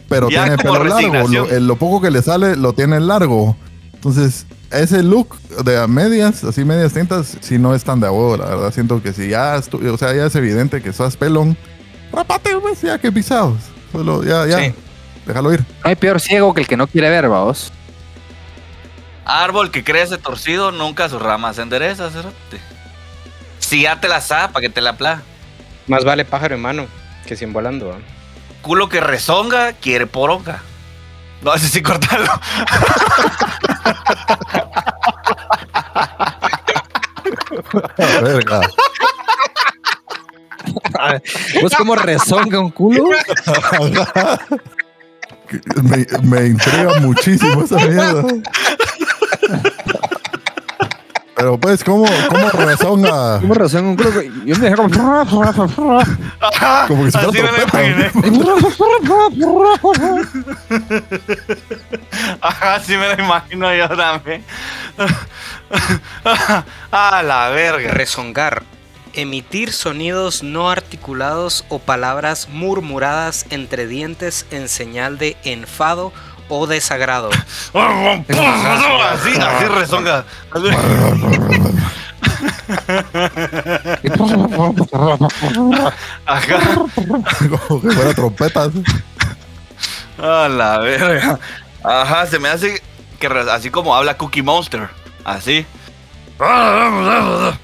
[0.09, 1.27] Pero Ya tiene pelo largo.
[1.27, 3.55] Lo, el- lo poco que le sale lo tiene largo.
[3.93, 8.37] Entonces, ese look de a medias, así medias tintas, si no es tan de huevo,
[8.37, 8.71] la verdad.
[8.71, 11.57] Siento que si ya, estu- o sea, ya es evidente que estás pelón,
[12.13, 13.57] rapate, pues, ya que pisados.
[13.91, 14.59] Solo, ya, ya.
[14.59, 14.73] Sí.
[15.25, 15.59] Déjalo ir.
[15.83, 17.71] No hay peor ciego que el que no quiere ver, vamos.
[19.25, 22.59] Árbol que crece torcido, nunca sus ramas se endereza, cerote.
[23.59, 25.21] Si ya te la para que te la pla.
[25.87, 26.85] Más vale pájaro en mano
[27.25, 27.87] que cien volando.
[27.89, 27.95] ¿va?
[28.67, 30.61] Culo que rezonga, quiere poronga.
[31.41, 32.27] No, ese sí, cortarlo.
[41.61, 43.05] ¿Vos cómo rezonga un culo?
[45.81, 48.21] Me, me intriga muchísimo esa mierda.
[51.37, 53.39] Pero pues, ¿cómo, cómo rezonga?
[53.39, 54.21] ¿Cómo rezonga un culo?
[54.23, 54.89] Yo me dejé como...
[56.87, 58.11] Como que fuera así me lo imaginé.
[62.41, 64.43] Ajá, sí me lo imagino yo también.
[66.91, 67.91] A la verga.
[67.91, 68.63] Rezongar.
[69.13, 76.13] Emitir sonidos no articulados o palabras murmuradas entre dientes en señal de enfado
[76.49, 77.29] o desagrado.
[77.73, 80.25] Así, así rezonga.
[86.25, 86.59] Ajá.
[87.67, 88.71] Como que fuera trompetas.
[90.17, 91.39] A la verga.
[91.83, 92.81] Ajá, se me hace
[93.19, 94.89] que así como habla Cookie Monster.
[95.23, 95.65] Así.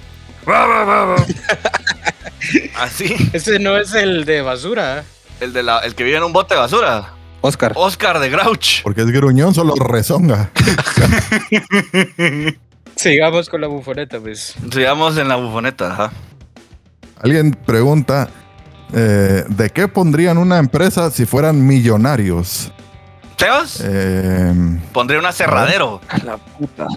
[2.78, 3.30] Así.
[3.34, 5.04] Ese no es el de basura.
[5.40, 7.14] El, de la, el que vive en un bote de basura.
[7.46, 7.74] Oscar.
[7.76, 8.84] Oscar de Grouch.
[8.84, 10.50] Porque es gruñón, solo rezonga.
[12.96, 14.56] Sigamos con la bufoneta, pues.
[14.72, 15.92] Sigamos en la bufoneta.
[15.92, 16.12] Ajá.
[17.22, 18.30] Alguien pregunta,
[18.94, 22.72] eh, ¿de qué pondrían una empresa si fueran millonarios?
[23.38, 23.82] ¿Sebas?
[23.84, 26.00] Eh, Pondría un aserradero.
[26.24, 26.88] La puta.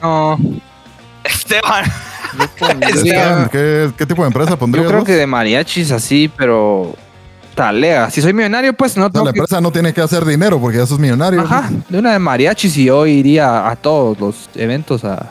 [0.00, 0.38] No,
[1.24, 1.84] Esteban.
[2.80, 5.06] yo Esteban, ¿qué, qué tipo de empresa Yo pondrías creo vos?
[5.06, 6.94] que de mariachis así, pero
[7.64, 8.10] talega.
[8.10, 9.38] Si soy millonario, pues no O sea, tengo la que...
[9.40, 11.40] empresa no tiene que hacer dinero porque ya sos millonario.
[11.42, 15.26] Ajá, de una de mariachis y yo iría a todos los eventos a...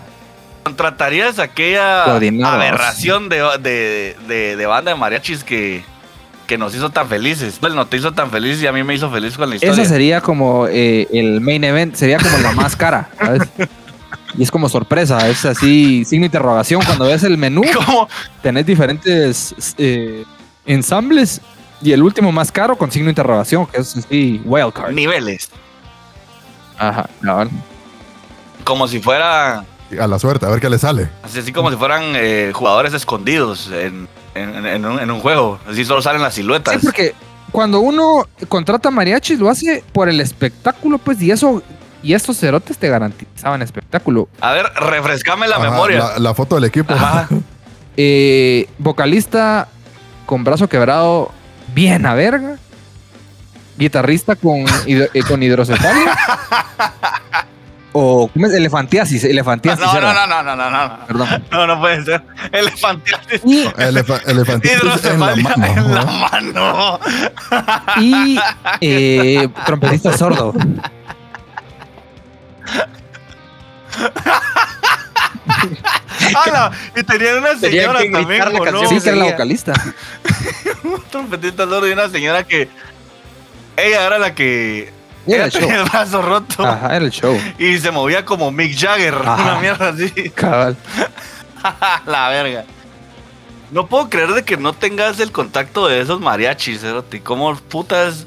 [0.64, 5.84] ¿Contratarías aquella aberración de, de, de- de banda de mariachis que,
[6.46, 7.58] que nos hizo tan felices?
[7.60, 9.74] Pues no te hizo tan feliz y a mí me hizo feliz con la historia.
[9.82, 13.44] Esa sería como eh, el main event, sería como la más cara, ¿sabes?
[14.38, 16.84] Y es como sorpresa, es así, signo de interrogación.
[16.86, 18.08] Cuando ves el menú, ¿Cómo?
[18.44, 20.24] tenés diferentes eh,
[20.68, 21.42] ensambles
[21.82, 24.92] y el último más caro con signo de interrogación, que es así, wildcard.
[24.94, 25.50] Niveles.
[26.78, 27.50] Ajá, cabal.
[28.64, 29.64] Como si fuera.
[30.00, 31.10] A la suerte, a ver qué le sale.
[31.24, 35.60] Así, así como si fueran eh, jugadores escondidos en, en- en un, en un juego.
[35.68, 36.76] Así solo salen las siluetas.
[36.80, 37.16] Sí, porque
[37.52, 41.64] cuando uno contrata mariachis lo hace por el espectáculo, pues, y eso,
[42.04, 44.30] y estos cerotes te garantizaban espectáculo.
[44.42, 46.00] A ver, refrescame la Ajá, memoria.
[46.00, 46.94] La, la foto del equipo.
[46.94, 47.28] Ajá.
[48.02, 49.68] Eh, vocalista
[50.26, 51.34] con brazo quebrado,
[51.74, 52.58] bien a verga.
[53.78, 56.18] Guitarrista con, hidro- eh, con hidrocefalia.
[57.94, 58.54] o ¿cómo es?
[58.54, 59.84] elefantiasis, elefantiasis.
[59.86, 61.06] No, no, no, no, no, no, no.
[61.08, 61.44] Perdón.
[61.52, 62.22] No, no puede ser.
[62.52, 63.42] Elefantiasis.
[63.46, 64.72] Y, Elefa- elefantitis
[65.06, 65.66] en la Hidrocefalia mano.
[65.66, 66.12] en la ¿no?
[66.30, 67.00] mano.
[68.02, 68.40] y
[68.82, 70.54] eh, trompetista sordo.
[76.36, 76.72] ¡Hala!
[76.96, 78.88] Y tenían una señora también, la ¿o no?
[78.88, 79.74] Sí, que era la vocalista.
[80.84, 82.70] Un trompetista sordo y una señora que.
[83.78, 84.92] Ella era la que.
[85.28, 85.62] Era el show.
[85.62, 86.66] tenía el brazo roto.
[86.66, 87.40] Ajá, era el show.
[87.58, 89.16] Y se movía como Mick Jagger.
[89.16, 89.44] Ajá.
[89.44, 90.30] Una mierda así.
[90.32, 90.78] Cabal.
[92.06, 92.66] la verga.
[93.72, 97.22] No puedo creer de que no tengas el contacto de esos mariachis, Cerote.
[97.22, 98.26] ¿Cómo putas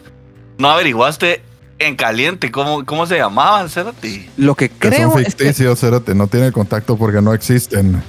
[0.59, 1.43] no averiguaste
[1.87, 4.29] en caliente cómo, cómo se llamaban, Cerote?
[4.37, 5.83] Lo que Que creo son es que ficticios,
[6.15, 8.03] no tiene contacto porque no existen.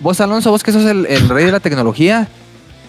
[0.00, 2.28] vos, Alonso, vos que sos el, el rey de la tecnología,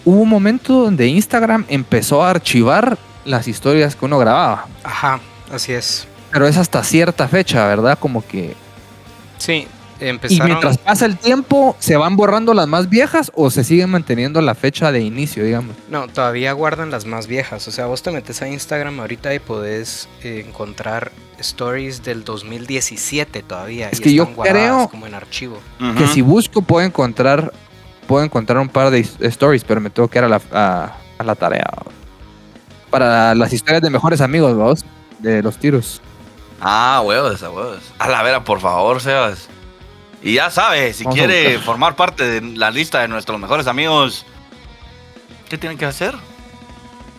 [0.04, 4.66] hubo un momento donde Instagram empezó a archivar las historias que uno grababa.
[4.82, 5.20] Ajá,
[5.52, 6.06] así es.
[6.32, 7.98] Pero es hasta cierta fecha, ¿verdad?
[7.98, 8.56] Como que...
[9.38, 9.66] Sí,
[10.28, 14.40] Y mientras pasa el tiempo, ¿se van borrando las más viejas o se sigue manteniendo
[14.40, 15.76] la fecha de inicio, digamos?
[15.88, 17.66] No, todavía guardan las más viejas.
[17.68, 23.42] O sea, vos te metes a Instagram ahorita y podés eh, encontrar stories del 2017
[23.42, 23.88] todavía.
[23.90, 25.58] Es y que yo están guardadas creo- como en archivo.
[25.98, 27.52] Que si busco puedo encontrar
[28.06, 31.24] puedo encontrar un par de stories, pero me tengo que ir a la, a, a
[31.24, 31.64] la tarea.
[32.90, 34.84] Para las historias de mejores amigos, vamos,
[35.20, 36.02] de los tiros.
[36.60, 37.78] Ah, huevos, a huevos.
[37.98, 39.48] A la vera, por favor, Sebas.
[40.22, 44.24] Y ya sabes, si quiere formar parte de la lista de nuestros mejores amigos,
[45.48, 46.14] ¿qué tienen que hacer?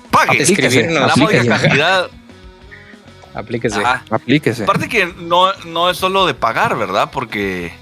[0.09, 1.61] Pague Escribir en la módica aplíquese.
[1.61, 2.09] cantidad.
[3.35, 3.79] Aplíquese.
[3.83, 4.03] Ajá.
[4.11, 4.63] Aplíquese.
[4.63, 7.09] Aparte que no, no es solo de pagar, ¿verdad?
[7.11, 7.73] Porque,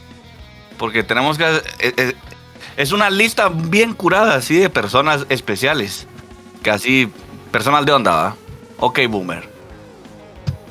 [0.77, 1.61] porque tenemos que...
[1.79, 2.15] Es, es-
[2.77, 6.07] es una lista bien curada, así, de personas especiales.
[6.63, 7.11] Que así,
[7.51, 8.35] personas de onda, ¿va?
[8.77, 9.47] Ok, boomer.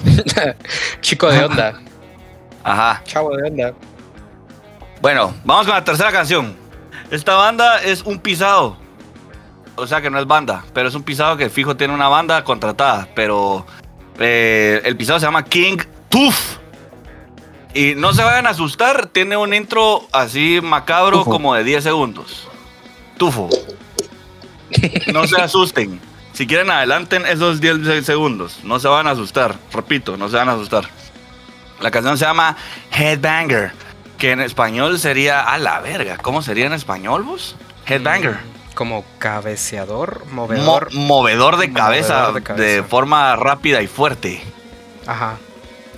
[1.02, 1.78] Chico de onda.
[2.64, 3.02] Ajá.
[3.04, 3.74] Chavo de onda.
[5.00, 6.54] Bueno, vamos con la tercera canción.
[7.10, 8.76] Esta banda es un pisado.
[9.76, 12.44] O sea que no es banda, pero es un pisado que fijo tiene una banda
[12.44, 13.08] contratada.
[13.14, 13.66] Pero
[14.18, 15.78] eh, el pisado se llama King
[16.08, 16.58] Tooth.
[17.72, 21.30] Y no se vayan a asustar, tiene un intro así macabro Tufo.
[21.30, 22.48] como de 10 segundos.
[23.16, 23.48] Tufo.
[25.12, 26.00] No se asusten.
[26.32, 28.60] Si quieren adelanten esos 10 se- segundos.
[28.64, 29.54] No se van a asustar.
[29.72, 30.84] Repito, no se van a asustar.
[31.80, 32.56] La canción se llama
[32.92, 33.72] Headbanger,
[34.20, 36.16] que en español sería a la verga.
[36.18, 37.56] ¿Cómo sería en español, vos?
[37.86, 38.38] Headbanger.
[38.74, 40.94] Como cabeceador, Mo- movedor.
[40.94, 44.42] movedor de cabeza, Movedor de forma rápida y fuerte.
[45.06, 45.36] Ajá.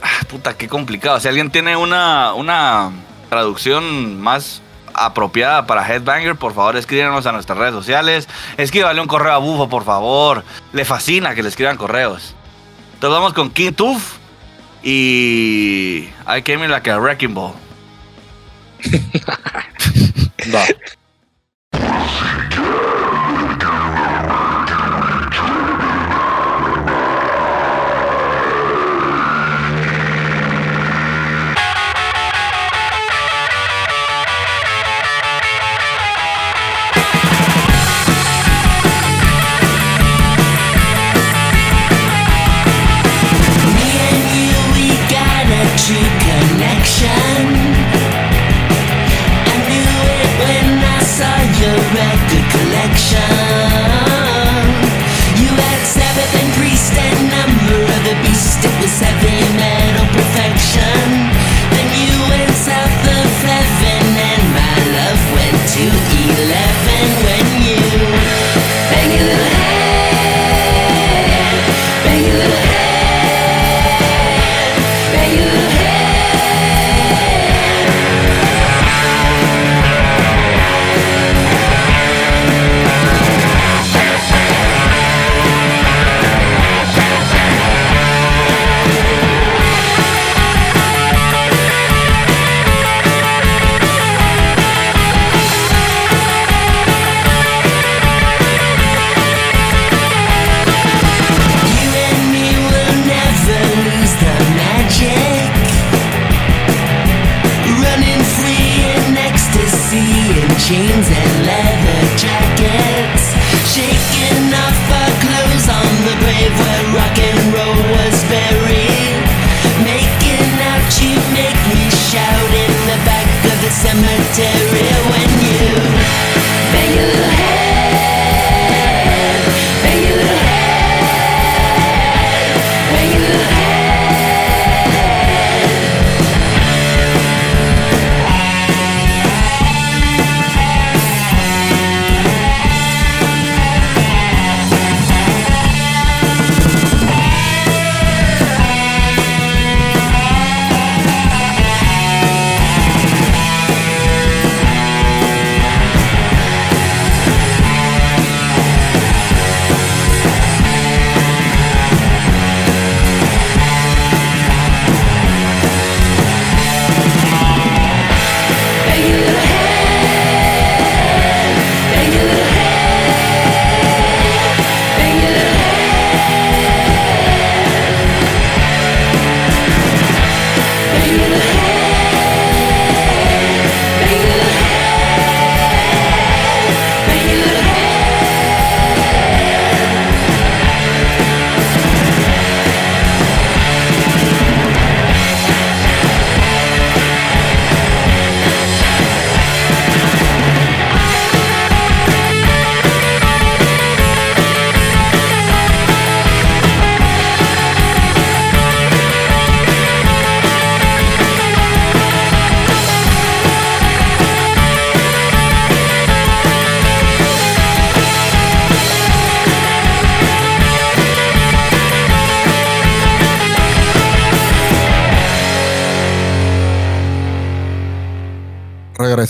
[0.02, 1.20] Ah, puta, qué complicado.
[1.20, 2.90] Si alguien tiene una, una
[3.28, 4.62] traducción más
[4.94, 8.28] apropiada para Headbanger, por favor escríbanos a nuestras redes sociales.
[8.56, 10.44] Escríbale un correo a Bufo, por favor.
[10.72, 12.34] Le fascina que le escriban correos.
[12.94, 14.02] Entonces vamos con King Tooth
[14.82, 17.52] y I Came In Like a Wrecking Ball.
[20.52, 20.64] Va.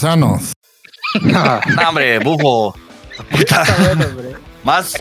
[1.23, 2.75] No, hombre, bufo.
[3.31, 3.65] Puta.
[4.65, 4.95] Más,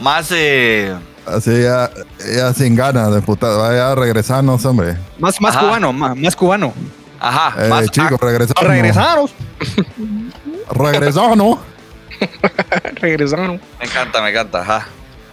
[0.00, 0.94] más, eh,
[1.26, 1.88] Así ya,
[2.34, 3.46] ya sin ganas de puta.
[3.56, 4.96] Vaya, regresarnos, hombre.
[5.18, 5.66] Más, más Ajá.
[5.66, 6.72] cubano, más, más cubano.
[7.20, 8.64] ajá, Eh, más chicos, ac- regresamos.
[8.68, 9.30] Regresaros.
[10.70, 11.58] Regresamos.
[13.00, 13.60] Regresaron.
[13.78, 14.86] Me encanta, me encanta, ajá.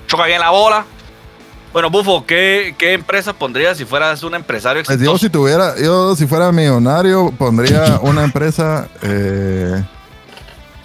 [0.07, 0.85] Choca bien la bola.
[1.71, 5.17] Bueno, Bufo, ¿qué, qué empresa pondrías si fueras un empresario Pues yo exitoso?
[5.25, 9.83] si tuviera, yo si fuera millonario, pondría una empresa eh,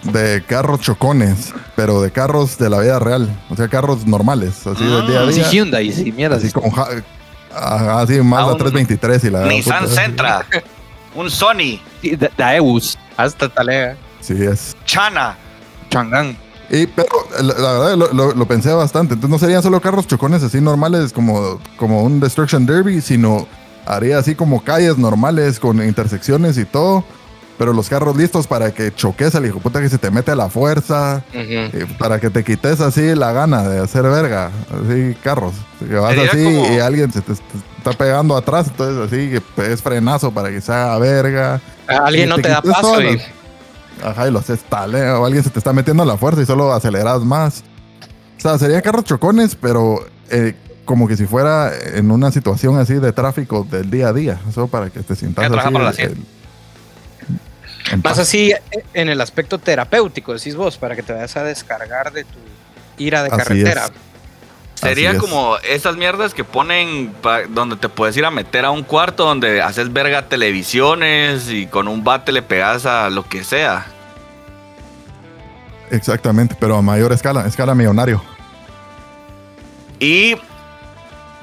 [0.03, 3.27] de carros chocones, pero de carros de la vida real.
[3.49, 5.49] O sea, carros normales, así del día a Sí, día.
[5.49, 6.35] Hyundai, sí, mierda.
[6.37, 6.59] Así sí.
[6.75, 6.87] ja-
[7.57, 10.45] Ajá, sí, Mazda A un 323 y la Nissan puta, Sentra,
[11.15, 12.79] un Sony, Sí, Da- Daewoo,
[13.17, 13.95] Hasta Talega.
[14.19, 14.75] Sí, es.
[14.85, 15.35] Chana.
[15.89, 16.35] Chang'an.
[16.69, 17.07] Y, pero
[17.41, 19.13] la, la verdad lo, lo- lo pensé bastante.
[19.13, 23.47] Entonces no serían solo carros chocones así normales como, como un Destruction Derby, sino
[23.85, 27.03] haría así como calles normales con intersecciones y todo.
[27.57, 30.35] Pero los carros listos para que choques al hijo puta que se te mete a
[30.35, 31.23] la fuerza.
[31.97, 34.51] Para que te quites así la gana de hacer verga.
[34.69, 35.53] Así carros.
[35.79, 37.41] Que vas así como- y alguien se te, te
[37.77, 38.67] está pegando atrás.
[38.67, 41.61] Entonces así que es frenazo para que se haga verga.
[41.87, 43.05] Alguien no te te da paso y
[44.03, 46.45] Ajá, y lo haces tal, o alguien se te está metiendo a la fuerza y
[46.45, 47.63] solo aceleras más.
[48.37, 50.53] O sea, serían carros chocones, pero eh,
[50.83, 54.39] como que si fuera en una situación así de tráfico del día a día.
[54.47, 55.53] Eso para que te sientas así.
[55.55, 56.17] para la el-
[57.91, 58.19] en Más paz.
[58.19, 58.61] así eh,
[58.93, 62.39] en el aspecto terapéutico, decís vos, para que te vayas a descargar de tu
[62.97, 63.85] ira de Así carretera.
[63.85, 63.91] es.
[64.89, 65.17] Sería es.
[65.17, 69.25] como esas mierdas que ponen pa- donde te puedes ir a meter a un cuarto
[69.25, 73.85] donde haces verga televisiones y con un bate le pegas a lo que sea.
[75.91, 78.21] Exactamente, pero a mayor escala, escala millonario.
[79.99, 80.35] Y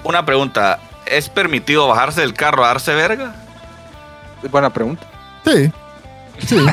[0.05, 3.35] una pregunta, ¿es permitido bajarse del carro a darse verga?
[4.51, 5.07] Buena pregunta.
[5.45, 5.71] Sí.
[6.47, 6.57] Sí.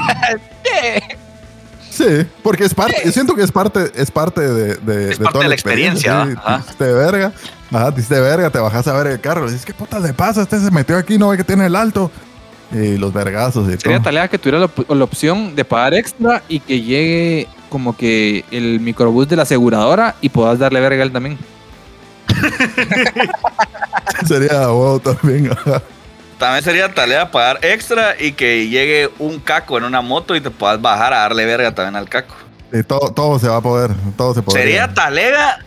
[1.99, 5.25] Sí, porque es parte, yo siento que es parte, es parte de, de, Es de
[5.25, 5.59] parte toda de la sí.
[5.61, 6.27] experiencia,
[6.61, 7.33] hiciste verga,
[7.71, 10.13] ajá, te hiciste verga, te bajas a ver el carro, le dices, ¿qué puta le
[10.13, 10.43] pasa?
[10.43, 12.09] Este se metió aquí, no ve que tiene el alto.
[12.71, 14.03] Y los vergazos y Sería todo.
[14.05, 18.45] tarea que tuviera la, op- la opción de pagar extra y que llegue como que
[18.51, 21.37] el microbús de la aseguradora y puedas darle verga a él también.
[24.27, 25.51] Sería huevo también.
[25.51, 25.81] ajá.
[26.39, 30.49] También sería tarea pagar extra y que llegue un caco en una moto y te
[30.49, 32.33] puedas bajar a darle verga también al caco.
[32.71, 34.63] Y todo, todo se va a poder, todo se podría.
[34.63, 35.65] Sería talega,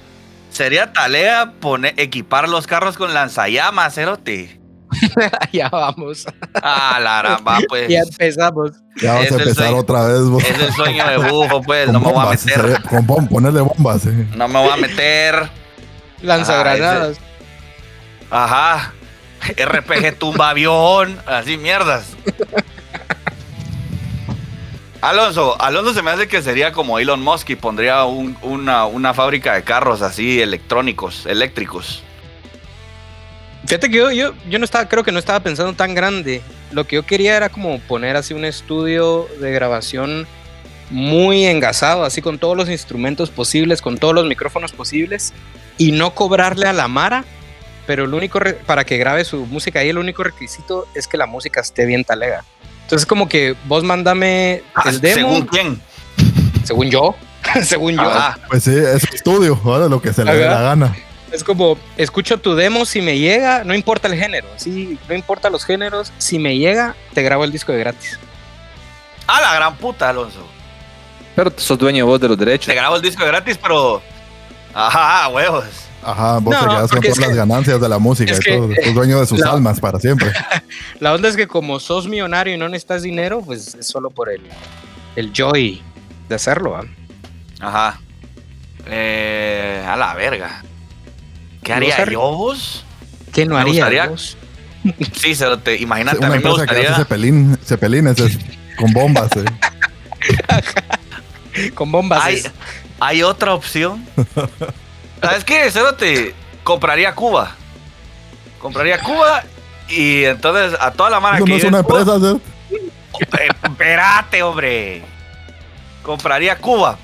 [0.51, 4.59] sería talega poner, equipar los carros con lanzallamas, cerote.
[5.53, 6.27] ya vamos.
[6.62, 7.89] Ah, la ramba, pues.
[7.89, 8.70] Ya empezamos.
[9.01, 9.77] Ya vas es a empezar sueño.
[9.78, 10.43] otra vez vos.
[10.44, 11.85] Es el sueño de bufo, pues.
[11.86, 12.55] Con No me voy a meter.
[12.55, 14.07] sería- con bom- ponerle bombas.
[14.07, 14.27] eh.
[14.36, 15.51] No me voy a meter.
[16.23, 17.19] Lanzagranadas.
[18.31, 18.93] Ajá.
[19.56, 21.19] RPG tumba avión.
[21.27, 22.05] Así mierdas.
[25.01, 29.12] Alonso, Alonso se me hace que sería como Elon Musk y pondría un- una, una
[29.14, 32.02] fábrica de carros así electrónicos, eléctricos.
[33.66, 36.40] Fíjate que yo, yo, yo no estaba, creo que no estaba pensando tan grande.
[36.70, 40.27] Lo que yo quería era como poner así un estudio de grabación
[40.90, 45.32] muy engasado, así con todos los instrumentos posibles, con todos los micrófonos posibles,
[45.78, 47.24] y no cobrarle a la Mara,
[47.93, 51.27] pero el único para que grabe su música ahí, el único requisito es que la
[51.27, 52.43] música esté bien talega.
[52.85, 55.82] Entonces como que vos mándame el demo, ¿Según quién?
[56.64, 57.14] según yo,
[57.62, 58.01] según yo.
[58.01, 58.39] Ajá.
[58.48, 60.97] Pues sí, es estudio, ahora lo que se le dé la gana.
[61.31, 65.51] Es como, escucho tu demo, si me llega, no importa el género, sí, no importa
[65.51, 68.19] los géneros, si me llega, te grabo el disco de gratis.
[69.27, 70.47] A la gran puta, Alonso.
[71.36, 72.74] Pero sos dueño vos de los Te derechos.
[72.74, 74.01] grabo el disco gratis, pero.
[74.73, 75.66] Ajá, huevos.
[76.05, 78.43] Ajá, vos No, te quedas con todas las que- ganancias de la música es y
[78.43, 78.69] que- todo.
[78.85, 80.33] Sos dueño de sus la- almas para siempre.
[81.01, 84.31] La onda es que como sos millonario y no necesitas dinero, pues es solo por
[84.31, 84.41] el,
[85.16, 85.81] el joy
[86.29, 86.73] de hacerlo.
[86.73, 86.85] ¿va?
[87.61, 88.01] Ajá.
[88.87, 90.62] Eh, a la verga.
[91.62, 92.85] ¿Qué ¿Y vos, haría yo, vos?
[93.33, 94.37] ¿Qué no haría gustaría- vos?
[95.15, 96.97] Sí, se lo te, imagínate, Una me empresa que hace gustaría.
[96.97, 98.37] cepelín, cepelines es
[98.77, 99.31] con bombas.
[99.37, 99.45] eh.
[101.74, 102.24] Con bombas.
[102.24, 102.43] Hay,
[102.99, 104.05] hay otra opción.
[105.23, 105.70] ¿Sabes qué?
[105.70, 106.35] Cerote,
[106.65, 107.55] compraría Cuba.
[108.61, 109.44] Compraría Cuba
[109.89, 112.16] y entonces a toda la mano que no es una empresa.
[112.73, 115.03] Eh, Espérate, hombre.
[116.03, 116.99] Compraría Cuba.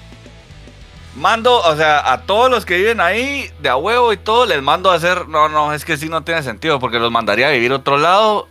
[1.14, 4.62] Mando, o sea, a todos los que viven ahí, de a huevo y todo, les
[4.62, 5.28] mando a hacer.
[5.28, 7.98] No, no, es que sí no tiene sentido, porque los mandaría a vivir a otro
[7.98, 8.48] lado.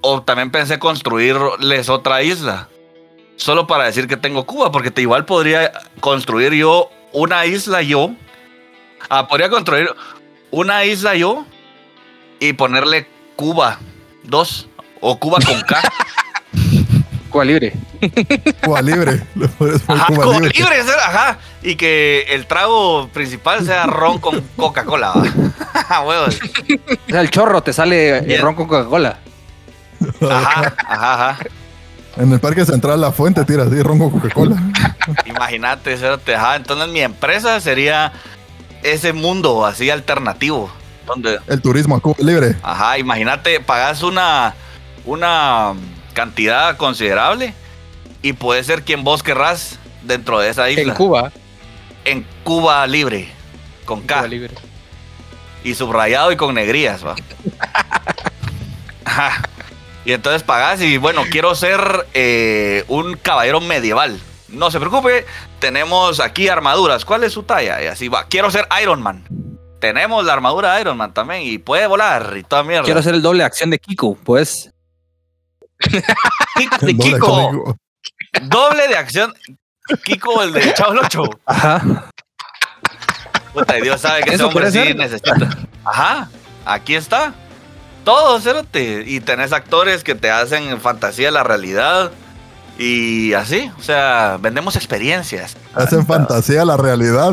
[0.00, 2.68] O también pensé construirles otra isla.
[3.36, 8.10] Solo para decir que tengo Cuba, porque te igual podría construir yo una isla yo.
[9.08, 9.88] Ah, podría construir
[10.50, 11.46] una isla yo
[12.40, 13.06] y ponerle
[13.36, 13.78] Cuba
[14.24, 14.68] 2
[15.00, 15.80] o Cuba con K.
[17.30, 17.74] Cuba libre.
[18.64, 19.22] Cuba libre.
[19.86, 20.52] Ajá, Cuba Cuba libre.
[20.54, 21.38] libre, ajá.
[21.62, 25.12] Y que el trago principal sea ron con Coca-Cola.
[26.04, 29.18] O sea, el chorro te sale el ron con Coca-Cola.
[30.20, 31.38] Ajá, ajá, ajá.
[32.18, 34.56] En el Parque Central La Fuente tira así ronco Coca-Cola.
[35.24, 35.94] Imagínate,
[36.34, 36.56] ajá.
[36.56, 38.12] Entonces mi empresa sería
[38.82, 40.70] ese mundo así alternativo.
[41.06, 42.56] Donde, El turismo a Cuba libre.
[42.62, 44.54] ajá, imagínate, pagas una,
[45.06, 45.72] una
[46.12, 47.54] cantidad considerable
[48.20, 50.82] y puedes ser quien vos querrás dentro de esa isla.
[50.82, 51.32] en Cuba.
[52.04, 53.30] En Cuba libre.
[53.86, 54.16] Con K.
[54.16, 54.54] Cuba libre.
[55.64, 57.14] Y subrayado y con negrías, va.
[59.04, 59.42] Ajá.
[60.04, 64.18] Y entonces pagás y bueno, quiero ser eh, un caballero medieval.
[64.48, 65.26] No se preocupe,
[65.58, 67.04] tenemos aquí armaduras.
[67.04, 67.82] ¿Cuál es su talla?
[67.82, 68.24] Y así va.
[68.24, 69.24] Quiero ser Iron Man.
[69.80, 72.84] Tenemos la armadura de Iron Man también y puede volar y toda mierda.
[72.84, 74.70] Quiero hacer el doble de acción de Kiko, pues.
[75.80, 77.76] Kiko, de Doble Kiko.
[78.42, 79.34] Doble de acción.
[80.04, 81.22] Kiko, el de Chavo 8.
[81.46, 82.10] Ajá.
[83.52, 84.96] Puta, y Dios sabe que ese ¿Eso hombre sí ser?
[84.96, 85.34] necesita.
[85.84, 86.28] Ajá,
[86.66, 87.32] aquí está.
[88.04, 89.04] Todo, cerote.
[89.06, 92.10] Y tenés actores que te hacen fantasía la realidad.
[92.78, 95.56] Y así, o sea, vendemos experiencias.
[95.74, 97.32] Hacen fantasía la realidad.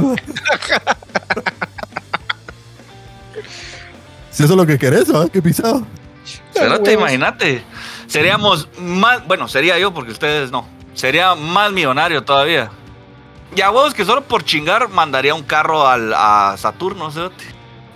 [4.32, 5.30] si eso es lo que querés, ¿verdad?
[5.32, 5.86] Qué pisado.
[6.54, 7.64] Cerote, imagínate.
[8.08, 10.68] Seríamos más, bueno, sería yo porque ustedes no.
[10.94, 12.70] Sería más millonario todavía.
[13.56, 17.46] Y a huevos que solo por chingar mandaría un carro al, a Saturno, cerote.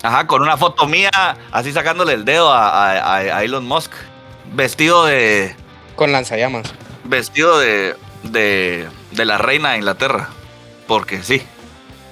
[0.04, 1.10] Ajá, con una foto mía,
[1.52, 3.92] así sacándole el dedo a, a- a Elon Musk.
[4.54, 5.56] Vestido de,
[5.96, 6.74] Con lanzallamas.
[7.10, 10.30] Vestido de, de, de la reina de Inglaterra.
[10.88, 11.42] Porque sí.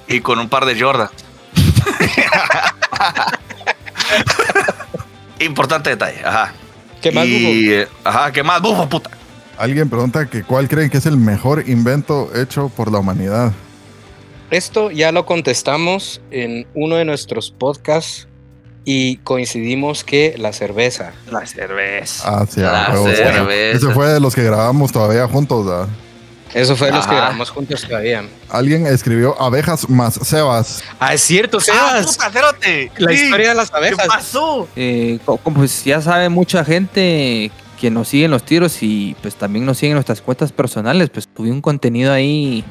[0.07, 1.09] Y con un par de Jordan.
[5.39, 6.53] Importante detalle, ajá.
[7.01, 8.61] ¿Qué más, y, eh, Ajá, ¿qué más?
[8.61, 9.11] Bufo, puta.
[9.57, 13.53] Alguien pregunta que cuál creen que es el mejor invento hecho por la humanidad.
[14.49, 18.27] Esto ya lo contestamos en uno de nuestros podcasts
[18.89, 21.11] y coincidimos que la cerveza.
[21.29, 22.23] La cerveza.
[22.25, 23.77] Ah, sí, La huevo, cerveza.
[23.77, 25.87] Ese fue de los que grabamos todavía juntos, ¿verdad?
[26.53, 27.19] Eso fue de los que Ajá.
[27.25, 28.23] grabamos juntos todavía.
[28.47, 30.81] Alguien escribió abejas más sebas.
[31.01, 32.07] Ah, es cierto, ¡Ah, Sebas.
[32.15, 32.91] puta, cerote!
[32.97, 34.07] la Sí, historia de las ¿Qué abejas.
[34.07, 34.69] pasó?
[34.77, 37.51] Eh, co- como pues ya sabe mucha gente
[37.81, 41.09] que nos sigue en los tiros y pues también nos siguen en nuestras cuentas personales,
[41.09, 42.63] pues tuve un contenido ahí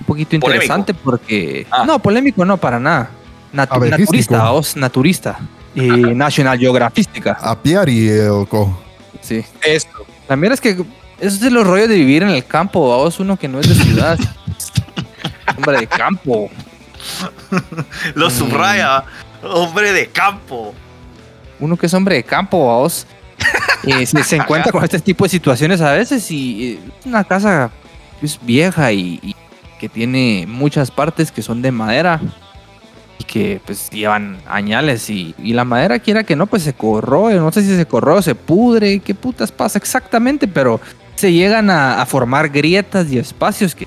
[0.00, 0.48] un poquito Polémico.
[0.64, 1.66] interesante porque...
[1.70, 1.84] Ah.
[1.86, 3.08] No, polémico no, para nada.
[3.52, 5.38] Natu- naturista, os, naturista.
[5.74, 7.32] Y National Geographística.
[7.40, 8.78] Apiari, Elco.
[9.20, 9.44] Sí.
[9.64, 10.04] Esto.
[10.28, 10.84] La mierda es que eso
[11.20, 13.74] es de los rollos de vivir en el campo, vos uno que no es de
[13.74, 14.18] ciudad.
[15.56, 16.50] Hombre de campo.
[18.14, 18.30] Lo Mm.
[18.30, 19.04] subraya.
[19.42, 20.74] Hombre de campo.
[21.58, 23.06] uno que es hombre de campo, vos,
[23.84, 27.70] eh, se, se encuentra con este tipo de situaciones a veces y es una casa
[28.20, 29.36] es vieja y, y
[29.78, 32.20] que tiene muchas partes que son de madera
[33.22, 37.34] y que pues llevan añales y, y la madera quiera que no pues se corroe,
[37.36, 40.80] no sé si se corroe, se pudre, qué putas pasa exactamente, pero
[41.14, 43.86] se llegan a, a formar grietas y espacios que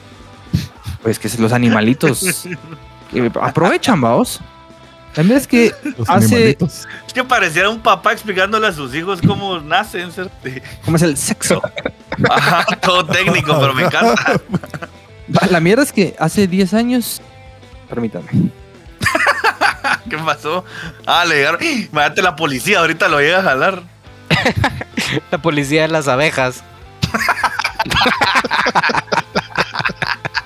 [1.03, 2.23] pues que los animalitos
[3.13, 4.39] eh, aprovechan, vamos.
[5.15, 6.87] La verdad es que Los Hace- animalitos.
[7.07, 10.09] Es que pareciera un papá explicándole a sus hijos cómo nacen.
[10.83, 11.61] ¿cómo es el sexo?
[12.29, 14.41] Ajá, todo técnico, pero me encanta.
[15.49, 17.21] La mierda es que hace 10 años.
[17.87, 18.27] Permítame.
[20.09, 20.63] ¿Qué pasó?
[21.05, 21.61] Ah, le llegaron.
[21.63, 23.83] Imagínate la policía, ahorita lo llega a jalar.
[25.31, 26.63] La policía de las abejas.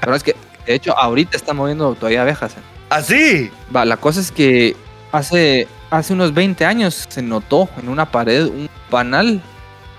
[0.01, 0.35] Pero es que,
[0.65, 2.53] de hecho, ahorita está moviendo todavía abejas.
[2.53, 2.61] ¿eh?
[2.89, 3.51] ¿Así?
[3.73, 4.75] Va, la cosa es que
[5.11, 9.41] hace, hace unos 20 años se notó en una pared un panal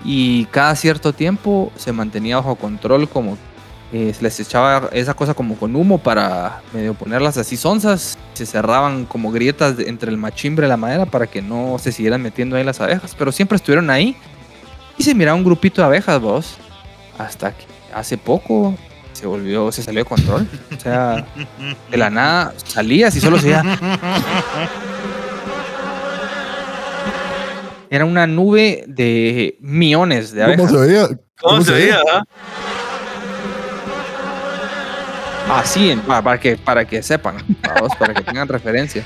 [0.03, 3.37] y cada cierto tiempo se mantenía bajo control como
[3.93, 8.17] eh, se les echaba esa cosa como con humo para medio ponerlas así sonzas.
[8.33, 11.91] Se cerraban como grietas de- entre el machimbre y la madera para que no se
[11.91, 13.15] siguieran metiendo ahí las abejas.
[13.17, 14.15] Pero siempre estuvieron ahí.
[14.97, 16.55] Y se miraba un grupito de abejas, vos.
[17.17, 18.75] Hasta que hace poco
[19.13, 20.47] se volvió, se salió de control.
[20.75, 21.25] O sea,
[21.89, 23.63] de la nada salías y solo se veía.
[27.89, 30.71] Era una nube de millones de ¿Cómo abejas.
[30.71, 31.07] se veía?
[31.41, 31.99] ¿Cómo, se veía?
[35.51, 39.03] Así, para, para que, para que sepan, vamos, para que tengan referencia.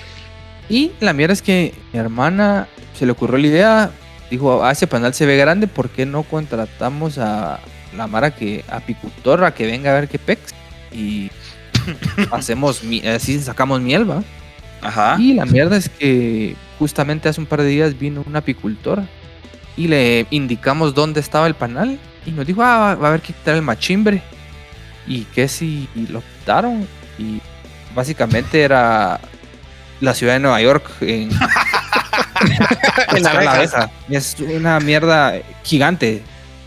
[0.70, 2.68] Y la mierda es que mi hermana
[2.98, 3.92] se le ocurrió la idea,
[4.30, 7.60] dijo, ah, ese panel se ve grande, ¿por qué no contratamos a
[7.96, 10.54] la Mara que, apicultora que venga a ver qué pex?
[10.92, 11.30] Y
[12.32, 12.82] hacemos,
[13.14, 14.24] así sacamos miel, ¿va?
[14.82, 15.18] Ajá.
[15.20, 19.04] Y la mierda es que justamente hace un par de días vino un apicultor
[19.78, 23.34] y le indicamos dónde estaba el panal y nos dijo, ah, va a haber que
[23.34, 24.22] quitar el machimbre.
[25.08, 26.24] Y que si lo
[27.18, 27.42] y
[27.94, 29.20] básicamente era
[30.02, 31.30] la ciudad de Nueva York en,
[33.16, 33.90] en la abeja.
[34.10, 36.22] Es una mierda gigante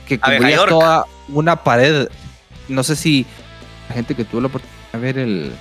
[0.07, 2.09] que cubría toda una pared.
[2.69, 3.27] No sé si
[3.89, 5.53] la gente que tuvo la oportunidad de ver el,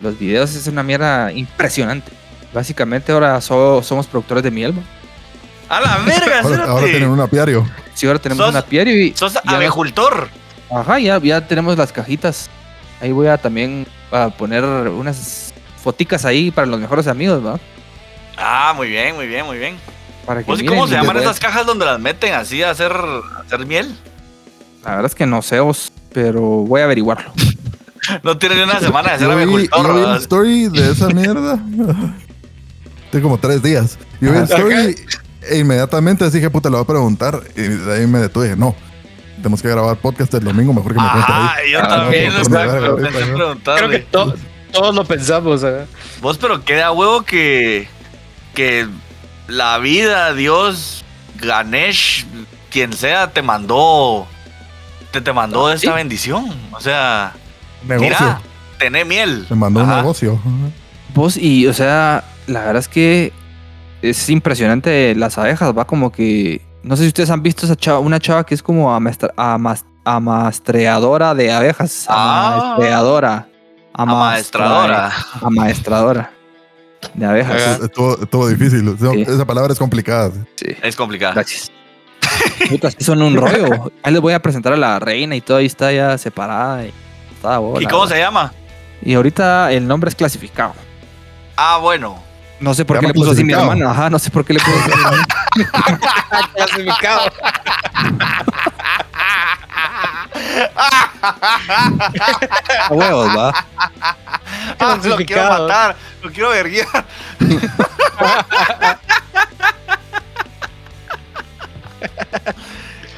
[0.00, 2.10] los videos es una mierda impresionante.
[2.52, 4.74] Básicamente ahora so- somos productores de miel.
[5.68, 7.66] A la verga, Ahora, ahora tienen un apiario.
[7.94, 10.28] Sí, ahora tenemos Sos- una apiario y Sos ya- abecultor.
[10.70, 12.50] Ajá, ya, ya tenemos las cajitas.
[13.02, 15.52] Ahí voy a también a poner unas
[15.82, 17.58] foticas ahí para los mejores amigos, ¿va?
[18.36, 19.76] Ah, muy bien, muy bien, muy bien.
[20.24, 22.70] Para que ¿Vos y miren, cómo se llaman esas cajas donde las meten así a
[22.70, 23.92] hacer, a hacer miel?
[24.84, 27.32] La verdad es que no sé, os, pero voy a averiguarlo.
[28.24, 30.16] No tienen ni una semana de ser Yo vi, yo vi ¿verdad?
[30.16, 31.56] story de esa mierda.
[33.12, 33.96] Tengo como tres días.
[34.20, 34.96] Yo vi un story
[35.48, 37.40] e inmediatamente dije, puta, le voy a preguntar.
[37.54, 38.56] Y de ahí me detuve.
[38.56, 38.74] No,
[39.42, 40.72] tenemos que grabar podcast el domingo.
[40.72, 41.70] Mejor que me cuente ahí.
[41.72, 42.50] yo Ah, también no, pensé
[43.32, 43.78] preguntarle.
[43.78, 44.34] Creo que to-
[44.72, 45.62] todos lo pensamos.
[45.64, 45.86] ¿eh?
[46.20, 47.88] Vos, pero queda huevo que,
[48.54, 48.86] que
[49.48, 51.04] la vida, Dios,
[51.40, 52.24] Ganesh,
[52.70, 54.26] quien sea, te mandó,
[55.10, 55.94] te, te mandó Ah, esta ¿sí?
[55.94, 56.46] bendición.
[56.72, 57.34] O sea,
[57.86, 58.08] Negocio.
[58.18, 58.40] mira,
[58.78, 59.46] tené miel.
[59.50, 60.40] Me mandó un negocio.
[61.14, 63.32] Vos, y, o sea, la verdad es que
[64.00, 66.62] es impresionante las abejas, va como que.
[66.82, 69.84] No sé si ustedes han visto esa chava, una chava que es como amastra- amas-
[70.04, 72.06] amastreadora de abejas.
[72.08, 72.74] Ah.
[72.74, 73.48] Amaestreadora.
[73.94, 75.12] Amaestradora.
[75.40, 76.30] Amaestradora.
[77.14, 77.80] De abejas.
[77.80, 78.96] Estuvo, estuvo difícil.
[78.98, 79.22] Sí.
[79.22, 80.30] Esa palabra es complicada.
[80.56, 80.74] Sí.
[80.82, 81.34] Es complicado.
[81.34, 81.70] Gracias.
[83.00, 83.90] Son un rollo.
[84.02, 86.84] Ahí les voy a presentar a la reina y todo, ahí está ya separada.
[86.86, 86.92] Y,
[87.34, 88.52] está bola, ¿Y cómo se llama?
[89.02, 90.74] Y ahorita el nombre es clasificado.
[91.56, 92.16] Ah, bueno.
[92.62, 93.90] No sé por qué le puso así mi hermano.
[93.90, 94.90] Ajá, no sé por qué le puso así
[95.56, 95.98] mi hermano.
[96.54, 97.32] Clasificado.
[102.82, 103.52] A huevos, va.
[104.78, 106.86] Ah, lo quiero matar, lo quiero verguiar.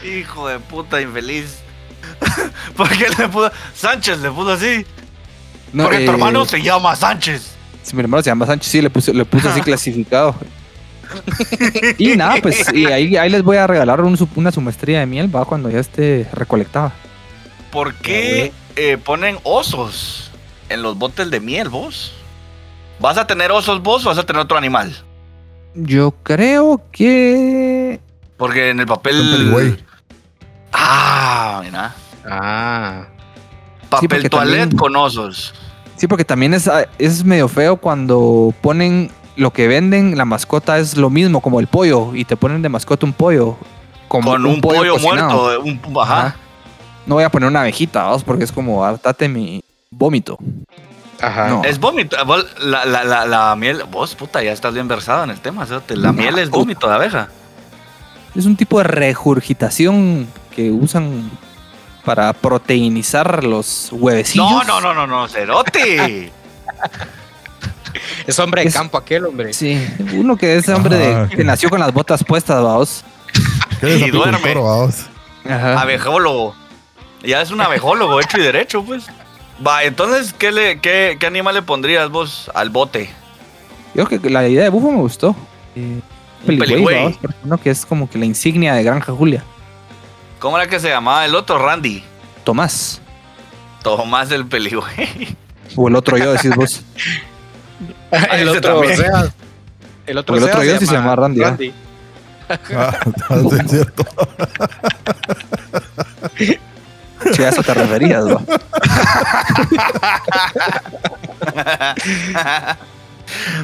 [0.04, 1.58] Hijo de puta infeliz.
[2.76, 4.86] ¿Por qué le puso Sánchez le puso así?
[5.72, 7.53] No, Porque tu eh, hermano se llama Sánchez.
[7.84, 10.34] Si mi hermano se llama Sánchez, sí, le puse, le puse así clasificado.
[11.98, 15.06] y nada, pues y ahí, ahí les voy a regalar un su- una sumestría de
[15.06, 16.92] miel, va, cuando ya esté recolectada.
[17.70, 20.30] ¿Por qué eh, ponen osos
[20.68, 22.12] en los botes de miel, vos?
[23.00, 24.96] ¿Vas a tener osos vos o vas a tener otro animal?
[25.74, 28.00] Yo creo que.
[28.36, 29.16] Porque en el papel.
[29.30, 29.76] Peligüey.
[30.72, 31.94] Ah, mira.
[32.28, 33.06] Ah.
[33.90, 35.52] Papel porque toilet también- con osos.
[35.96, 40.96] Sí, porque también es, es medio feo cuando ponen lo que venden, la mascota es
[40.96, 43.56] lo mismo, como el pollo, y te ponen de mascota un pollo.
[44.08, 45.60] Como Con un, pollo, muerto.
[45.60, 46.26] Un, ajá.
[46.26, 46.36] Ajá.
[47.06, 50.38] No voy a poner una abejita, vamos, porque es como hartate mi vómito.
[51.20, 51.48] Ajá.
[51.48, 51.64] No.
[51.64, 52.16] Es vómito.
[52.24, 53.82] Vos, La, la, la, la miel.
[53.90, 55.66] Vos, puta, ya estás bien versado en el tema.
[55.88, 57.28] La miel es vómito de abeja.
[58.34, 61.30] Es un tipo de regurgitación que usan
[62.04, 64.50] para proteinizar los huevecillos.
[64.50, 66.32] No, no, no, no, no, cerote.
[68.26, 69.52] Es hombre de Es- campo aquel, hombre.
[69.52, 69.80] Sí,
[70.14, 73.04] uno que es hombre de, que nació con las botas puestas, vamos.
[73.80, 74.38] ¿Qué eres Y duerme.
[75.48, 75.80] Ajá.
[75.80, 76.54] Abejólogo.
[77.22, 79.06] Ya es un abejólogo hecho y derecho, pues.
[79.64, 83.10] Va, entonces, ¿qué, le, qué, qué animal le pondrías vos al bote?
[83.94, 85.36] Yo creo que la idea de bufo me gustó.
[85.76, 86.00] Eh,
[86.44, 87.18] peligüey, peligüey.
[87.44, 89.44] uno que es como que la insignia de Granja Julia.
[90.44, 91.58] ¿Cómo era que se llamaba el otro?
[91.58, 92.04] Randy.
[92.44, 93.00] Tomás.
[93.82, 95.34] Tomás el peligüey.
[95.74, 96.82] O el otro yo, decís vos.
[98.30, 99.32] el otro, sea,
[100.06, 101.56] el otro, el otro sea yo sí se llama Randy, ¿ah?
[102.76, 102.98] Ah,
[103.40, 104.04] sí, es cierto.
[107.32, 108.42] Si a eso te referías, ¿no?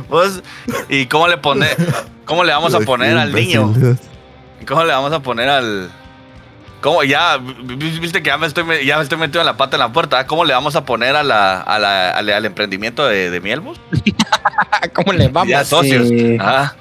[0.09, 0.43] Vos,
[0.89, 1.69] ¿y cómo le pone,
[2.25, 3.71] cómo le vamos a poner al niño?
[4.67, 5.91] ¿Cómo le vamos a poner al
[6.81, 7.03] ¿Cómo?
[7.05, 9.81] Ya, vi- vi- viste que ya me estoy, ya me estoy metiendo la pata en
[9.81, 10.27] la puerta.
[10.27, 13.61] ¿Cómo le vamos a poner a la, a la- al, al emprendimiento de, de miel,
[13.61, 13.79] vos?
[14.95, 15.49] ¿Cómo le vamos?
[15.51, 16.09] Ya socios.
[16.09, 16.37] Sí.
[16.41, 16.73] Ah,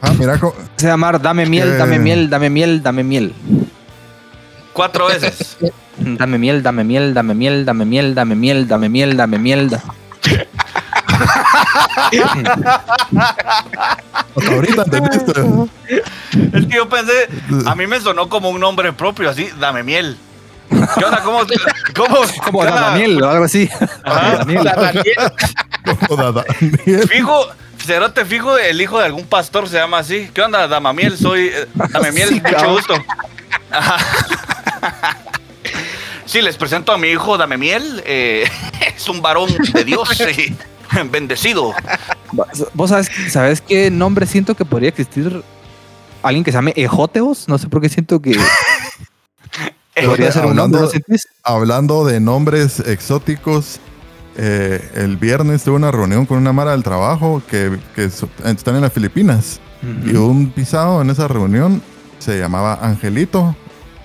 [0.00, 0.38] Ah, mira,
[0.76, 3.34] Se llama Dame miel, dame miel, dame miel, dame miel.
[4.72, 5.56] cuatro veces.
[6.00, 9.68] Dame miel, dame miel, dame miel, dame miel, dame miel, dame miel, dame miel.
[9.70, 9.82] da-
[14.36, 15.32] hasta ahorita entendiste.
[16.52, 17.28] Es que yo pensé,
[17.66, 20.16] a mí me sonó como un nombre propio, así, dame miel.
[20.68, 21.22] ¿Qué onda?
[21.22, 21.40] ¿Cómo?
[21.96, 22.18] ¿Cómo?
[22.44, 22.64] Como?
[22.64, 23.68] Daniel o algo así.
[24.04, 24.64] Daniel.
[24.64, 25.04] Daniel.
[27.08, 27.46] Fijo,
[27.78, 30.30] Cerote, fijo, el hijo de algún pastor se llama así.
[30.34, 31.16] ¿Qué onda, Damamiel?
[31.16, 32.94] Soy eh, Damamiel, Sí, mucho gusto.
[33.70, 33.96] Ajá.
[36.26, 38.02] Sí, les presento a mi hijo Damemiel.
[38.04, 38.46] eh,
[38.96, 40.54] es un varón de Dios, eh,
[41.10, 41.72] bendecido.
[42.74, 45.42] ¿Vos sabes, sabes qué nombre siento que podría existir?
[46.22, 47.48] Alguien que se llame Ejoteos.
[47.48, 48.36] No sé por qué siento que
[50.04, 50.80] podría ser un nombre.
[50.80, 51.18] ¿no Hablando-?
[51.42, 53.80] Hablando de nombres exóticos,
[54.36, 58.76] eh, el viernes tuve una reunión con una mara del trabajo que, que so- están
[58.76, 59.60] en las Filipinas.
[60.04, 61.80] Y un pisado en esa reunión
[62.18, 63.54] se llamaba Angelito,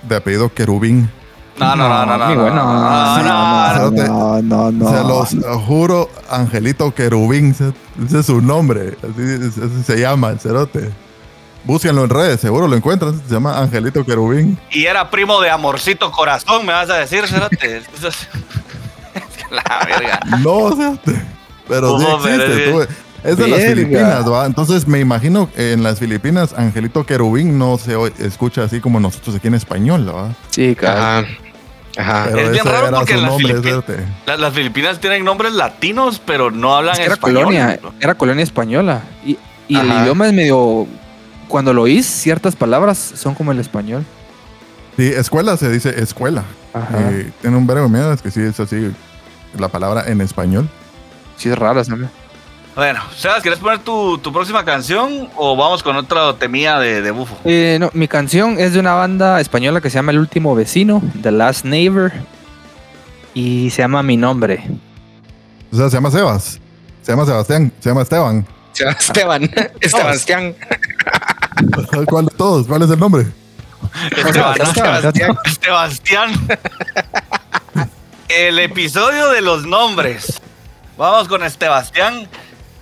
[0.08, 1.10] de apellido Querubín.
[1.58, 2.26] No, no, no, no, no.
[2.26, 2.64] Muy no, bueno.
[2.64, 4.90] no, no, no, no.
[4.90, 7.72] Se los juro, Angelito Querubín, ese
[8.20, 8.96] es su nombre.
[9.02, 10.90] Así, así se llama el cerote.
[11.64, 13.20] Búsquenlo en redes, seguro lo encuentran.
[13.26, 14.58] Se llama Angelito Querubín.
[14.70, 17.82] Y era primo de Amorcito Corazón, me vas a decir, Cerote.
[19.50, 20.20] La verga.
[20.42, 20.94] No, sea,
[21.68, 22.64] pero sí Oh, existe.
[22.64, 23.60] es- tú- Es de las.
[23.64, 24.44] Filipinas, ¿va?
[24.44, 29.36] Entonces me imagino que en las Filipinas Angelito Querubín no se escucha así como nosotros
[29.36, 30.28] aquí en español, ¿va?
[30.50, 31.26] Sí, cabrón.
[31.96, 32.24] Ajá.
[32.26, 36.74] Pero Es bien raro porque las nombre, Filipinas- las Filipinas tienen nombres latinos, pero no
[36.74, 37.44] hablan Es que era español.
[37.44, 39.02] colonia, era colonia española.
[39.24, 39.38] Y,
[39.68, 40.86] y el idioma es medio.
[41.48, 44.04] Cuando lo oís, ciertas palabras son como el español.
[44.96, 46.42] Sí, escuela se dice escuela.
[46.72, 47.10] Ajá.
[47.10, 48.92] Eh, tiene un verbo miedo, es que sí es así
[49.58, 50.68] la palabra en español.
[51.36, 52.08] Sí, es raro, ¿sabes?
[52.74, 57.10] Bueno, Sebas, ¿quieres poner tu, tu próxima canción o vamos con otra temía de, de
[57.12, 57.36] bufo?
[57.44, 61.00] Eh, no, mi canción es de una banda española que se llama El Último Vecino,
[61.22, 62.12] The Last Neighbor.
[63.32, 64.64] Y se llama Mi Nombre.
[65.72, 66.60] O sea, se llama Sebas.
[67.02, 67.72] Se llama Sebastián.
[67.78, 68.46] Se llama Esteban.
[68.98, 69.42] Esteban.
[69.80, 70.56] Estebastián.
[72.06, 72.66] ¿Cuál de todos?
[72.66, 73.26] ¿Cuál es el nombre?
[74.16, 74.66] Esteban, ¿no?
[74.66, 75.38] Sebastián.
[75.60, 76.32] Sebastián.
[78.28, 80.40] El episodio de los nombres.
[80.96, 82.28] Vamos con Estebastián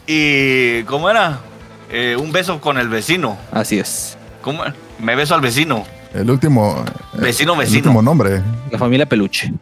[0.07, 1.41] y ¿cómo era?
[1.91, 3.37] Eh, un beso con el vecino.
[3.51, 4.17] Así es.
[4.41, 4.63] ¿Cómo?
[4.99, 5.85] Me beso al vecino.
[6.15, 6.85] El último.
[7.15, 7.79] Vecino, El vecino.
[7.79, 8.41] último nombre.
[8.71, 9.53] La familia Peluche.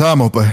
[0.00, 0.48] Regresamos, pues.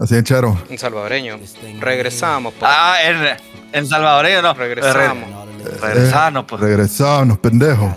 [0.00, 0.56] Así en chero.
[0.70, 1.38] Un salvadoreño.
[1.80, 2.52] Regresamos.
[2.58, 2.70] pues.
[2.72, 3.36] Ah, en,
[3.72, 4.54] en salvadoreño, no.
[4.54, 5.28] Regresamos.
[5.64, 6.60] Re- regresamos, pues.
[6.60, 7.92] Regresamos, pendejos.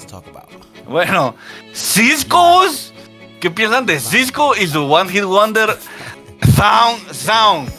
[0.87, 1.35] Bueno,
[1.73, 2.93] Cisco's.
[3.39, 5.77] ¿Qué piensan de Cisco y su One Hit Wonder
[6.57, 7.71] Sound Sound?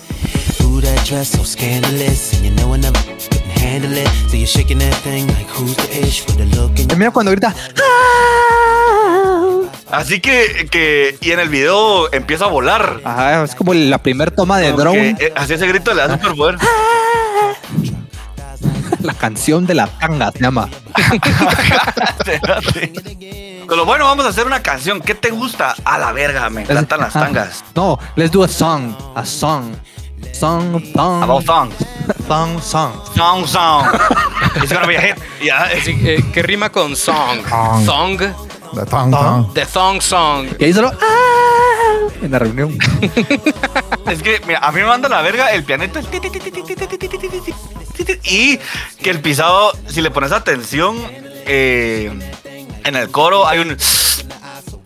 [0.62, 4.08] Ooh, that dress so scandalous, and you know I never couldn't handle it.
[4.30, 7.10] So you're shaking that thing like who's the ish with the look in Y Mira
[7.10, 7.52] cuando grita.
[9.90, 13.00] Así que, que, y en el video empieza a volar.
[13.04, 15.16] Ajá, es como la primer toma de Como drone.
[15.16, 16.56] que, eh, así ese grito le da super poder.
[19.02, 20.68] La canción de la tanga se llama.
[23.68, 25.00] Pero bueno, vamos a hacer una canción.
[25.00, 25.74] ¿Qué te gusta?
[25.84, 27.64] A la verga, me encantan las tangas.
[27.74, 28.94] No, let's do a song.
[29.14, 29.72] A song.
[30.32, 31.22] Song, song.
[31.22, 31.74] About songs.
[32.28, 32.92] Song, song.
[33.16, 33.86] Song, song.
[34.56, 35.16] It's gonna be a hit.
[35.42, 37.38] Ya, Sí, eh, que rima con song.
[37.48, 37.84] Song.
[37.86, 38.18] Song.
[38.88, 39.54] Tan, tan.
[39.54, 40.46] The Thong Song.
[40.58, 40.90] Y ahí solo.
[41.00, 42.76] "Ah", En la reunión.
[44.06, 46.00] Es que mira, a mí me manda la verga el pianito.
[48.24, 48.58] Y
[49.02, 50.98] que el pisado, si le pones atención,
[51.46, 52.12] eh,
[52.84, 53.76] en el coro hay un.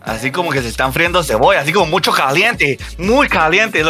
[0.01, 3.83] Así como que se están friendo cebolla, así como mucho caliente, muy caliente.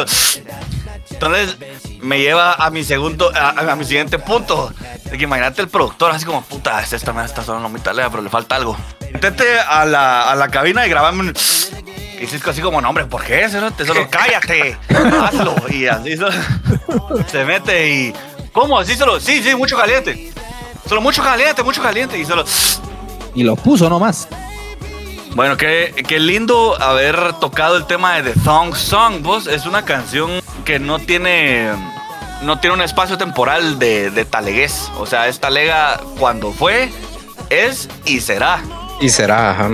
[1.16, 1.58] Entonces
[2.02, 4.72] me lleva a mi segundo, a, a mi siguiente punto.
[5.06, 8.30] De que imagínate el productor, así como, puta, esta está sonando muy talea, pero le
[8.30, 8.78] falta algo.
[9.14, 11.34] Intente a la, a la cabina y grabame un.
[12.20, 13.50] Y Cisco así como, no, hombre, ¿por qué?
[13.50, 14.78] Solo, solo cállate,
[15.22, 15.56] hazlo.
[15.70, 16.32] Y así solo,
[17.28, 18.14] se mete y.
[18.52, 18.78] ¿Cómo?
[18.78, 20.34] Así solo, sí, sí, mucho caliente.
[20.88, 22.18] Solo mucho caliente, mucho caliente.
[22.18, 22.44] Y solo.
[23.34, 24.28] Y lo puso nomás.
[25.34, 29.48] Bueno, qué, qué lindo haber tocado el tema de The Thong Song, vos.
[29.48, 31.72] Es una canción que no tiene.
[32.42, 34.92] No tiene un espacio temporal de, de talegués.
[34.98, 36.90] O sea, es talega cuando fue,
[37.50, 38.62] es y será.
[39.00, 39.72] Y será, ajá.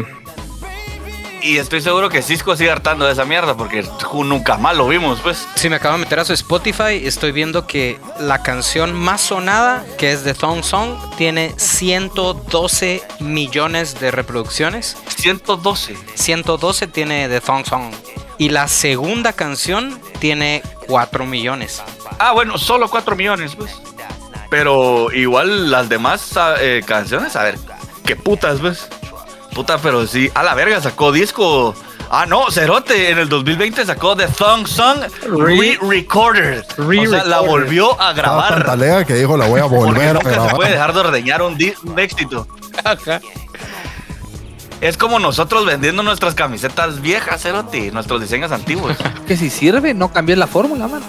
[1.44, 5.20] Y estoy seguro que Cisco sigue hartando de esa mierda porque nunca más lo vimos,
[5.22, 5.48] pues.
[5.56, 9.84] Si me acabo de meter a su Spotify, estoy viendo que la canción más sonada,
[9.98, 14.98] que es The Thong Song, tiene 112 millones de reproducciones.
[15.16, 15.96] 112.
[16.14, 17.92] 112 tiene The Thong Song.
[18.42, 21.84] Y la segunda canción tiene 4 millones.
[22.18, 23.80] Ah, bueno, solo 4 millones, pues.
[24.50, 27.60] Pero igual las demás ah, eh, canciones, a ver,
[28.04, 28.88] qué putas, pues.
[29.54, 31.76] Puta, pero sí, a la verga sacó disco.
[32.10, 36.64] Ah, no, Cerote en el 2020 sacó The Thong Song Re-Recorded.
[36.80, 38.66] o sea, la volvió a Estaba tan grabar.
[38.66, 40.56] talega que dijo la voy a volver a nunca se grabar.
[40.56, 42.48] puede dejar de ordeñar un, un éxito.
[44.82, 48.98] Es como nosotros vendiendo nuestras camisetas viejas, Cerote, nuestros diseños antiguos.
[49.28, 51.06] Que si sirve, no cambies la fórmula, mano.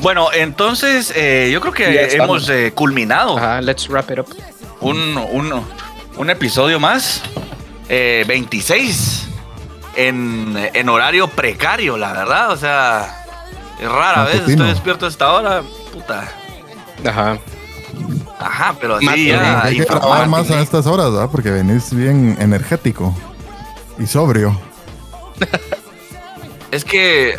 [0.00, 4.26] Bueno, entonces eh, yo creo que hemos eh, culminado Ajá, let's wrap it up.
[4.80, 5.64] un, un-
[6.16, 7.22] un episodio más,
[7.88, 9.27] eh, 26,
[9.98, 12.50] en, en horario precario, la verdad.
[12.52, 13.24] O sea,
[13.80, 14.62] es rara vez Matutino.
[14.64, 15.62] estoy despierto a esta hora,
[15.92, 16.28] puta.
[17.06, 17.38] Ajá.
[18.38, 19.30] Ajá, pero así Matiné.
[19.30, 19.62] ya.
[19.64, 21.28] Hay que grabar más a estas horas, ¿verdad?
[21.30, 23.14] Porque venís bien energético
[23.98, 24.58] y sobrio.
[26.70, 27.38] Es que.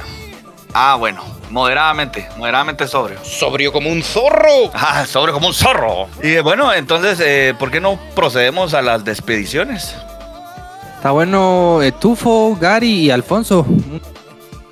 [0.74, 3.24] Ah, bueno, moderadamente, moderadamente sobrio.
[3.24, 4.72] Sobrio como un zorro.
[4.74, 6.08] Ah, sobre como un zorro.
[6.24, 9.96] Y eh, bueno, entonces, eh, ¿por qué no procedemos a las despediciones?
[11.00, 13.66] Está bueno, eh, Tufo, Gary y Alfonso.
[13.66, 14.02] Un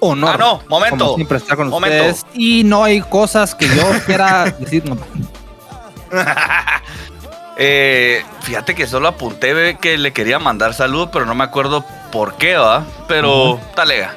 [0.02, 0.32] honor.
[0.34, 0.98] Ah, no, momento.
[1.06, 1.96] Como siempre estar con Momento.
[2.04, 2.26] ustedes.
[2.34, 4.84] Y no hay cosas que yo quiera decir.
[4.90, 4.98] no.
[7.60, 12.36] Eh, fíjate que solo apunté que le quería mandar saludos, pero no me acuerdo por
[12.36, 12.86] qué, ¿va?
[13.08, 14.16] Pero talega.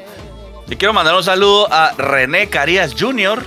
[0.69, 3.43] Y quiero mandar un saludo a René Carías Jr.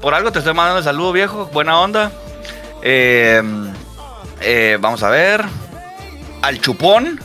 [0.00, 1.46] Por algo te estoy mandando el saludo, viejo.
[1.52, 2.10] Buena onda.
[2.82, 3.40] Eh,
[4.40, 5.44] eh, vamos a ver.
[6.42, 7.20] Al Chupón.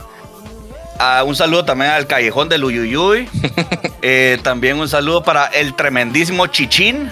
[0.98, 3.28] Ah, un saludo también al Callejón del Uyuyuy.
[4.04, 7.08] Eh, también un saludo para el tremendísimo Chichín.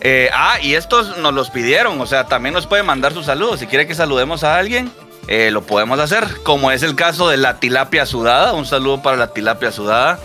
[0.00, 3.58] Eh, ah, y estos nos los pidieron, o sea, también nos pueden mandar sus saludos.
[3.58, 4.92] Si quiere que saludemos a alguien,
[5.26, 8.52] eh, lo podemos hacer, como es el caso de la tilapia sudada.
[8.52, 10.20] Un saludo para la tilapia sudada.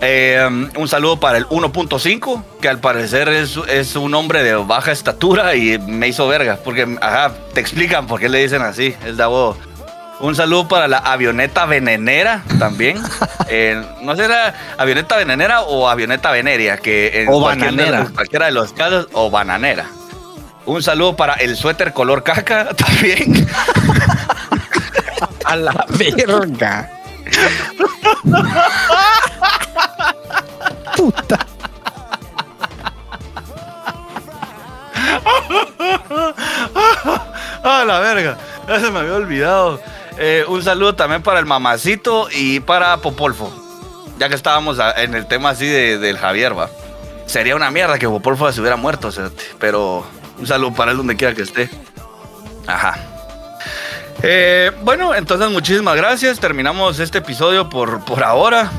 [0.00, 4.92] Eh, un saludo para el 1.5, que al parecer es, es un hombre de baja
[4.92, 9.16] estatura y me hizo verga, porque ajá, te explican por qué le dicen así, es
[9.16, 9.56] de abodo.
[10.20, 13.02] Un saludo para la avioneta venenera también.
[13.48, 18.08] Eh, no sé era avioneta venenera o avioneta veneria, que en o bananera.
[18.12, 19.86] Cualquiera de los casos, o bananera.
[20.64, 23.46] Un saludo para el suéter color caca también.
[25.44, 26.90] A la verga.
[30.96, 31.38] Puta.
[37.62, 38.36] A la verga.
[38.68, 39.80] Ya se me había olvidado.
[40.18, 43.52] Eh, un saludo también para el mamacito y para Popolfo.
[44.18, 46.70] Ya que estábamos en el tema así de- del Javier, va.
[47.26, 49.10] Sería una mierda que Popolfo se hubiera muerto,
[49.58, 50.06] pero
[50.38, 51.68] un saludo para él donde quiera que esté.
[52.66, 52.98] Ajá.
[54.22, 56.40] Eh, bueno, entonces muchísimas gracias.
[56.40, 58.70] Terminamos este episodio por, por ahora.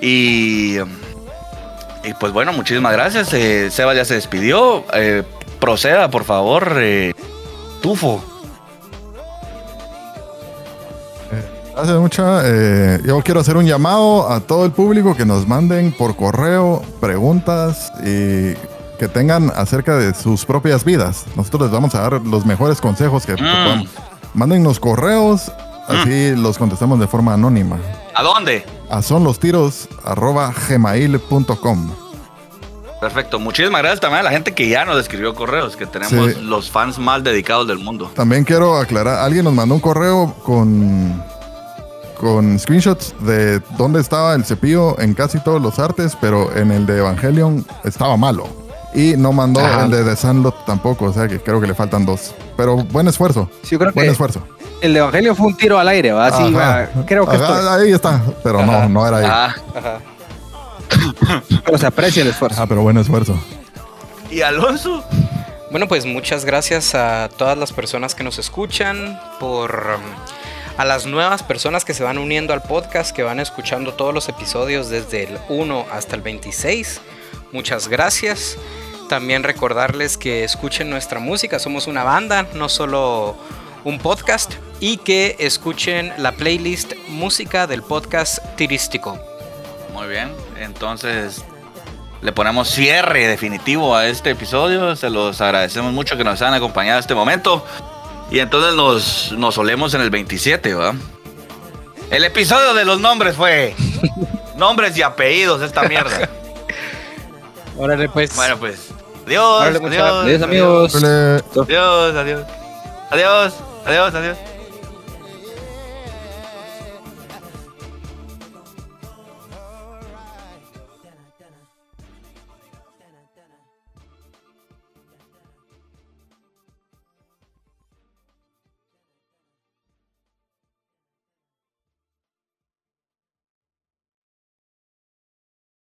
[0.00, 0.76] Y,
[2.04, 3.32] y pues bueno, muchísimas gracias.
[3.34, 4.84] Eh, Seba ya se despidió.
[5.58, 6.76] Proceda, por favor.
[7.82, 8.22] tufo.
[11.76, 12.40] Gracias mucha.
[12.44, 16.82] Eh, yo quiero hacer un llamado a todo el público que nos manden por correo
[17.00, 18.54] preguntas y
[18.98, 21.24] que tengan acerca de sus propias vidas.
[21.36, 23.46] Nosotros les vamos a dar los mejores consejos que, que Mm.
[23.64, 23.88] podamos.
[24.32, 25.52] Mándennos correos,
[25.86, 27.76] así los contestamos de forma anónima.
[28.14, 28.64] ¿A dónde?
[28.88, 31.90] A son los tiros arroba gmail.com.
[33.02, 33.38] Perfecto.
[33.38, 36.40] Muchísimas gracias también a la gente que ya nos escribió correos, que tenemos Sí.
[36.42, 38.10] los fans más dedicados del mundo.
[38.14, 41.22] También quiero aclarar, alguien nos mandó un correo con,
[42.18, 46.86] con screenshots de dónde estaba el cepillo en casi todos los artes, pero en el
[46.86, 48.46] de Evangelion estaba malo.
[48.94, 49.84] Y no mandó Ajá.
[49.84, 52.34] el de The Sandlot tampoco, o sea que creo que le faltan dos.
[52.56, 54.40] Pero buen esfuerzo, Sí, yo creo buen que esfuerzo.
[54.80, 56.26] el de Evangelio fue un tiro al aire, ¿va?
[56.28, 56.88] Así, Ajá.
[56.96, 59.26] va, creo que Ajá, ahí está, pero no, no era ahí.
[59.28, 59.98] Ah, Ajá.
[61.64, 62.62] pero se aprecia el esfuerzo.
[62.62, 63.38] Ah, pero buen esfuerzo.
[64.30, 65.04] ¿Y Alonso?
[65.70, 70.02] Bueno, pues muchas gracias a todas las personas que nos escuchan, por um,
[70.76, 74.28] a las nuevas personas que se van uniendo al podcast, que van escuchando todos los
[74.28, 77.00] episodios desde el 1 hasta el 26.
[77.52, 78.58] Muchas gracias.
[79.08, 83.36] También recordarles que escuchen nuestra música, somos una banda, no solo
[83.84, 89.18] un podcast, y que escuchen la playlist música del podcast Tirístico.
[89.92, 90.30] Muy bien.
[90.58, 91.44] Entonces,
[92.20, 94.96] le ponemos cierre definitivo a este episodio.
[94.96, 97.64] Se los agradecemos mucho que nos hayan acompañado en este momento.
[98.30, 100.94] Y entonces nos, nos olemos en el 27, ¿va?
[102.10, 103.74] El episodio de los nombres fue
[104.56, 106.28] nombres y apellidos, esta mierda.
[107.76, 108.34] Órale, pues.
[108.34, 108.90] Bueno, pues.
[109.26, 110.94] Adiós, Órale, pues, adiós, Adiós, amigos.
[110.94, 112.46] Adiós, adiós.
[113.10, 113.54] Adiós,
[113.84, 114.36] adiós, adiós.